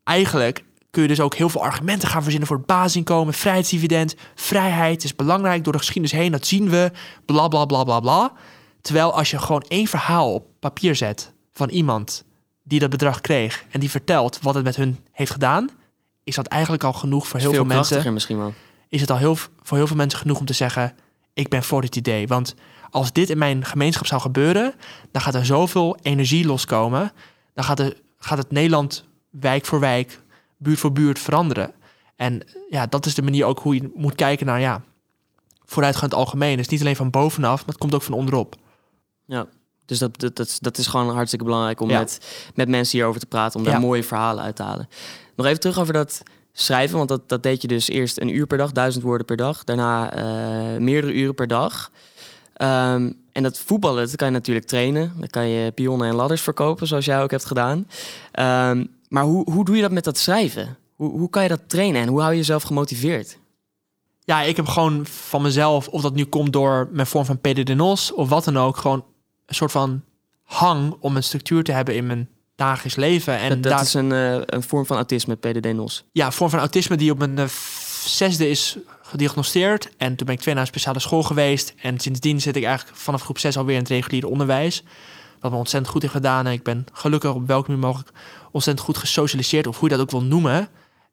eigenlijk 0.03 0.63
kun 0.89 1.01
je 1.01 1.07
dus 1.07 1.19
ook 1.19 1.35
heel 1.35 1.49
veel 1.49 1.63
argumenten 1.63 2.09
gaan 2.09 2.21
verzinnen 2.21 2.47
voor 2.47 2.57
het 2.57 2.65
basisinkomen, 2.65 3.33
vrijheidsdividend, 3.33 4.15
vrijheid 4.35 5.03
is 5.03 5.15
belangrijk 5.15 5.63
door 5.63 5.73
de 5.73 5.79
geschiedenis 5.79 6.11
heen, 6.11 6.31
dat 6.31 6.45
zien 6.45 6.69
we, 6.69 6.91
bla 7.25 7.47
bla 7.47 7.65
bla 7.65 7.83
bla 7.83 7.99
bla. 7.99 8.33
Terwijl 8.81 9.13
als 9.13 9.29
je 9.29 9.39
gewoon 9.39 9.65
één 9.67 9.87
verhaal 9.87 10.33
op 10.33 10.45
papier 10.59 10.95
zet 10.95 11.33
van 11.53 11.69
iemand 11.69 12.23
die 12.63 12.79
dat 12.79 12.89
bedrag 12.89 13.21
kreeg 13.21 13.65
en 13.69 13.79
die 13.79 13.89
vertelt 13.89 14.39
wat 14.41 14.55
het 14.55 14.63
met 14.63 14.75
hun 14.75 14.99
heeft 15.11 15.31
gedaan, 15.31 15.69
is 16.23 16.35
dat 16.35 16.47
eigenlijk 16.47 16.83
al 16.83 16.93
genoeg 16.93 17.27
voor 17.27 17.39
heel 17.39 17.53
veel, 17.53 17.65
veel 17.65 17.75
mensen. 17.75 18.13
misschien 18.13 18.37
wel. 18.37 18.53
Is 18.91 19.01
het 19.01 19.09
al 19.11 19.17
heel, 19.17 19.35
voor 19.61 19.77
heel 19.77 19.87
veel 19.87 19.95
mensen 19.95 20.19
genoeg 20.19 20.39
om 20.39 20.45
te 20.45 20.53
zeggen: 20.53 20.95
Ik 21.33 21.49
ben 21.49 21.63
voor 21.63 21.81
dit 21.81 21.95
idee. 21.95 22.27
Want 22.27 22.55
als 22.89 23.11
dit 23.11 23.29
in 23.29 23.37
mijn 23.37 23.65
gemeenschap 23.65 24.05
zou 24.05 24.21
gebeuren, 24.21 24.73
dan 25.11 25.21
gaat 25.21 25.35
er 25.35 25.45
zoveel 25.45 25.97
energie 26.01 26.45
loskomen. 26.45 27.11
Dan 27.53 27.63
gaat, 27.63 27.79
er, 27.79 27.97
gaat 28.17 28.37
het 28.37 28.51
Nederland 28.51 29.05
wijk 29.29 29.65
voor 29.65 29.79
wijk, 29.79 30.21
buurt 30.57 30.79
voor 30.79 30.91
buurt 30.91 31.19
veranderen. 31.19 31.73
En 32.15 32.41
ja, 32.69 32.85
dat 32.85 33.05
is 33.05 33.15
de 33.15 33.21
manier 33.21 33.45
ook 33.45 33.59
hoe 33.59 33.75
je 33.75 33.91
moet 33.95 34.15
kijken 34.15 34.45
naar 34.45 34.59
ja, 34.59 34.81
vooruitgang 35.65 36.11
in 36.11 36.17
het 36.17 36.25
algemeen. 36.27 36.57
Dus 36.57 36.67
niet 36.67 36.81
alleen 36.81 36.95
van 36.95 37.09
bovenaf, 37.09 37.59
maar 37.59 37.67
het 37.69 37.77
komt 37.77 37.93
ook 37.93 38.01
van 38.01 38.13
onderop. 38.13 38.55
Ja. 39.25 39.45
Dus 39.85 39.99
dat, 39.99 40.19
dat, 40.19 40.35
dat, 40.35 40.57
dat 40.61 40.77
is 40.77 40.87
gewoon 40.87 41.09
hartstikke 41.15 41.45
belangrijk 41.45 41.79
om 41.81 41.89
Ja. 41.89 41.99
met, 41.99 42.19
met 42.55 42.69
mensen 42.69 42.97
hierover 42.97 43.19
te 43.19 43.25
praten, 43.25 43.59
om 43.59 43.65
daar 43.65 43.73
Ja. 43.73 43.79
mooie 43.79 44.03
verhalen 44.03 44.43
uit 44.43 44.55
te 44.55 44.63
halen. 44.63 44.89
Nog 45.35 45.45
even 45.45 45.59
terug 45.59 45.79
over 45.79 45.93
dat 45.93 46.21
schrijven, 46.53 46.97
want 46.97 47.09
dat, 47.09 47.29
dat 47.29 47.43
deed 47.43 47.61
je 47.61 47.67
dus 47.67 47.89
eerst 47.89 48.19
een 48.19 48.35
uur 48.35 48.47
per 48.47 48.57
dag, 48.57 48.71
duizend 48.71 49.03
woorden 49.03 49.25
per 49.25 49.37
dag, 49.37 49.63
daarna 49.63 50.13
eh, 50.13 50.79
meerdere 50.79 51.13
uren 51.13 51.35
per 51.35 51.47
dag. 51.47 51.91
Ehm, 52.53 53.11
en 53.31 53.43
dat 53.43 53.59
voetballen, 53.59 54.05
dat 54.05 54.15
kan 54.15 54.27
je 54.27 54.33
natuurlijk 54.33 54.67
trainen. 54.67 55.13
Dan 55.17 55.27
kan 55.27 55.47
je 55.47 55.71
pionnen 55.71 56.07
en 56.07 56.15
ladders 56.15 56.41
verkopen, 56.41 56.87
zoals 56.87 57.05
jij 57.05 57.21
ook 57.21 57.31
hebt 57.31 57.45
gedaan. 57.45 57.87
Ehm, 58.31 58.85
maar 59.07 59.23
hoe, 59.23 59.51
hoe 59.51 59.65
doe 59.65 59.75
je 59.75 59.81
dat 59.81 59.91
met 59.91 60.03
dat 60.03 60.17
schrijven? 60.17 60.77
Hoe, 60.95 61.11
hoe 61.11 61.29
kan 61.29 61.43
je 61.43 61.49
dat 61.49 61.61
trainen 61.69 62.01
en 62.01 62.07
hoe 62.07 62.19
hou 62.19 62.31
je 62.31 62.37
jezelf 62.37 62.63
gemotiveerd? 62.63 63.37
Ja, 64.23 64.41
ik 64.41 64.55
heb 64.55 64.67
gewoon 64.67 65.05
van 65.05 65.41
mezelf, 65.41 65.87
of 65.87 66.01
dat 66.01 66.13
nu 66.13 66.25
komt 66.25 66.53
door 66.53 66.89
mijn 66.91 67.07
vorm 67.07 67.25
van 67.25 67.39
PDD-NOS 67.39 68.13
of 68.13 68.29
wat 68.29 68.43
dan 68.43 68.57
ook, 68.57 68.77
gewoon 68.77 69.05
een 69.45 69.55
soort 69.55 69.71
van 69.71 70.01
hang 70.43 70.95
om 70.99 71.15
een 71.15 71.23
structuur 71.23 71.63
te 71.63 71.71
hebben 71.71 71.95
in 71.95 72.07
mijn 72.07 72.29
dagelijks 72.61 72.95
leven. 72.95 73.37
En 73.37 73.49
dat 73.49 73.63
dat 73.63 73.71
daar, 73.71 73.81
is 73.81 73.93
een, 73.93 74.11
eh, 74.11 74.41
een 74.45 74.63
vorm 74.63 74.85
van 74.85 74.95
autisme, 74.95 75.35
PDD-NOS. 75.35 76.03
ja, 76.11 76.25
een 76.25 76.31
vorm 76.31 76.49
van 76.49 76.59
autisme 76.59 76.95
die 76.95 77.11
op 77.11 77.17
mijn 77.17 77.37
eh, 77.37 77.45
zesde 78.05 78.49
is 78.49 78.77
gediagnosticeerd. 79.01 79.89
En 79.97 80.15
toen 80.15 80.25
ben 80.25 80.35
ik 80.35 80.41
twee 80.41 80.53
naar 80.53 80.63
een 80.63 80.69
speciale 80.69 80.99
school 80.99 81.23
geweest. 81.23 81.73
En 81.81 81.99
sindsdien 81.99 82.41
zit 82.41 82.55
ik 82.55 82.63
eigenlijk 82.63 82.97
vanaf 82.97 83.21
groep 83.21 83.39
6 83.39 83.57
alweer 83.57 83.75
in 83.75 83.81
het 83.81 83.89
reguliere 83.89 84.27
onderwijs. 84.27 84.83
Wat 85.39 85.51
me 85.51 85.57
ontzettend 85.57 85.91
goed 85.91 86.01
heeft 86.01 86.13
gedaan. 86.13 86.45
En 86.45 86.51
ik 86.51 86.63
ben 86.63 86.85
gelukkig 86.93 87.33
op 87.33 87.47
welke 87.47 87.71
manier 87.71 87.85
mogelijk 87.85 88.11
ontzettend 88.51 88.85
goed 88.85 88.97
gesocialiseerd. 88.97 89.67
Of 89.67 89.79
hoe 89.79 89.89
je 89.89 89.95
dat 89.95 90.03
ook 90.03 90.11
wil 90.11 90.23
noemen. 90.23 90.69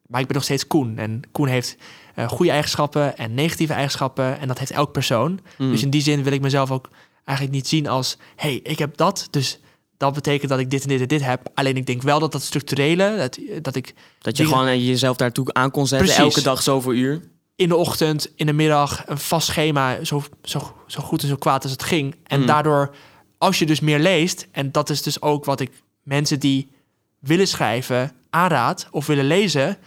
Maar 0.07 0.21
ik 0.21 0.27
ben 0.27 0.35
nog 0.35 0.45
steeds 0.45 0.67
Koen. 0.67 0.97
En 0.97 1.21
Koen 1.31 1.47
heeft 1.47 1.77
eh, 2.15 2.27
goede 2.27 2.51
eigenschappen 2.51 3.17
en 3.17 3.33
negatieve 3.33 3.73
eigenschappen. 3.73 4.39
En 4.39 4.47
dat 4.47 4.59
heeft 4.59 4.71
elk 4.71 4.91
persoon. 4.91 5.39
Mm. 5.57 5.71
Dus 5.71 5.81
in 5.81 5.89
die 5.89 6.01
zin 6.01 6.23
wil 6.23 6.33
ik 6.33 6.41
mezelf 6.41 6.71
ook 6.71 6.89
eigenlijk 7.23 7.57
niet 7.57 7.67
zien 7.67 7.87
als... 7.87 8.17
hey, 8.35 8.59
ik 8.63 8.79
heb 8.79 8.97
dat, 8.97 9.27
dus 9.29 9.59
dat 9.99 10.13
betekent 10.13 10.49
dat 10.49 10.59
ik 10.59 10.69
dit 10.69 10.81
en 10.81 10.87
dit 10.87 11.01
en 11.01 11.07
dit 11.07 11.23
heb. 11.23 11.49
Alleen 11.53 11.77
ik 11.77 11.85
denk 11.85 12.01
wel 12.01 12.19
dat 12.19 12.31
dat 12.31 12.41
structurele, 12.41 13.15
dat, 13.17 13.39
dat 13.61 13.75
ik 13.75 13.93
Dat 14.19 14.37
je 14.37 14.43
dingen- 14.43 14.57
gewoon 14.59 14.83
jezelf 14.85 15.17
daartoe 15.17 15.53
aan 15.53 15.71
kon 15.71 15.87
zetten, 15.87 16.07
Precies. 16.07 16.23
elke 16.35 16.41
dag 16.41 16.61
zoveel 16.61 16.93
uur. 16.93 17.21
in 17.55 17.69
de 17.69 17.75
ochtend, 17.75 18.31
in 18.35 18.45
de 18.45 18.53
middag, 18.53 19.03
een 19.07 19.17
vast 19.17 19.47
schema, 19.47 20.03
zo, 20.03 20.23
zo, 20.43 20.73
zo 20.87 21.01
goed 21.01 21.21
en 21.21 21.27
zo 21.27 21.35
kwaad 21.35 21.63
als 21.63 21.71
het 21.71 21.83
ging. 21.83 22.15
En 22.23 22.39
Mm. 22.39 22.45
daardoor, 22.45 22.95
als 23.37 23.59
je 23.59 23.65
dus 23.65 23.79
meer 23.79 23.99
leest, 23.99 24.47
en 24.51 24.71
dat 24.71 24.89
is 24.89 25.01
dus 25.01 25.21
ook 25.21 25.45
wat 25.45 25.59
ik 25.59 25.71
mensen 26.03 26.39
die 26.39 26.71
willen 27.19 27.47
schrijven 27.47 28.11
aanraad 28.29 28.87
of 28.91 29.05
willen 29.05 29.25
lezen, 29.25 29.77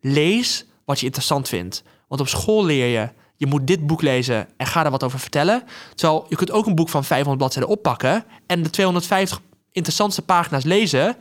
lees 0.00 0.64
wat 0.84 1.00
je 1.00 1.06
interessant 1.06 1.48
vindt. 1.48 1.82
Want 2.08 2.20
op 2.20 2.28
school 2.28 2.64
leer 2.64 2.86
je, 3.00 3.08
je 3.36 3.46
moet 3.46 3.66
dit 3.66 3.86
boek 3.86 4.02
lezen 4.02 4.48
en 4.56 4.66
ga 4.66 4.82
daar 4.82 4.90
wat 4.90 5.02
over 5.04 5.18
vertellen. 5.18 5.62
Terwijl 5.94 6.26
je 6.28 6.36
kunt 6.36 6.50
ook 6.50 6.66
een 6.66 6.74
boek 6.74 6.88
van 6.88 7.04
500 7.04 7.38
bladzijden 7.38 7.70
oppakken 7.70 8.24
en 8.46 8.62
de 8.62 8.70
250 8.70 9.40
interessantste 9.72 10.22
pagina's 10.22 10.64
lezen, 10.64 11.16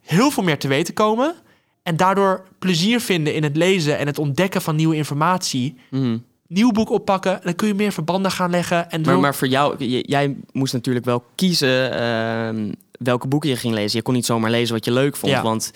heel 0.00 0.30
veel 0.30 0.42
meer 0.42 0.58
te 0.58 0.68
weten 0.68 0.94
komen 0.94 1.34
en 1.82 1.96
daardoor 1.96 2.44
plezier 2.58 3.00
vinden 3.00 3.34
in 3.34 3.42
het 3.42 3.56
lezen 3.56 3.98
en 3.98 4.06
het 4.06 4.18
ontdekken 4.18 4.62
van 4.62 4.76
nieuwe 4.76 4.96
informatie. 4.96 5.76
Mhm. 5.90 6.18
Nieuw 6.48 6.70
boek 6.70 6.90
oppakken, 6.90 7.32
en 7.32 7.40
dan 7.42 7.54
kun 7.54 7.68
je 7.68 7.74
meer 7.74 7.92
verbanden 7.92 8.30
gaan 8.30 8.50
leggen. 8.50 8.90
En 8.90 9.00
Maar, 9.00 9.18
maar 9.18 9.34
voor 9.34 9.48
jou, 9.48 9.84
jij 9.84 10.36
moest 10.52 10.72
natuurlijk 10.72 11.04
wel 11.04 11.24
kiezen 11.34 11.92
ehm, 11.92 12.72
welke 12.98 13.26
boeken 13.26 13.48
je 13.48 13.56
ging 13.56 13.74
lezen. 13.74 13.96
Je 13.98 14.02
kon 14.02 14.14
niet 14.14 14.26
zomaar 14.26 14.50
lezen 14.50 14.74
wat 14.74 14.84
je 14.84 14.92
leuk 14.92 15.16
vond. 15.16 15.32
Ja. 15.32 15.42
Want 15.42 15.70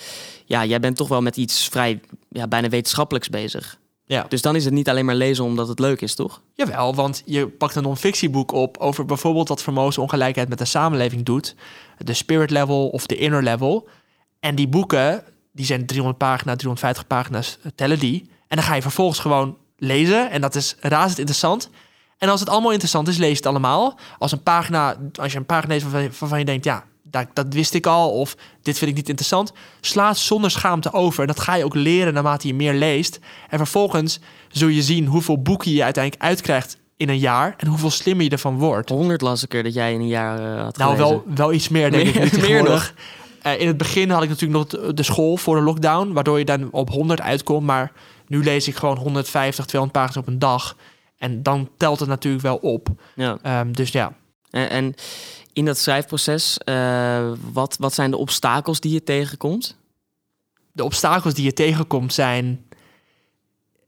ja, 0.44 0.64
jij 0.64 0.80
bent 0.80 0.96
toch 0.96 1.08
wel 1.08 1.22
met 1.22 1.36
iets 1.36 1.68
vrij 1.68 2.00
ja, 2.28 2.48
bijna 2.48 2.68
wetenschappelijks 2.68 3.28
bezig. 3.28 3.78
Ja. 4.10 4.26
Dus 4.28 4.42
dan 4.42 4.56
is 4.56 4.64
het 4.64 4.74
niet 4.74 4.88
alleen 4.88 5.04
maar 5.04 5.14
lezen 5.14 5.44
omdat 5.44 5.68
het 5.68 5.78
leuk 5.78 6.00
is, 6.00 6.14
toch? 6.14 6.42
Jawel, 6.54 6.94
want 6.94 7.22
je 7.24 7.48
pakt 7.48 7.74
een 7.74 7.82
non-fictieboek 7.82 8.52
op 8.52 8.76
over 8.76 9.04
bijvoorbeeld 9.04 9.48
wat 9.48 9.62
vermogensongelijkheid 9.62 10.48
met 10.48 10.58
de 10.58 10.64
samenleving 10.64 11.22
doet. 11.22 11.54
De 11.98 12.14
spirit 12.14 12.50
level 12.50 12.88
of 12.88 13.06
de 13.06 13.16
inner 13.16 13.42
level. 13.42 13.88
En 14.40 14.54
die 14.54 14.68
boeken, 14.68 15.24
die 15.52 15.64
zijn 15.64 15.86
300 15.86 16.18
pagina's, 16.18 16.56
350 16.56 17.06
pagina's, 17.06 17.58
eh, 17.62 17.70
tellen 17.74 17.98
die. 17.98 18.30
En 18.48 18.56
dan 18.56 18.66
ga 18.66 18.74
je 18.74 18.82
vervolgens 18.82 19.18
gewoon 19.18 19.56
lezen. 19.76 20.30
En 20.30 20.40
dat 20.40 20.54
is 20.54 20.76
razend 20.80 21.18
interessant. 21.18 21.70
En 22.18 22.28
als 22.28 22.40
het 22.40 22.48
allemaal 22.48 22.70
interessant 22.70 23.08
is, 23.08 23.16
lees 23.16 23.36
het 23.36 23.46
allemaal. 23.46 23.98
Als, 24.18 24.32
een 24.32 24.42
pagina, 24.42 24.96
als 25.20 25.32
je 25.32 25.38
een 25.38 25.46
pagina 25.46 25.72
leest 25.72 25.82
waarvan 25.82 26.02
je, 26.02 26.10
waarvan 26.18 26.38
je 26.38 26.44
denkt, 26.44 26.64
ja, 26.64 26.84
dat, 27.10 27.26
dat 27.34 27.46
wist 27.54 27.74
ik 27.74 27.86
al. 27.86 28.10
Of 28.10 28.36
dit 28.62 28.78
vind 28.78 28.90
ik 28.90 28.96
niet 28.96 29.08
interessant. 29.08 29.52
Sla 29.80 30.08
het 30.08 30.16
zonder 30.18 30.50
schaamte 30.50 30.92
over. 30.92 31.20
En 31.20 31.26
dat 31.26 31.40
ga 31.40 31.54
je 31.54 31.64
ook 31.64 31.74
leren 31.74 32.14
naarmate 32.14 32.46
je 32.46 32.54
meer 32.54 32.74
leest. 32.74 33.18
En 33.48 33.58
vervolgens 33.58 34.20
zul 34.48 34.68
je 34.68 34.82
zien 34.82 35.06
hoeveel 35.06 35.42
boeken 35.42 35.70
je 35.72 35.84
uiteindelijk 35.84 36.24
uitkrijgt 36.24 36.78
in 36.96 37.08
een 37.08 37.18
jaar. 37.18 37.54
En 37.56 37.66
hoeveel 37.66 37.90
slimmer 37.90 38.24
je 38.24 38.30
ervan 38.30 38.58
wordt. 38.58 38.88
100 38.88 39.20
las 39.20 39.42
ik 39.44 39.54
er 39.54 39.62
dat 39.62 39.74
jij 39.74 39.92
in 39.92 40.00
een 40.00 40.06
jaar 40.08 40.38
eh, 40.56 40.62
had 40.62 40.76
Nou, 40.76 40.96
gelezen. 40.96 41.14
wel, 41.26 41.34
wel 41.34 41.52
iets 41.52 41.68
meer, 41.68 41.90
denk 41.90 42.04
Meer- 42.14 42.24
ik. 42.24 42.32
nu 42.32 42.38
meer 42.38 42.46
tegenwoordig. 42.48 42.94
Eh, 43.42 43.60
in 43.60 43.66
het 43.66 43.76
begin 43.76 44.10
had 44.10 44.22
ik 44.22 44.28
natuurlijk 44.28 44.58
nog 44.72 44.82
de- 44.82 44.94
de 44.94 45.02
school 45.02 45.36
voor 45.36 45.56
de 45.56 45.62
lockdown, 45.62 46.12
waardoor 46.12 46.38
je 46.38 46.44
dan 46.44 46.68
op 46.72 46.90
100 46.90 47.20
uitkomt. 47.20 47.66
Maar 47.66 47.92
nu 48.26 48.42
lees 48.44 48.68
ik 48.68 48.76
gewoon 48.76 48.96
150, 48.96 49.64
200 49.64 50.00
pagina's 50.00 50.22
op 50.26 50.32
een 50.32 50.38
dag. 50.38 50.76
En 51.18 51.42
dan 51.42 51.68
telt 51.76 52.00
het 52.00 52.08
natuurlijk 52.08 52.42
wel 52.42 52.56
op. 52.56 52.88
Ja. 53.14 53.38
Ehm, 53.42 53.72
dus 53.72 53.90
ja, 53.90 54.12
En, 54.50 54.70
en 54.70 54.94
in 55.52 55.64
dat 55.64 55.78
schrijfproces, 55.78 56.58
eh, 56.58 57.30
wat, 57.52 57.76
wat 57.78 57.94
zijn 57.94 58.10
de 58.10 58.16
obstakels 58.16 58.80
die 58.80 58.92
je 58.92 59.02
tegenkomt? 59.02 59.78
de 60.72 60.84
obstakels 60.84 61.34
die 61.34 61.44
je 61.44 61.52
tegenkomt 61.52 62.14
zijn 62.14 62.64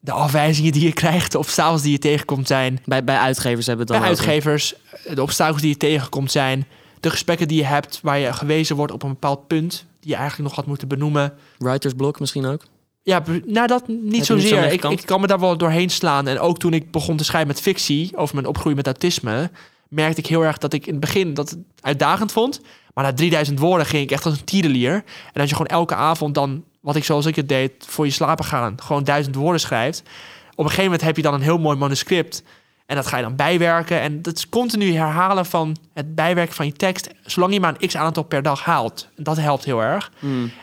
de 0.01 0.13
afwijzingen 0.13 0.73
die 0.73 0.85
je 0.85 0.93
krijgt. 0.93 1.33
De 1.33 1.39
obstakels 1.39 1.83
die 1.83 1.93
je 1.93 1.99
tegenkomt 1.99 2.47
zijn 2.47 2.81
Bij, 2.85 3.05
bij 3.05 3.17
uitgevers 3.17 3.67
hebben 3.67 3.87
we 3.87 3.93
bij 3.93 4.01
dan 4.01 4.11
over. 4.11 4.27
uitgevers. 4.27 4.75
De 5.15 5.23
obstakels 5.23 5.61
die 5.61 5.71
je 5.71 5.77
tegenkomt 5.77 6.33
zijn 6.33 6.67
de 7.01 7.11
gesprekken 7.11 7.49
die 7.49 7.57
je 7.57 7.65
hebt 7.65 8.01
waar 8.03 8.19
je 8.19 8.33
gewezen 8.33 8.77
wordt 8.77 8.93
op 8.93 9.03
een 9.03 9.09
bepaald 9.09 9.47
punt 9.47 9.85
die 10.01 10.11
je 10.11 10.17
eigenlijk 10.17 10.49
nog 10.49 10.57
had 10.57 10.67
moeten 10.67 10.89
benoemen. 10.89 11.35
Writersblok 11.59 12.21
misschien 12.21 12.47
ook? 12.47 12.63
Ja, 13.03 13.23
nou 13.47 13.67
dat 13.67 13.89
niet 13.89 14.27
zozeer. 14.27 14.63
zo'n 14.63 14.73
ik, 14.73 15.01
ik 15.01 15.07
kan 15.07 15.21
me 15.21 15.27
daar 15.27 15.41
wel 15.41 15.57
doorheen 15.57 15.91
slaan. 15.91 16.29
En 16.29 16.39
ook 16.39 16.59
toen 16.59 16.73
ik 16.73 16.91
begon 16.91 17.17
te 17.17 17.25
schrijven 17.25 17.49
met 17.49 17.61
fictie 17.61 18.17
over 18.17 18.35
mijn 18.35 18.47
opgroeien 18.47 18.77
met 18.77 18.87
autisme, 18.87 19.51
merkte 19.93 20.21
ik 20.21 20.27
heel 20.27 20.45
erg 20.45 20.59
dat 20.59 20.73
ik 20.73 20.87
in 20.87 20.93
het 20.93 21.01
begin 21.01 21.35
dat 21.35 21.51
het 21.51 21.59
uitdagend 21.81 22.33
vond. 22.33 22.61
Maar 22.95 23.05
na 23.05 23.13
3000 23.13 23.59
woorden 23.59 23.87
ging 23.87 24.03
ik 24.03 24.11
echt 24.11 24.25
als 24.25 24.39
een 24.39 24.45
tierenlier. 24.45 24.93
En 25.33 25.41
als 25.41 25.49
je 25.51 25.57
gewoon 25.57 25.71
elke 25.79 25.95
avond 25.95 26.35
dan, 26.35 26.65
wat 26.81 26.97
ik 26.97 27.05
zoals 27.05 27.27
ik 27.27 27.37
het 27.37 27.49
deed, 27.49 27.73
voor 27.79 28.05
je 28.05 28.11
slapen 28.11 28.45
gaan, 28.45 28.75
gewoon 28.83 29.05
duizend 29.05 29.35
woorden 29.35 29.61
schrijft. 29.61 30.03
Op 30.51 30.59
een 30.59 30.65
gegeven 30.65 30.85
moment 30.85 31.03
heb 31.03 31.17
je 31.17 31.23
dan 31.23 31.35
een 31.35 31.41
heel 31.41 31.59
mooi 31.59 31.77
manuscript. 31.77 32.43
En 32.87 32.97
dat 32.97 33.07
ga 33.07 33.17
je 33.17 33.23
dan 33.23 33.37
bijwerken. 33.37 34.01
En 34.01 34.23
dat 34.23 34.37
is 34.37 34.49
continu 34.49 34.93
herhalen 34.95 35.47
van 35.47 35.77
het 35.95 36.15
bijwerken 36.15 36.55
van 36.55 36.67
je 36.67 36.73
tekst. 36.73 37.09
Zolang 37.25 37.53
je 37.53 37.61
maar 37.61 37.75
een 37.79 37.89
x 37.89 37.97
aantal 37.97 38.23
per 38.23 38.43
dag 38.43 38.65
haalt. 38.65 39.09
Dat 39.17 39.37
helpt 39.37 39.65
heel 39.65 39.83
erg. 39.83 40.13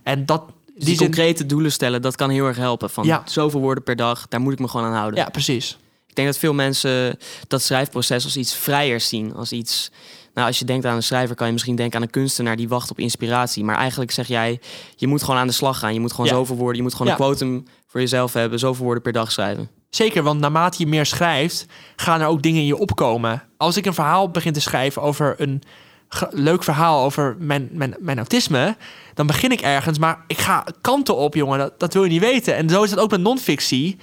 En 0.04 0.26
dat, 0.26 0.44
Dus 0.76 0.86
die 0.86 0.98
concrete 0.98 1.46
doelen 1.46 1.72
stellen, 1.72 2.02
dat 2.02 2.16
kan 2.16 2.30
heel 2.30 2.46
erg 2.46 2.58
helpen. 2.58 2.90
Van 2.90 3.06
Ja. 3.06 3.22
zoveel 3.26 3.60
woorden 3.60 3.84
per 3.84 3.96
dag, 3.96 4.28
daar 4.28 4.40
moet 4.42 4.54
ik 4.54 4.60
me 4.60 4.68
gewoon 4.68 4.86
aan 4.86 4.94
houden. 4.96 5.20
Ja, 5.20 5.30
precies. 5.30 5.78
Ik 6.10 6.16
denk 6.16 6.28
dat 6.28 6.38
veel 6.38 6.54
mensen 6.54 7.18
dat 7.48 7.62
schrijfproces 7.62 8.24
als 8.24 8.38
iets 8.38 8.56
vrijers 8.56 9.08
zien. 9.08 9.34
Als 9.36 9.52
iets. 9.52 9.92
Nou, 10.34 10.48
als 10.48 10.60
je 10.60 10.66
denkt 10.66 10.86
aan 10.86 10.96
een 10.96 11.04
schrijver, 11.04 11.36
kan 11.36 11.48
je 11.48 11.54
misschien 11.54 11.76
denken 11.76 11.98
aan 11.98 12.04
een 12.04 12.10
kunstenaar 12.10 12.56
die 12.56 12.68
wacht 12.68 12.92
op 12.92 13.00
inspiratie. 13.00 13.64
Maar 13.64 13.76
eigenlijk 13.78 14.12
zeg 14.12 14.28
jij, 14.28 14.60
je 14.96 15.08
moet 15.08 15.24
gewoon 15.24 15.40
aan 15.40 15.48
de 15.48 15.54
slag 15.54 15.80
gaan. 15.80 15.94
Je 15.94 16.00
moet 16.00 16.12
gewoon 16.12 16.26
Ja. 16.26 16.34
zoveel 16.36 16.56
woorden, 16.56 16.76
je 16.76 16.82
moet 16.84 16.92
gewoon 16.92 17.08
Ja. 17.08 17.14
een 17.14 17.20
quotum 17.20 17.64
voor 17.88 18.00
jezelf 18.00 18.34
hebben, 18.34 18.60
zoveel 18.60 18.84
woorden 18.86 19.04
per 19.04 19.12
dag 19.14 19.32
schrijven. 19.32 19.70
Zeker, 19.90 20.24
want 20.24 20.40
naarmate 20.40 20.76
je 20.80 20.88
meer 20.88 21.06
schrijft, 21.06 21.66
gaan 21.96 22.22
er 22.22 22.28
ook 22.28 22.42
dingen 22.42 22.60
in 22.62 22.68
je 22.68 22.78
opkomen. 22.78 23.44
Als 23.58 23.78
ik 23.78 23.86
een 23.86 23.94
verhaal 23.94 24.30
begin 24.32 24.54
te 24.54 24.62
schrijven 24.62 25.02
over 25.02 25.36
een 25.38 25.62
leuk 26.30 26.64
verhaal 26.64 27.04
over 27.04 27.36
mijn, 27.40 27.70
mijn, 27.72 27.96
mijn 28.00 28.18
autisme, 28.18 28.78
dan 29.14 29.28
begin 29.28 29.52
ik 29.52 29.62
ergens, 29.62 29.98
maar 29.98 30.24
ik 30.28 30.38
ga 30.38 30.66
kanten 30.82 31.16
op, 31.16 31.36
jongen. 31.36 31.58
Dat, 31.58 31.80
dat 31.80 31.94
wil 31.94 32.04
je 32.04 32.10
niet 32.10 32.22
weten. 32.22 32.56
En 32.56 32.70
zo 32.70 32.84
is 32.84 32.90
het 32.90 33.00
ook 33.00 33.12
met 33.12 33.22
non-fictie. 33.22 33.98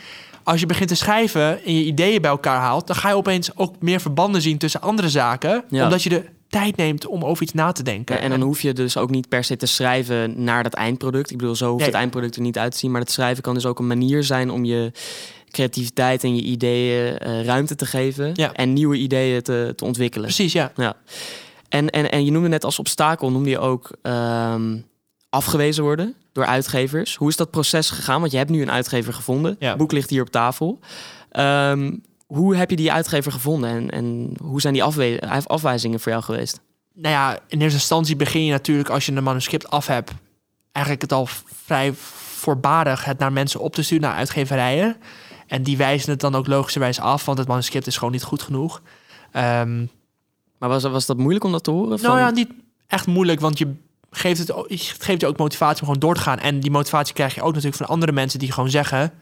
Als 0.47 0.61
je 0.61 0.67
begint 0.67 0.89
te 0.89 0.95
schrijven 0.95 1.65
en 1.65 1.75
je 1.75 1.85
ideeën 1.85 2.21
bij 2.21 2.31
elkaar 2.31 2.61
haalt, 2.61 2.87
dan 2.87 2.97
ga 2.97 3.09
je 3.09 3.15
opeens 3.15 3.57
ook 3.57 3.75
meer 3.81 4.01
verbanden 4.01 4.43
zien 4.43 4.59
tussen 4.59 4.81
andere 4.81 5.09
zaken, 5.09 5.65
Ja. 5.69 5.85
omdat 5.85 6.03
je 6.03 6.09
de 6.09 6.25
tijd 6.49 6.77
neemt 6.77 7.07
om 7.07 7.25
over 7.25 7.43
iets 7.43 7.53
na 7.53 7.73
te 7.73 7.83
denken. 7.83 8.15
Ja, 8.17 8.21
en 8.23 8.31
dan 8.31 8.41
hoef 8.41 8.61
je 8.61 8.73
dus 8.73 8.97
ook 8.97 9.11
niet 9.11 9.29
per 9.29 9.45
se 9.45 9.57
te 9.57 9.67
schrijven 9.67 10.45
naar 10.45 10.63
dat 10.63 10.75
eindproduct. 10.75 11.31
Ik 11.31 11.37
bedoel, 11.39 11.55
zo 11.55 11.67
hoeft 11.67 11.79
Nee. 11.79 11.87
het 11.89 11.97
eindproduct 11.97 12.37
er 12.37 12.43
niet 12.43 12.59
uit 12.59 12.73
te 12.73 12.79
zien. 12.79 12.91
Maar 12.91 13.01
het 13.01 13.11
schrijven 13.11 13.43
kan 13.43 13.55
dus 13.55 13.67
ook 13.67 13.79
een 13.79 13.87
manier 13.87 14.25
zijn 14.25 14.51
om 14.51 14.65
je 14.65 14.93
creativiteit 15.51 16.25
en 16.25 16.37
je 16.37 16.43
ideeën 16.43 17.19
eh, 17.19 17.45
ruimte 17.45 17.75
te 17.75 17.87
geven. 17.87 18.31
Ja. 18.35 18.53
En 18.53 18.73
nieuwe 18.73 18.97
ideeën 18.97 19.43
te, 19.43 19.73
te 19.77 19.85
ontwikkelen. 19.85 20.27
Precies, 20.27 20.53
ja. 20.53 20.73
Ja. 20.77 20.97
En, 21.69 21.91
en, 21.91 22.11
en 22.11 22.25
je 22.25 22.31
noemde 22.31 22.49
net 22.49 22.65
als 22.65 22.79
obstakel, 22.79 23.31
noemde 23.31 23.51
je 23.51 23.59
ook 23.59 23.91
ehm, 24.03 24.77
afgewezen 25.31 25.83
worden 25.85 26.15
door 26.37 26.46
uitgevers. 26.46 27.16
Hoe 27.16 27.29
is 27.29 27.37
dat 27.37 27.51
proces 27.51 27.90
gegaan? 27.90 28.20
Want 28.20 28.33
je 28.33 28.38
hebt 28.38 28.51
nu 28.51 28.62
een 28.62 28.70
uitgever 28.70 29.12
gevonden. 29.12 29.57
Ja. 29.59 29.68
Het 29.68 29.79
boek 29.79 29.92
ligt 29.92 30.11
hier 30.11 30.22
op 30.22 30.31
tafel. 30.31 30.79
Ehm, 31.31 31.96
hoe 32.27 32.57
heb 32.57 32.70
je 32.70 32.77
die 32.77 32.92
uitgever 32.92 33.33
gevonden 33.33 33.70
en, 33.70 33.90
en 33.90 34.35
hoe 34.42 34.61
zijn 34.61 34.72
die 34.72 34.85
afwijzingen 35.46 36.01
voor 36.01 36.12
jou 36.12 36.25
geweest? 36.25 36.61
Nou 36.94 37.14
ja, 37.14 37.38
in 37.49 37.61
eerste 37.61 37.79
instantie 37.79 38.16
begin 38.16 38.44
je 38.44 38.53
natuurlijk 38.53 38.88
als 38.88 39.07
je 39.07 39.12
een 39.12 39.22
manuscript 39.22 39.70
af 39.70 39.87
hebt, 39.87 40.12
eigenlijk 40.72 41.05
het 41.05 41.12
al 41.12 41.29
vrij 41.64 41.92
voorbarig 41.94 43.05
het 43.05 43.18
naar 43.18 43.33
mensen 43.33 43.61
op 43.61 43.75
te 43.75 43.83
sturen, 43.83 44.05
naar 44.09 44.16
uitgeverijen. 44.16 44.96
En 45.46 45.62
die 45.62 45.77
wijzen 45.77 46.11
het 46.11 46.20
dan 46.20 46.35
ook 46.35 46.46
logischerwijs 46.46 47.01
af, 47.01 47.25
want 47.25 47.38
het 47.38 47.49
manuscript 47.49 47.87
is 47.87 47.96
gewoon 47.96 48.12
niet 48.12 48.22
goed 48.22 48.42
genoeg. 48.42 48.83
Ehm, 49.33 49.87
Maar 50.59 50.68
was, 50.68 50.83
was 50.83 51.07
dat 51.07 51.16
moeilijk 51.16 51.44
om 51.44 51.53
dat 51.53 51.64
te 51.64 51.70
horen? 51.70 52.03
Nou 52.03 52.18
ja, 52.18 52.31
niet 52.31 52.51
echt 52.87 53.07
moeilijk, 53.07 53.40
want 53.40 53.59
je 53.59 53.75
geeft 54.16 54.38
het, 54.38 54.52
geeft 54.98 55.20
je 55.20 55.26
ook 55.26 55.37
motivatie 55.37 55.81
om 55.81 55.87
gewoon 55.87 56.00
door 56.00 56.14
te 56.14 56.20
gaan. 56.20 56.38
En 56.38 56.61
die 56.61 56.70
motivatie 56.70 57.14
krijg 57.14 57.35
je 57.35 57.42
ook 57.42 57.52
natuurlijk 57.52 57.76
van 57.76 57.87
andere 57.87 58.12
mensen 58.12 58.38
die 58.38 58.52
gewoon 58.52 58.70
zeggen... 58.70 59.12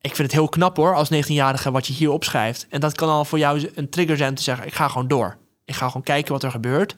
ik 0.00 0.14
vind 0.14 0.18
het 0.18 0.32
heel 0.32 0.48
knap 0.48 0.76
hoor, 0.76 0.94
als 0.94 1.12
19-jarige 1.12 1.70
wat 1.70 1.86
je 1.86 1.92
hier 1.92 2.10
opschrijft. 2.10 2.66
En 2.70 2.80
dat 2.80 2.94
kan 2.94 3.08
al 3.08 3.24
voor 3.24 3.38
jou 3.38 3.70
een 3.74 3.90
trigger 3.90 4.16
zijn 4.16 4.34
te 4.34 4.42
zeggen... 4.42 4.66
ik 4.66 4.74
ga 4.74 4.88
gewoon 4.88 5.08
door. 5.08 5.36
Ik 5.64 5.74
ga 5.74 5.86
gewoon 5.86 6.02
kijken 6.02 6.32
wat 6.32 6.42
er 6.42 6.50
gebeurt. 6.50 6.96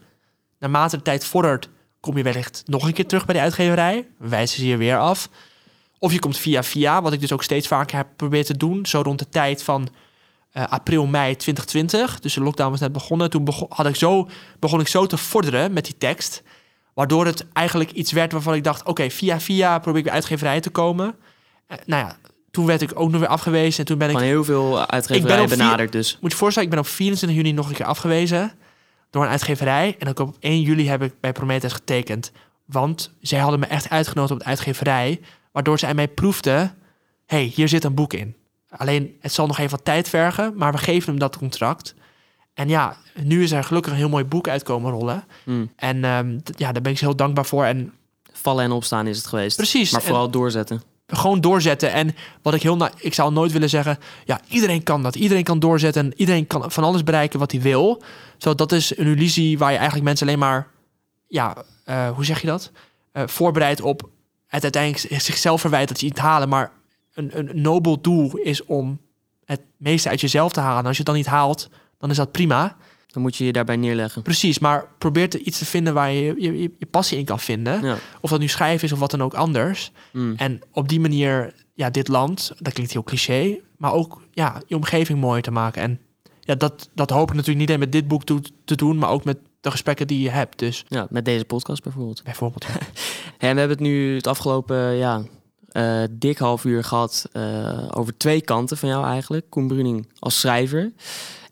Naarmate 0.59 0.97
de 0.97 1.03
tijd 1.03 1.25
vordert, 1.25 1.69
kom 1.99 2.17
je 2.17 2.23
wellicht 2.23 2.63
nog 2.65 2.83
een 2.87 2.93
keer 2.93 3.07
terug 3.07 3.25
bij 3.25 3.35
de 3.35 3.41
uitgeverij. 3.41 4.07
Wijzen 4.17 4.59
ze 4.59 4.67
je 4.67 4.77
weer 4.77 4.99
af. 4.99 5.29
Of 5.99 6.11
je 6.11 6.19
komt 6.19 6.37
via 6.37 6.63
via, 6.63 7.01
wat 7.01 7.13
ik 7.13 7.19
dus 7.19 7.31
ook 7.31 7.43
steeds 7.43 7.67
vaker 7.67 7.97
heb 7.97 8.07
geprobeerd 8.09 8.45
te 8.45 8.57
doen. 8.57 8.85
Zo 8.85 9.01
rond 9.01 9.19
de 9.19 9.29
tijd 9.29 9.63
van 9.63 9.89
eh, 10.51 10.67
april, 10.67 11.05
mei 11.05 11.35
2020. 11.35 12.19
Dus 12.19 12.33
de 12.33 12.41
lockdown 12.41 12.71
was 12.71 12.79
net 12.79 12.91
begonnen. 12.91 13.29
Toen 13.29 13.43
begon, 13.43 13.67
had 13.69 13.85
ik 13.85 13.95
zo, 13.95 14.29
begon 14.59 14.79
ik 14.79 14.87
zo 14.87 15.05
te 15.05 15.17
vorderen 15.17 15.73
met 15.73 15.85
die 15.85 15.97
tekst. 15.97 16.43
Waardoor 16.95 17.25
het 17.25 17.45
eigenlijk 17.53 17.91
iets 17.91 18.11
werd 18.11 18.31
waarvan 18.31 18.53
ik 18.53 18.63
dacht... 18.63 18.83
oké, 18.83 19.09
via 19.09 19.39
via 19.39 19.79
probeer 19.79 19.99
ik 19.99 20.05
bij 20.05 20.13
uitgeverijen 20.13 20.61
te 20.61 20.69
komen. 20.69 21.15
Eh, 21.67 21.77
nou 21.85 22.05
ja, 22.05 22.17
toen 22.51 22.65
werd 22.65 22.81
ik 22.81 22.91
ook 22.93 23.11
nog 23.11 23.19
weer 23.19 23.29
afgewezen. 23.29 23.79
En 23.79 23.85
toen 23.85 23.97
ben 23.97 24.07
ik... 24.07 24.13
Van 24.13 24.23
heel 24.23 24.43
veel 24.43 24.87
uitgeverijen 24.87 25.47
vier- 25.49 25.57
benaderd 25.57 25.91
dus. 25.91 26.17
Moet 26.21 26.31
je 26.31 26.37
voorstellen, 26.37 26.69
ik 26.69 26.75
ben 26.75 26.83
op 26.83 26.91
24 26.91 27.37
juni 27.37 27.51
nog 27.51 27.69
een 27.69 27.75
keer 27.75 27.85
afgewezen 27.85 28.51
door 29.09 29.23
een 29.23 29.29
uitgeverij. 29.29 29.95
En 29.99 30.07
ook 30.07 30.19
op 30.19 30.35
1 30.39 30.61
juli 30.61 30.87
heb 30.89 31.01
ik 31.01 31.13
bij 31.19 31.31
Prometheus 31.31 31.73
getekend. 31.73 32.31
Want 32.65 33.15
zij 33.21 33.39
hadden 33.39 33.59
me 33.59 33.65
echt 33.65 33.89
uitgenodigd 33.89 34.33
op 34.33 34.39
de 34.39 34.45
uitgeverij. 34.45 35.21
Waardoor 35.51 35.79
zij 35.79 35.93
mij 35.93 36.07
proefden, 36.07 36.77
hey, 37.25 37.43
hier 37.43 37.67
zit 37.67 37.83
een 37.83 37.93
boek 37.93 38.13
in. 38.13 38.35
Alleen, 38.69 39.15
het 39.19 39.33
zal 39.33 39.47
nog 39.47 39.57
even 39.57 39.71
wat 39.71 39.85
tijd 39.85 40.09
vergen, 40.09 40.53
maar 40.55 40.71
we 40.71 40.77
geven 40.77 41.09
hem 41.09 41.19
dat 41.19 41.37
contract. 41.37 41.95
En 42.55 42.69
ja, 42.69 42.97
nu 43.23 43.43
is 43.43 43.51
er 43.51 43.63
gelukkig 43.63 43.91
een 43.91 43.97
heel 43.97 44.09
mooi 44.09 44.23
boek 44.23 44.47
uitkomen 44.47 44.91
rollen. 44.91 45.23
Hmm. 45.43 45.71
En 45.75 46.03
ehm, 46.03 46.39
ja, 46.57 46.71
daar 46.71 46.81
ben 46.81 46.91
ik 46.91 46.97
ze 46.97 47.05
heel 47.05 47.15
dankbaar 47.15 47.45
voor. 47.45 47.63
En 47.65 47.93
Vallen 48.31 48.63
en 48.63 48.71
opstaan 48.71 49.07
is 49.07 49.17
het 49.17 49.27
geweest. 49.27 49.57
precies, 49.57 49.91
Maar 49.91 50.01
en- 50.01 50.07
vooral 50.07 50.29
doorzetten. 50.29 50.81
gewoon 51.07 51.41
doorzetten. 51.41 51.91
En 51.91 52.15
wat 52.41 52.53
ik 52.53 52.61
heel 52.61 52.89
ik 52.99 53.13
zou 53.13 53.31
nooit 53.33 53.51
willen 53.51 53.69
zeggen, 53.69 53.97
ja, 54.25 54.39
iedereen 54.49 54.83
kan 54.83 55.03
dat. 55.03 55.15
Iedereen 55.15 55.43
kan 55.43 55.59
doorzetten 55.59 56.03
en 56.05 56.13
iedereen 56.15 56.47
kan 56.47 56.71
van 56.71 56.83
alles 56.83 57.03
bereiken 57.03 57.39
wat 57.39 57.51
hij 57.51 57.61
wil. 57.61 58.01
Zo, 58.37 58.55
dat 58.55 58.71
is 58.71 58.97
een 58.97 59.05
illusie 59.05 59.57
waar 59.57 59.69
je 59.71 59.75
eigenlijk 59.77 60.05
mensen 60.07 60.27
alleen 60.27 60.39
maar, 60.39 60.67
ja, 61.27 61.55
eh, 61.83 62.09
hoe 62.09 62.25
zeg 62.25 62.41
je 62.41 62.47
dat? 62.47 62.71
Eh, 63.11 63.23
voorbereidt 63.27 63.81
op 63.81 64.09
het 64.47 64.63
uiteindelijk 64.63 65.21
zichzelf 65.21 65.61
verwijt 65.61 65.87
dat 65.87 65.99
ze 65.99 66.05
iets 66.05 66.19
halen. 66.19 66.49
Maar 66.49 66.71
een, 67.13 67.37
een 67.39 67.49
nobel 67.61 68.01
doel 68.01 68.37
is 68.37 68.63
om 68.65 68.99
het 69.45 69.61
meeste 69.77 70.09
uit 70.09 70.21
jezelf 70.21 70.51
te 70.51 70.59
halen. 70.59 70.79
En 70.79 70.85
als 70.85 70.97
je 70.97 71.03
het 71.03 71.11
dan 71.11 71.15
niet 71.15 71.25
haalt, 71.33 71.69
dan 71.97 72.09
is 72.09 72.17
dat 72.17 72.31
prima. 72.31 72.75
Dan 73.07 73.23
moet 73.23 73.35
je 73.35 73.45
je 73.45 73.51
daarbij 73.51 73.75
neerleggen. 73.75 74.21
Precies, 74.21 74.59
maar 74.59 74.87
probeer 74.97 75.29
te 75.29 75.39
iets 75.39 75.57
te 75.57 75.65
vinden 75.65 75.93
waar 75.93 76.11
je 76.11 76.23
je, 76.23 76.61
je, 76.61 76.71
je 76.77 76.85
passie 76.85 77.17
in 77.17 77.25
kan 77.25 77.39
vinden. 77.39 77.85
Ja. 77.85 77.97
Of 78.21 78.29
dat 78.29 78.39
nu 78.39 78.47
schrijven 78.47 78.85
is 78.85 78.91
of 78.91 78.99
wat 78.99 79.11
dan 79.11 79.23
ook 79.23 79.33
anders. 79.33 79.91
Mm. 80.11 80.33
En 80.37 80.61
op 80.71 80.89
die 80.89 80.99
manier, 80.99 81.53
ja, 81.73 81.89
dit 81.89 82.07
land, 82.07 82.51
dat 82.57 82.73
klinkt 82.73 82.91
heel 82.91 83.03
cliché, 83.03 83.59
maar 83.77 83.93
ook 83.93 84.21
ja, 84.31 84.61
je 84.67 84.75
omgeving 84.75 85.19
mooier 85.19 85.43
te 85.43 85.51
maken. 85.51 85.81
En 85.81 85.99
ja, 86.39 86.55
dat, 86.55 86.89
dat 86.93 87.09
hoop 87.09 87.29
ik 87.29 87.35
natuurlijk 87.35 87.59
niet 87.59 87.67
alleen 87.67 87.79
met 87.79 87.91
dit 87.91 88.07
boek 88.07 88.23
toe, 88.23 88.41
te 88.65 88.75
doen, 88.75 88.97
maar 88.97 89.09
ook 89.09 89.23
met 89.23 89.37
de 89.61 89.71
gesprekken 89.71 90.07
die 90.07 90.21
je 90.21 90.29
hebt. 90.29 90.59
Dus 90.59 90.85
ja, 90.87 91.07
met 91.09 91.25
deze 91.25 91.45
podcast 91.45 91.83
bijvoorbeeld. 91.83 92.23
bijvoorbeeld. 92.23 92.65
ja. 92.65 92.77
En 93.37 93.53
we 93.53 93.59
hebben 93.59 93.77
het 93.77 93.87
nu 93.87 94.15
het 94.15 94.27
afgelopen 94.27 94.95
ja, 94.95 95.23
eh, 95.69 96.03
dik 96.11 96.37
half 96.37 96.65
uur 96.65 96.83
gehad 96.83 97.29
eh, 97.31 97.87
over 97.89 98.17
twee 98.17 98.41
kanten 98.41 98.77
van 98.77 98.89
jou 98.89 99.05
eigenlijk. 99.05 99.49
Koen 99.49 99.67
Bruning 99.67 100.07
als 100.19 100.39
schrijver 100.39 100.91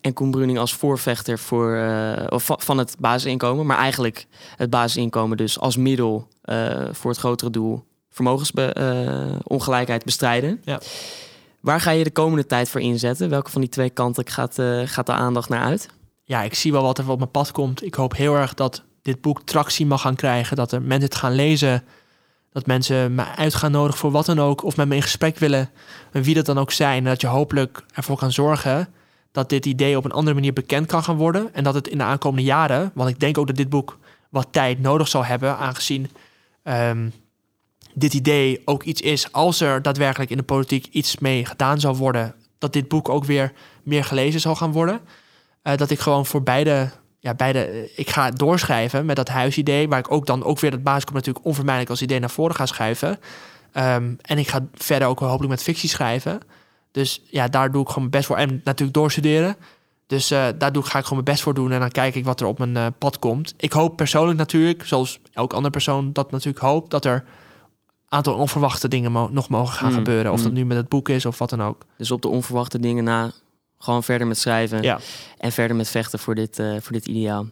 en 0.04 0.14
Koen 0.14 0.32
Bruning 0.32 0.58
als 0.58 0.74
voorvechter 0.74 1.40
voor, 1.40 1.76
eh, 1.76 2.40
van 2.40 2.78
het 2.78 2.96
basisinkomen. 3.00 3.66
Maar 3.66 3.78
eigenlijk 3.78 4.28
het 4.56 4.70
basisinkomen 4.70 5.38
dus 5.38 5.60
als 5.60 5.78
middel 5.78 6.28
eh, 6.42 6.86
voor 6.92 7.12
het 7.12 7.20
grotere 7.20 7.50
doel 7.50 7.84
vermogensongelijkheid 8.10 10.06
bestrijden. 10.06 10.62
Ja. 10.64 10.80
Waar 11.60 11.82
ga 11.82 11.92
je 11.92 12.04
de 12.04 12.12
komende 12.12 12.46
tijd 12.46 12.70
voor 12.70 12.82
inzetten? 12.82 13.30
Welke 13.30 13.52
van 13.52 13.62
die 13.62 13.70
twee 13.70 13.90
kanten 13.90 14.28
gaat, 14.28 14.60
eh, 14.60 14.82
gaat 14.86 15.06
de 15.06 15.12
aandacht 15.12 15.50
naar 15.50 15.64
uit? 15.64 15.90
ja, 16.24 16.42
ik 16.42 16.54
zie 16.54 16.72
wel 16.72 16.82
wat 16.82 16.98
er 16.98 17.10
op 17.10 17.18
mijn 17.18 17.32
pad 17.32 17.52
komt. 17.52 17.84
Ik 17.84 17.94
hoop 17.94 18.16
heel 18.16 18.36
erg 18.36 18.54
dat 18.54 18.84
dit 19.02 19.22
boek 19.22 19.42
tractie 19.42 19.86
mag 19.86 20.02
gaan 20.02 20.16
krijgen, 20.16 20.56
dat 20.56 20.72
er 20.72 20.82
mensen 20.82 21.10
het 21.10 21.16
gaan 21.16 21.34
lezen. 21.34 21.84
Dat 22.52 22.66
mensen 22.66 23.16
me 23.16 23.26
uit 23.36 23.54
gaan 23.54 23.72
nodigen 23.72 24.00
voor 24.00 24.12
wat 24.12 24.26
dan 24.26 24.40
ook. 24.40 24.64
Of 24.64 24.78
met 24.78 24.88
me 24.88 24.96
in 24.96 25.02
gesprek 25.02 25.38
willen. 25.38 25.70
En 26.12 26.24
wie 26.24 26.36
dat 26.36 26.46
dan 26.46 26.58
ook 26.58 26.72
zijn. 26.72 26.98
En 26.98 27.04
dat 27.04 27.22
je 27.22 27.28
hopelijk 27.28 27.84
ervoor 27.94 28.18
kan 28.18 28.32
zorgen 28.32 28.88
dat 29.34 29.50
dit 29.50 29.66
idee 29.66 29.98
op 29.98 30.06
een 30.06 30.12
andere 30.12 30.36
manier 30.36 30.54
bekend 30.54 30.88
kan 30.88 31.04
gaan 31.04 31.18
worden. 31.18 31.54
En 31.54 31.64
dat 31.64 31.74
het 31.74 31.88
in 31.88 31.98
de 31.98 32.04
aankomende 32.04 32.44
jaren. 32.44 32.92
Want 32.94 33.10
ik 33.10 33.20
denk 33.20 33.38
ook 33.38 33.48
dat 33.48 33.56
dit 33.56 33.70
boek 33.70 33.98
wat 34.30 34.48
tijd 34.52 34.80
nodig 34.80 35.08
zal 35.08 35.26
hebben. 35.26 35.58
Aangezien 35.58 36.10
ehm, 36.64 37.10
dit 37.94 38.14
idee 38.14 38.62
ook 38.66 38.84
iets 38.84 39.02
is. 39.02 39.32
Als 39.32 39.62
er 39.62 39.82
daadwerkelijk 39.82 40.32
in 40.32 40.38
de 40.38 40.44
politiek 40.44 40.88
iets 40.92 41.18
mee 41.18 41.46
gedaan 41.46 41.80
zal 41.80 41.96
worden. 41.96 42.36
Dat 42.58 42.74
dit 42.74 42.88
boek 42.88 43.10
ook 43.10 43.26
weer 43.26 43.52
meer 43.84 44.04
gelezen 44.04 44.40
zal 44.40 44.56
gaan 44.56 44.72
worden. 44.72 45.00
Eh, 45.62 45.78
dat 45.78 45.90
ik 45.90 46.00
gewoon 46.00 46.26
voor 46.26 46.44
beide 46.44 46.92
ja, 47.20 47.34
beide, 47.34 47.60
eh, 47.60 47.84
ik 47.96 48.10
ga 48.10 48.26
het 48.26 48.40
doorschrijven 48.40 49.06
met 49.06 49.16
dat 49.16 49.28
huisidee, 49.28 49.88
waar 49.88 50.00
ik 50.00 50.12
ook 50.12 50.26
dan 50.26 50.44
ook 50.44 50.60
weer 50.60 50.72
dat 50.72 50.84
basiskomt 50.84 51.16
natuurlijk 51.16 51.46
onvermijdelijk 51.46 51.92
als 51.92 52.02
idee 52.02 52.20
naar 52.20 52.30
voren 52.30 52.56
ga 52.56 52.66
schuiven. 52.66 53.20
Ehm, 53.72 54.14
en 54.22 54.38
ik 54.38 54.48
ga 54.48 54.66
verder 54.74 55.08
ook 55.08 55.20
hopelijk 55.20 55.50
met 55.50 55.64
fictie 55.64 55.90
schrijven. 55.90 56.40
Dus 56.94 57.22
ja, 57.30 57.48
daar 57.48 57.72
doe 57.72 57.82
ik 57.82 57.88
gewoon 57.88 58.00
mijn 58.10 58.12
best 58.12 58.26
voor. 58.26 58.38
En 58.38 58.62
natuurlijk 58.64 58.98
doorstuderen. 58.98 59.56
Dus 60.08 60.32
eh, 60.32 60.46
daar 60.58 60.72
doe, 60.72 60.84
ik- 60.84 60.90
ga 60.90 60.98
ik 60.98 61.04
gewoon 61.06 61.24
mijn 61.24 61.36
best 61.36 61.44
voor 61.44 61.54
doen. 61.54 61.72
En 61.72 61.80
dan 61.80 61.90
kijk 61.92 62.16
ik 62.16 62.26
wat 62.26 62.40
er 62.42 62.48
op 62.48 62.58
mijn 62.58 62.78
eh, 62.78 62.86
pad 62.98 63.20
komt. 63.20 63.54
Ik 63.58 63.72
hoop 63.74 63.96
persoonlijk 63.96 64.38
natuurlijk, 64.38 64.86
zoals 64.86 65.20
elk 65.32 65.54
andere 65.54 65.70
persoon 65.72 66.14
dat 66.14 66.32
natuurlijk 66.32 66.60
hoopt, 66.66 66.92
dat 66.92 67.06
er 67.06 67.14
een 67.14 68.18
aantal 68.20 68.34
onverwachte 68.36 68.88
dingen 68.88 69.12
mo- 69.12 69.30
nog 69.32 69.50
mogen 69.50 69.74
gaan 69.74 69.90
Mm, 69.92 69.98
gebeuren. 69.98 70.32
Of 70.32 70.42
dat 70.42 70.52
mm. 70.52 70.58
nu 70.58 70.66
met 70.66 70.78
het 70.78 70.90
boek 70.90 71.10
is 71.10 71.26
of 71.26 71.38
wat 71.38 71.50
dan 71.50 71.62
ook. 71.64 71.86
Dus 71.98 72.12
op 72.12 72.22
de 72.22 72.28
onverwachte 72.28 72.80
dingen 72.80 73.04
na 73.04 73.32
gewoon 73.80 74.04
verder 74.04 74.28
met 74.28 74.38
schrijven 74.38 74.82
Ja. 74.82 75.00
en 75.38 75.52
verder 75.52 75.76
met 75.78 75.90
vechten 75.90 76.20
voor 76.20 76.36
dit, 76.36 76.60
eh, 76.60 76.76
voor 76.80 76.92
dit 76.92 77.06
ideaal. 77.06 77.46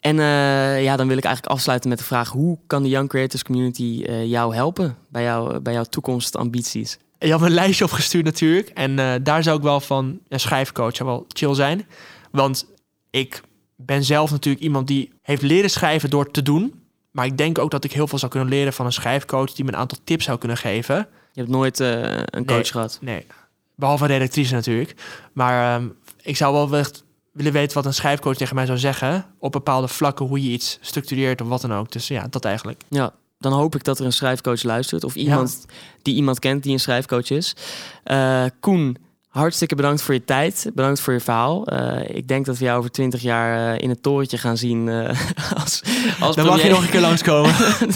En 0.00 0.18
eh, 0.18 0.82
ja, 0.82 0.96
dan 0.96 1.08
wil 1.08 1.16
ik 1.16 1.24
eigenlijk 1.24 1.54
afsluiten 1.54 1.88
met 1.88 1.98
de 1.98 2.04
vraag: 2.04 2.28
hoe 2.30 2.58
kan 2.66 2.82
de 2.82 2.88
Young 2.88 3.08
Creators 3.08 3.42
Community 3.42 4.04
jou 4.24 4.54
helpen 4.54 4.96
bij, 5.08 5.22
jou, 5.22 5.60
bij 5.60 5.72
jouw 5.72 5.84
toekomstambities? 5.84 6.98
Je 7.22 7.30
had 7.30 7.40
me 7.40 7.46
een 7.46 7.52
lijstje 7.52 7.84
opgestuurd 7.84 8.24
natuurlijk. 8.24 8.68
En 8.68 8.98
eh, 8.98 9.12
daar 9.22 9.42
zou 9.42 9.56
ik 9.56 9.62
wel 9.62 9.80
van 9.80 10.18
een 10.28 10.40
schrijfcoach 10.40 10.96
zou 10.96 11.08
wel 11.08 11.24
chill 11.28 11.54
zijn. 11.54 11.86
Want 12.30 12.66
ik 13.10 13.40
ben 13.76 14.04
zelf 14.04 14.30
natuurlijk 14.30 14.64
iemand 14.64 14.86
die 14.86 15.12
heeft 15.22 15.42
leren 15.42 15.70
schrijven 15.70 16.10
door 16.10 16.30
te 16.30 16.42
doen. 16.42 16.80
Maar 17.10 17.26
ik 17.26 17.36
denk 17.36 17.58
ook 17.58 17.70
dat 17.70 17.84
ik 17.84 17.92
heel 17.92 18.06
veel 18.06 18.18
zou 18.18 18.30
kunnen 18.30 18.48
leren 18.48 18.72
van 18.72 18.86
een 18.86 18.92
schrijfcoach 18.92 19.52
die 19.52 19.64
me 19.64 19.72
een 19.72 19.78
aantal 19.78 19.98
tips 20.04 20.24
zou 20.24 20.38
kunnen 20.38 20.56
geven. 20.56 20.96
Je 21.32 21.40
hebt 21.40 21.52
nooit 21.52 21.80
eh, 21.80 22.02
een 22.24 22.44
coach 22.44 22.56
Nee. 22.56 22.64
gehad. 22.64 22.98
Nee, 23.00 23.26
behalve 23.74 24.04
een 24.04 24.10
redactrice 24.10 24.54
natuurlijk. 24.54 24.94
Maar 25.32 25.74
ehm, 25.74 25.88
ik 26.22 26.36
zou 26.36 26.52
wel 26.68 26.78
echt 26.78 27.04
willen 27.32 27.52
weten 27.52 27.74
wat 27.76 27.86
een 27.86 27.94
schrijfcoach 27.94 28.36
tegen 28.36 28.54
mij 28.54 28.66
zou 28.66 28.78
zeggen. 28.78 29.26
Op 29.38 29.52
bepaalde 29.52 29.88
vlakken 29.88 30.26
hoe 30.26 30.42
je 30.42 30.50
iets 30.50 30.78
structureert 30.80 31.40
of 31.40 31.48
wat 31.48 31.60
dan 31.60 31.74
ook. 31.74 31.92
Dus 31.92 32.08
ja, 32.08 32.26
dat 32.30 32.44
eigenlijk. 32.44 32.82
Ja, 32.88 33.12
dan 33.42 33.52
hoop 33.52 33.74
ik 33.74 33.84
dat 33.84 33.98
er 33.98 34.04
een 34.04 34.12
schrijfcoach 34.12 34.62
luistert 34.62 35.04
of 35.04 35.14
iemand 35.14 35.66
die 36.02 36.14
iemand 36.14 36.38
kent 36.38 36.62
die 36.62 36.72
een 36.72 36.80
schrijfcoach 36.80 37.30
is. 37.30 37.56
Eh, 38.04 38.44
Koen, 38.60 38.96
hartstikke 39.28 39.74
bedankt 39.74 40.02
voor 40.02 40.14
je 40.14 40.24
tijd. 40.24 40.70
Bedankt 40.74 41.00
voor 41.00 41.12
je 41.12 41.20
verhaal. 41.20 41.66
Eh, 41.66 42.16
ik 42.16 42.28
denk 42.28 42.46
dat 42.46 42.58
we 42.58 42.64
jou 42.64 42.78
over 42.78 42.90
twintig 42.90 43.22
jaar 43.22 43.74
eh, 43.74 43.82
in 43.82 43.88
het 43.88 44.02
torentje 44.02 44.38
gaan 44.38 44.56
zien 44.56 44.88
als, 45.62 45.82
als 46.20 46.36
Dan 46.36 46.46
mag 46.46 46.62
je 46.62 46.68
nog 46.68 46.82
een 46.82 46.90
keer 46.90 47.00
langskomen. 47.00 47.54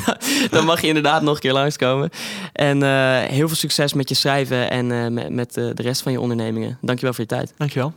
dan 0.50 0.64
mag 0.64 0.80
je 0.80 0.86
inderdaad 0.86 1.22
nog 1.22 1.34
een 1.34 1.40
keer 1.40 1.52
langskomen. 1.52 2.10
En 2.52 2.82
heel 3.28 3.46
veel 3.46 3.56
succes 3.56 3.92
met 3.92 4.08
je 4.08 4.14
schrijven 4.14 4.70
en 4.70 5.14
met, 5.14 5.30
met 5.30 5.54
de 5.54 5.82
rest 5.82 6.02
van 6.02 6.12
je 6.12 6.20
ondernemingen. 6.20 6.78
Dankjewel 6.80 7.14
voor 7.14 7.24
je 7.28 7.30
tijd. 7.30 7.54
Dankjewel. 7.56 7.92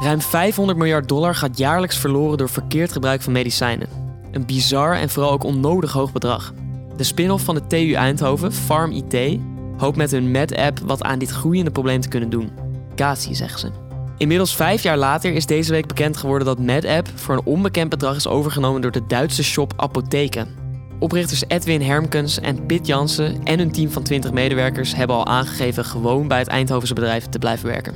Ruim 0.00 0.20
500 0.20 0.78
miljard 0.78 1.08
dollar 1.08 1.34
gaat 1.34 1.58
jaarlijks 1.58 1.98
verloren 1.98 2.38
door 2.38 2.48
verkeerd 2.48 2.92
gebruik 2.92 3.22
van 3.22 3.32
medicijnen. 3.32 4.03
Een 4.34 4.46
bizar 4.46 4.96
en 4.96 5.10
vooral 5.10 5.32
ook 5.32 5.44
onnodig 5.44 5.92
hoog 5.92 6.12
bedrag. 6.12 6.52
De 6.96 7.04
spin-off 7.04 7.44
van 7.44 7.54
de 7.54 7.66
TU 7.66 7.92
Eindhoven, 7.92 8.52
Farm 8.52 8.90
IT, 8.90 9.38
hoopt 9.76 9.96
met 9.96 10.10
hun 10.10 10.30
Med-app 10.30 10.78
wat 10.78 11.02
aan 11.02 11.18
dit 11.18 11.30
groeiende 11.30 11.70
probleem 11.70 12.00
te 12.00 12.08
kunnen 12.08 12.30
doen. 12.30 12.50
Cassie, 12.94 13.34
zeggen 13.34 13.58
ze. 13.58 13.70
Inmiddels 14.18 14.56
vijf 14.56 14.82
jaar 14.82 14.96
later 14.96 15.32
is 15.32 15.46
deze 15.46 15.70
week 15.70 15.86
bekend 15.86 16.16
geworden 16.16 16.46
dat 16.46 16.58
MedApp 16.58 17.08
voor 17.14 17.34
een 17.34 17.44
onbekend 17.44 17.88
bedrag 17.88 18.16
is 18.16 18.26
overgenomen 18.26 18.80
door 18.80 18.90
de 18.90 19.06
Duitse 19.06 19.44
shop 19.44 19.72
Apotheken. 19.76 20.48
Oprichters 20.98 21.44
Edwin 21.48 21.82
Hermkens 21.82 22.40
en 22.40 22.66
Pit 22.66 22.86
Jansen 22.86 23.40
en 23.44 23.58
hun 23.58 23.72
team 23.72 23.90
van 23.90 24.02
20 24.02 24.32
medewerkers 24.32 24.94
hebben 24.94 25.16
al 25.16 25.26
aangegeven 25.26 25.84
gewoon 25.84 26.28
bij 26.28 26.38
het 26.38 26.48
Eindhovense 26.48 26.94
bedrijf 26.94 27.26
te 27.26 27.38
blijven 27.38 27.66
werken. 27.66 27.94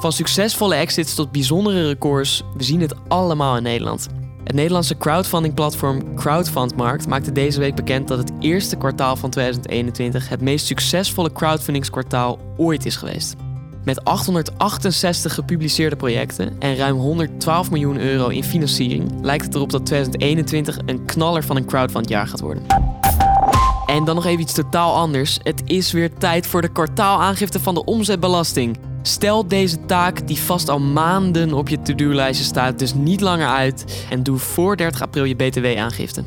Van 0.00 0.12
succesvolle 0.12 0.74
exits 0.74 1.14
tot 1.14 1.32
bijzondere 1.32 1.86
records, 1.86 2.42
we 2.56 2.62
zien 2.62 2.80
het 2.80 2.94
allemaal 3.08 3.56
in 3.56 3.62
Nederland. 3.62 4.08
Het 4.44 4.54
Nederlandse 4.54 4.96
crowdfunding-platform 4.96 6.14
Crowdfundmarkt 6.14 7.06
maakte 7.06 7.32
deze 7.32 7.58
week 7.58 7.74
bekend 7.74 8.08
dat 8.08 8.18
het 8.18 8.32
eerste 8.40 8.76
kwartaal 8.76 9.16
van 9.16 9.30
2021 9.30 10.28
het 10.28 10.40
meest 10.40 10.66
succesvolle 10.66 11.32
crowdfundingskwartaal 11.32 12.38
ooit 12.56 12.86
is 12.86 12.96
geweest. 12.96 13.34
Met 13.84 14.04
868 14.04 15.34
gepubliceerde 15.34 15.96
projecten 15.96 16.56
en 16.58 16.76
ruim 16.76 16.96
112 16.96 17.70
miljoen 17.70 18.00
euro 18.00 18.28
in 18.28 18.44
financiering 18.44 19.10
lijkt 19.22 19.44
het 19.44 19.54
erop 19.54 19.70
dat 19.70 19.86
2021 19.86 20.78
een 20.86 21.04
knaller 21.04 21.44
van 21.44 21.56
een 21.56 21.66
crowdfundjaar 21.66 22.26
gaat 22.26 22.40
worden. 22.40 22.62
En 23.86 24.04
dan 24.04 24.14
nog 24.14 24.26
even 24.26 24.40
iets 24.40 24.52
totaal 24.52 24.94
anders. 24.94 25.38
Het 25.42 25.62
is 25.64 25.92
weer 25.92 26.14
tijd 26.14 26.46
voor 26.46 26.60
de 26.60 26.72
kwartaalaangifte 26.72 27.60
van 27.60 27.74
de 27.74 27.84
omzetbelasting. 27.84 28.78
Stel 29.02 29.48
deze 29.48 29.84
taak, 29.84 30.26
die 30.26 30.38
vast 30.38 30.68
al 30.68 30.80
maanden 30.80 31.52
op 31.52 31.68
je 31.68 31.82
to-do-lijstje 31.82 32.44
staat, 32.44 32.78
dus 32.78 32.94
niet 32.94 33.20
langer 33.20 33.48
uit 33.48 34.06
en 34.10 34.22
doe 34.22 34.38
voor 34.38 34.76
30 34.76 35.02
april 35.02 35.24
je 35.24 35.36
BTW-aangifte. 35.36 36.24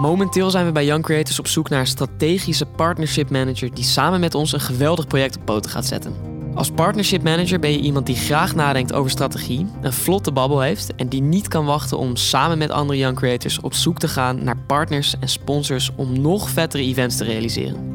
Momenteel 0.00 0.50
zijn 0.50 0.66
we 0.66 0.72
bij 0.72 0.84
Young 0.84 1.02
Creators 1.02 1.38
op 1.38 1.46
zoek 1.46 1.68
naar 1.68 1.80
een 1.80 1.86
strategische 1.86 2.66
partnership 2.66 3.30
manager 3.30 3.74
die 3.74 3.84
samen 3.84 4.20
met 4.20 4.34
ons 4.34 4.52
een 4.52 4.60
geweldig 4.60 5.06
project 5.06 5.36
op 5.36 5.44
poten 5.44 5.70
gaat 5.70 5.86
zetten. 5.86 6.14
Als 6.54 6.70
partnership 6.70 7.22
manager 7.22 7.58
ben 7.58 7.70
je 7.70 7.78
iemand 7.80 8.06
die 8.06 8.16
graag 8.16 8.54
nadenkt 8.54 8.92
over 8.92 9.10
strategie, 9.10 9.66
een 9.82 9.92
vlotte 9.92 10.32
babbel 10.32 10.60
heeft 10.60 10.94
en 10.94 11.08
die 11.08 11.22
niet 11.22 11.48
kan 11.48 11.64
wachten 11.64 11.98
om 11.98 12.16
samen 12.16 12.58
met 12.58 12.70
andere 12.70 12.98
Young 12.98 13.16
Creators 13.16 13.60
op 13.60 13.74
zoek 13.74 13.98
te 13.98 14.08
gaan 14.08 14.44
naar 14.44 14.58
partners 14.66 15.14
en 15.20 15.28
sponsors 15.28 15.90
om 15.96 16.20
nog 16.20 16.50
vettere 16.50 16.82
events 16.82 17.16
te 17.16 17.24
realiseren. 17.24 17.92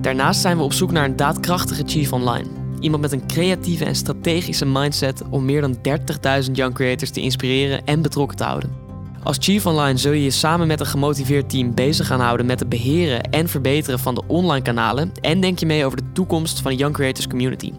Daarnaast 0.00 0.40
zijn 0.40 0.56
we 0.56 0.62
op 0.62 0.72
zoek 0.72 0.90
naar 0.90 1.04
een 1.04 1.16
daadkrachtige 1.16 1.82
chief 1.86 2.12
online. 2.12 2.61
Iemand 2.82 3.02
met 3.02 3.12
een 3.12 3.26
creatieve 3.26 3.84
en 3.84 3.94
strategische 3.94 4.66
mindset 4.66 5.22
om 5.30 5.44
meer 5.44 5.60
dan 5.60 5.76
30.000 6.46 6.52
Young 6.52 6.74
Creators 6.74 7.10
te 7.10 7.20
inspireren 7.20 7.84
en 7.84 8.02
betrokken 8.02 8.36
te 8.36 8.44
houden. 8.44 8.72
Als 9.22 9.36
Chief 9.40 9.66
Online 9.66 9.98
zul 9.98 10.12
je 10.12 10.22
je 10.22 10.30
samen 10.30 10.66
met 10.66 10.80
een 10.80 10.86
gemotiveerd 10.86 11.50
team 11.50 11.74
bezig 11.74 12.06
gaan 12.06 12.20
houden 12.20 12.46
met 12.46 12.58
het 12.58 12.68
beheren 12.68 13.22
en 13.22 13.48
verbeteren 13.48 13.98
van 13.98 14.14
de 14.14 14.22
online 14.26 14.62
kanalen 14.62 15.12
en 15.20 15.40
denk 15.40 15.58
je 15.58 15.66
mee 15.66 15.84
over 15.84 15.96
de 15.96 16.12
toekomst 16.12 16.60
van 16.60 16.70
de 16.70 16.76
Young 16.76 16.94
Creators 16.94 17.26
Community. 17.26 17.72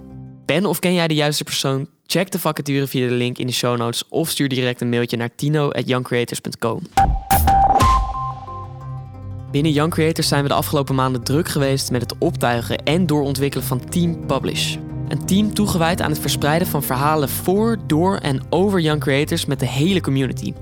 Ben 0.46 0.66
of 0.66 0.80
ken 0.80 0.94
jij 0.94 1.08
de 1.08 1.14
juiste 1.14 1.44
persoon? 1.44 1.88
Check 2.06 2.32
de 2.32 2.40
vacature 2.40 2.88
via 2.88 3.08
de 3.08 3.14
link 3.14 3.38
in 3.38 3.48
de 3.48 3.54
show 3.54 3.78
notes 3.78 4.04
of 4.10 4.30
stuur 4.30 4.50
direct 4.50 4.82
een 4.82 4.90
mailtje 4.90 5.18
naar 5.18 5.36
tino@youngcreators.com. 5.36 6.80
Binnen 9.52 9.72
Young 9.72 9.92
Creators 9.92 10.28
zijn 10.28 10.42
we 10.42 10.48
de 10.48 10.54
afgelopen 10.54 10.96
maanden 10.96 11.24
druk 11.24 11.48
geweest 11.48 11.92
met 11.92 12.02
het 12.02 12.16
optuigen 12.18 12.78
en 12.78 13.06
doorontwikkelen 13.06 13.66
van 13.66 13.90
Team 13.90 14.26
Publish. 14.26 14.76
Een 15.14 15.26
team 15.26 15.54
toegewijd 15.54 16.02
aan 16.02 16.10
het 16.10 16.20
verspreiden 16.20 16.68
van 16.68 16.84
verhalen 16.84 17.30
voor, 17.30 17.78
door 17.88 18.18
en 18.18 18.42
over 18.50 18.80
Young 18.80 19.02
Creators 19.02 19.46
met 19.46 19.60
de 19.60 19.68
hele 19.68 20.02
community. 20.02 20.54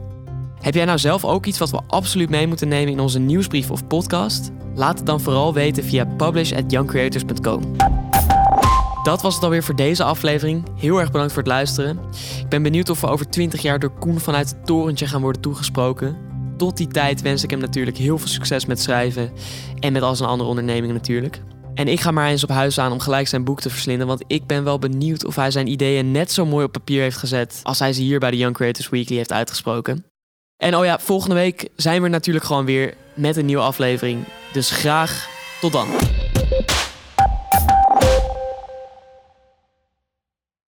Heb 0.61 0.73
jij 0.73 0.85
nou 0.85 0.97
zelf 0.97 1.25
ook 1.25 1.45
iets 1.45 1.57
wat 1.57 1.71
we 1.71 1.79
absoluut 1.87 2.29
mee 2.29 2.47
moeten 2.47 2.67
nemen 2.67 2.93
in 2.93 2.99
onze 2.99 3.19
nieuwsbrief 3.19 3.71
of 3.71 3.87
podcast? 3.87 4.51
Laat 4.75 4.97
het 4.97 5.05
dan 5.07 5.21
vooral 5.21 5.53
weten 5.53 5.83
via 5.83 6.05
publish@youngcreators.com. 6.05 7.75
Dat 9.03 9.21
was 9.21 9.35
het 9.35 9.43
alweer 9.43 9.63
voor 9.63 9.75
deze 9.75 10.03
aflevering. 10.03 10.63
Heel 10.75 10.99
erg 10.99 11.11
bedankt 11.11 11.33
voor 11.33 11.43
het 11.43 11.51
luisteren. 11.51 11.99
Ik 12.39 12.49
ben 12.49 12.63
benieuwd 12.63 12.89
of 12.89 13.01
we 13.01 13.07
over 13.07 13.29
20 13.29 13.61
jaar 13.61 13.79
door 13.79 13.91
Koen 13.99 14.19
vanuit 14.19 14.49
het 14.49 14.65
torentje 14.65 15.07
gaan 15.07 15.21
worden 15.21 15.41
toegesproken. 15.41 16.17
Tot 16.57 16.77
die 16.77 16.87
tijd 16.87 17.21
wens 17.21 17.43
ik 17.43 17.49
hem 17.49 17.59
natuurlijk 17.59 17.97
heel 17.97 18.17
veel 18.17 18.27
succes 18.27 18.65
met 18.65 18.81
schrijven 18.81 19.31
en 19.79 19.93
met 19.93 20.01
al 20.01 20.15
zijn 20.15 20.29
andere 20.29 20.49
ondernemingen 20.49 20.95
natuurlijk. 20.95 21.41
En 21.74 21.88
ik 21.88 21.99
ga 21.99 22.11
maar 22.11 22.30
eens 22.30 22.43
op 22.43 22.49
huis 22.49 22.80
aan 22.80 22.91
om 22.91 22.99
gelijk 22.99 23.28
zijn 23.28 23.43
boek 23.43 23.61
te 23.61 23.69
verslinden, 23.69 24.07
want 24.07 24.24
ik 24.28 24.45
ben 24.45 24.63
wel 24.63 24.80
benieuwd 24.80 25.26
of 25.26 25.36
hij 25.36 25.51
zijn 25.51 25.67
ideeën 25.67 26.11
net 26.11 26.32
zo 26.32 26.45
mooi 26.45 26.65
op 26.65 26.72
papier 26.72 27.01
heeft 27.01 27.17
gezet 27.17 27.59
als 27.63 27.80
hij 27.80 27.93
ze 27.93 28.01
hier 28.01 28.19
bij 28.19 28.32
de 28.32 28.38
Young 28.38 28.55
Creators 28.55 28.89
Weekly 28.89 29.15
heeft 29.15 29.32
uitgesproken. 29.32 30.05
En 30.57 30.76
oh 30.76 30.86
ja, 30.86 30.99
volgende 30.99 31.36
week 31.36 31.69
zijn 31.76 32.01
we 32.01 32.07
natuurlijk 32.07 32.45
gewoon 32.45 32.65
weer 32.65 32.93
met 33.13 33.38
een 33.38 33.45
nieuwe 33.45 33.63
aflevering. 33.63 34.24
Dus 34.53 34.72
graag 34.72 35.30
tot 35.61 35.72
dan. 35.72 35.88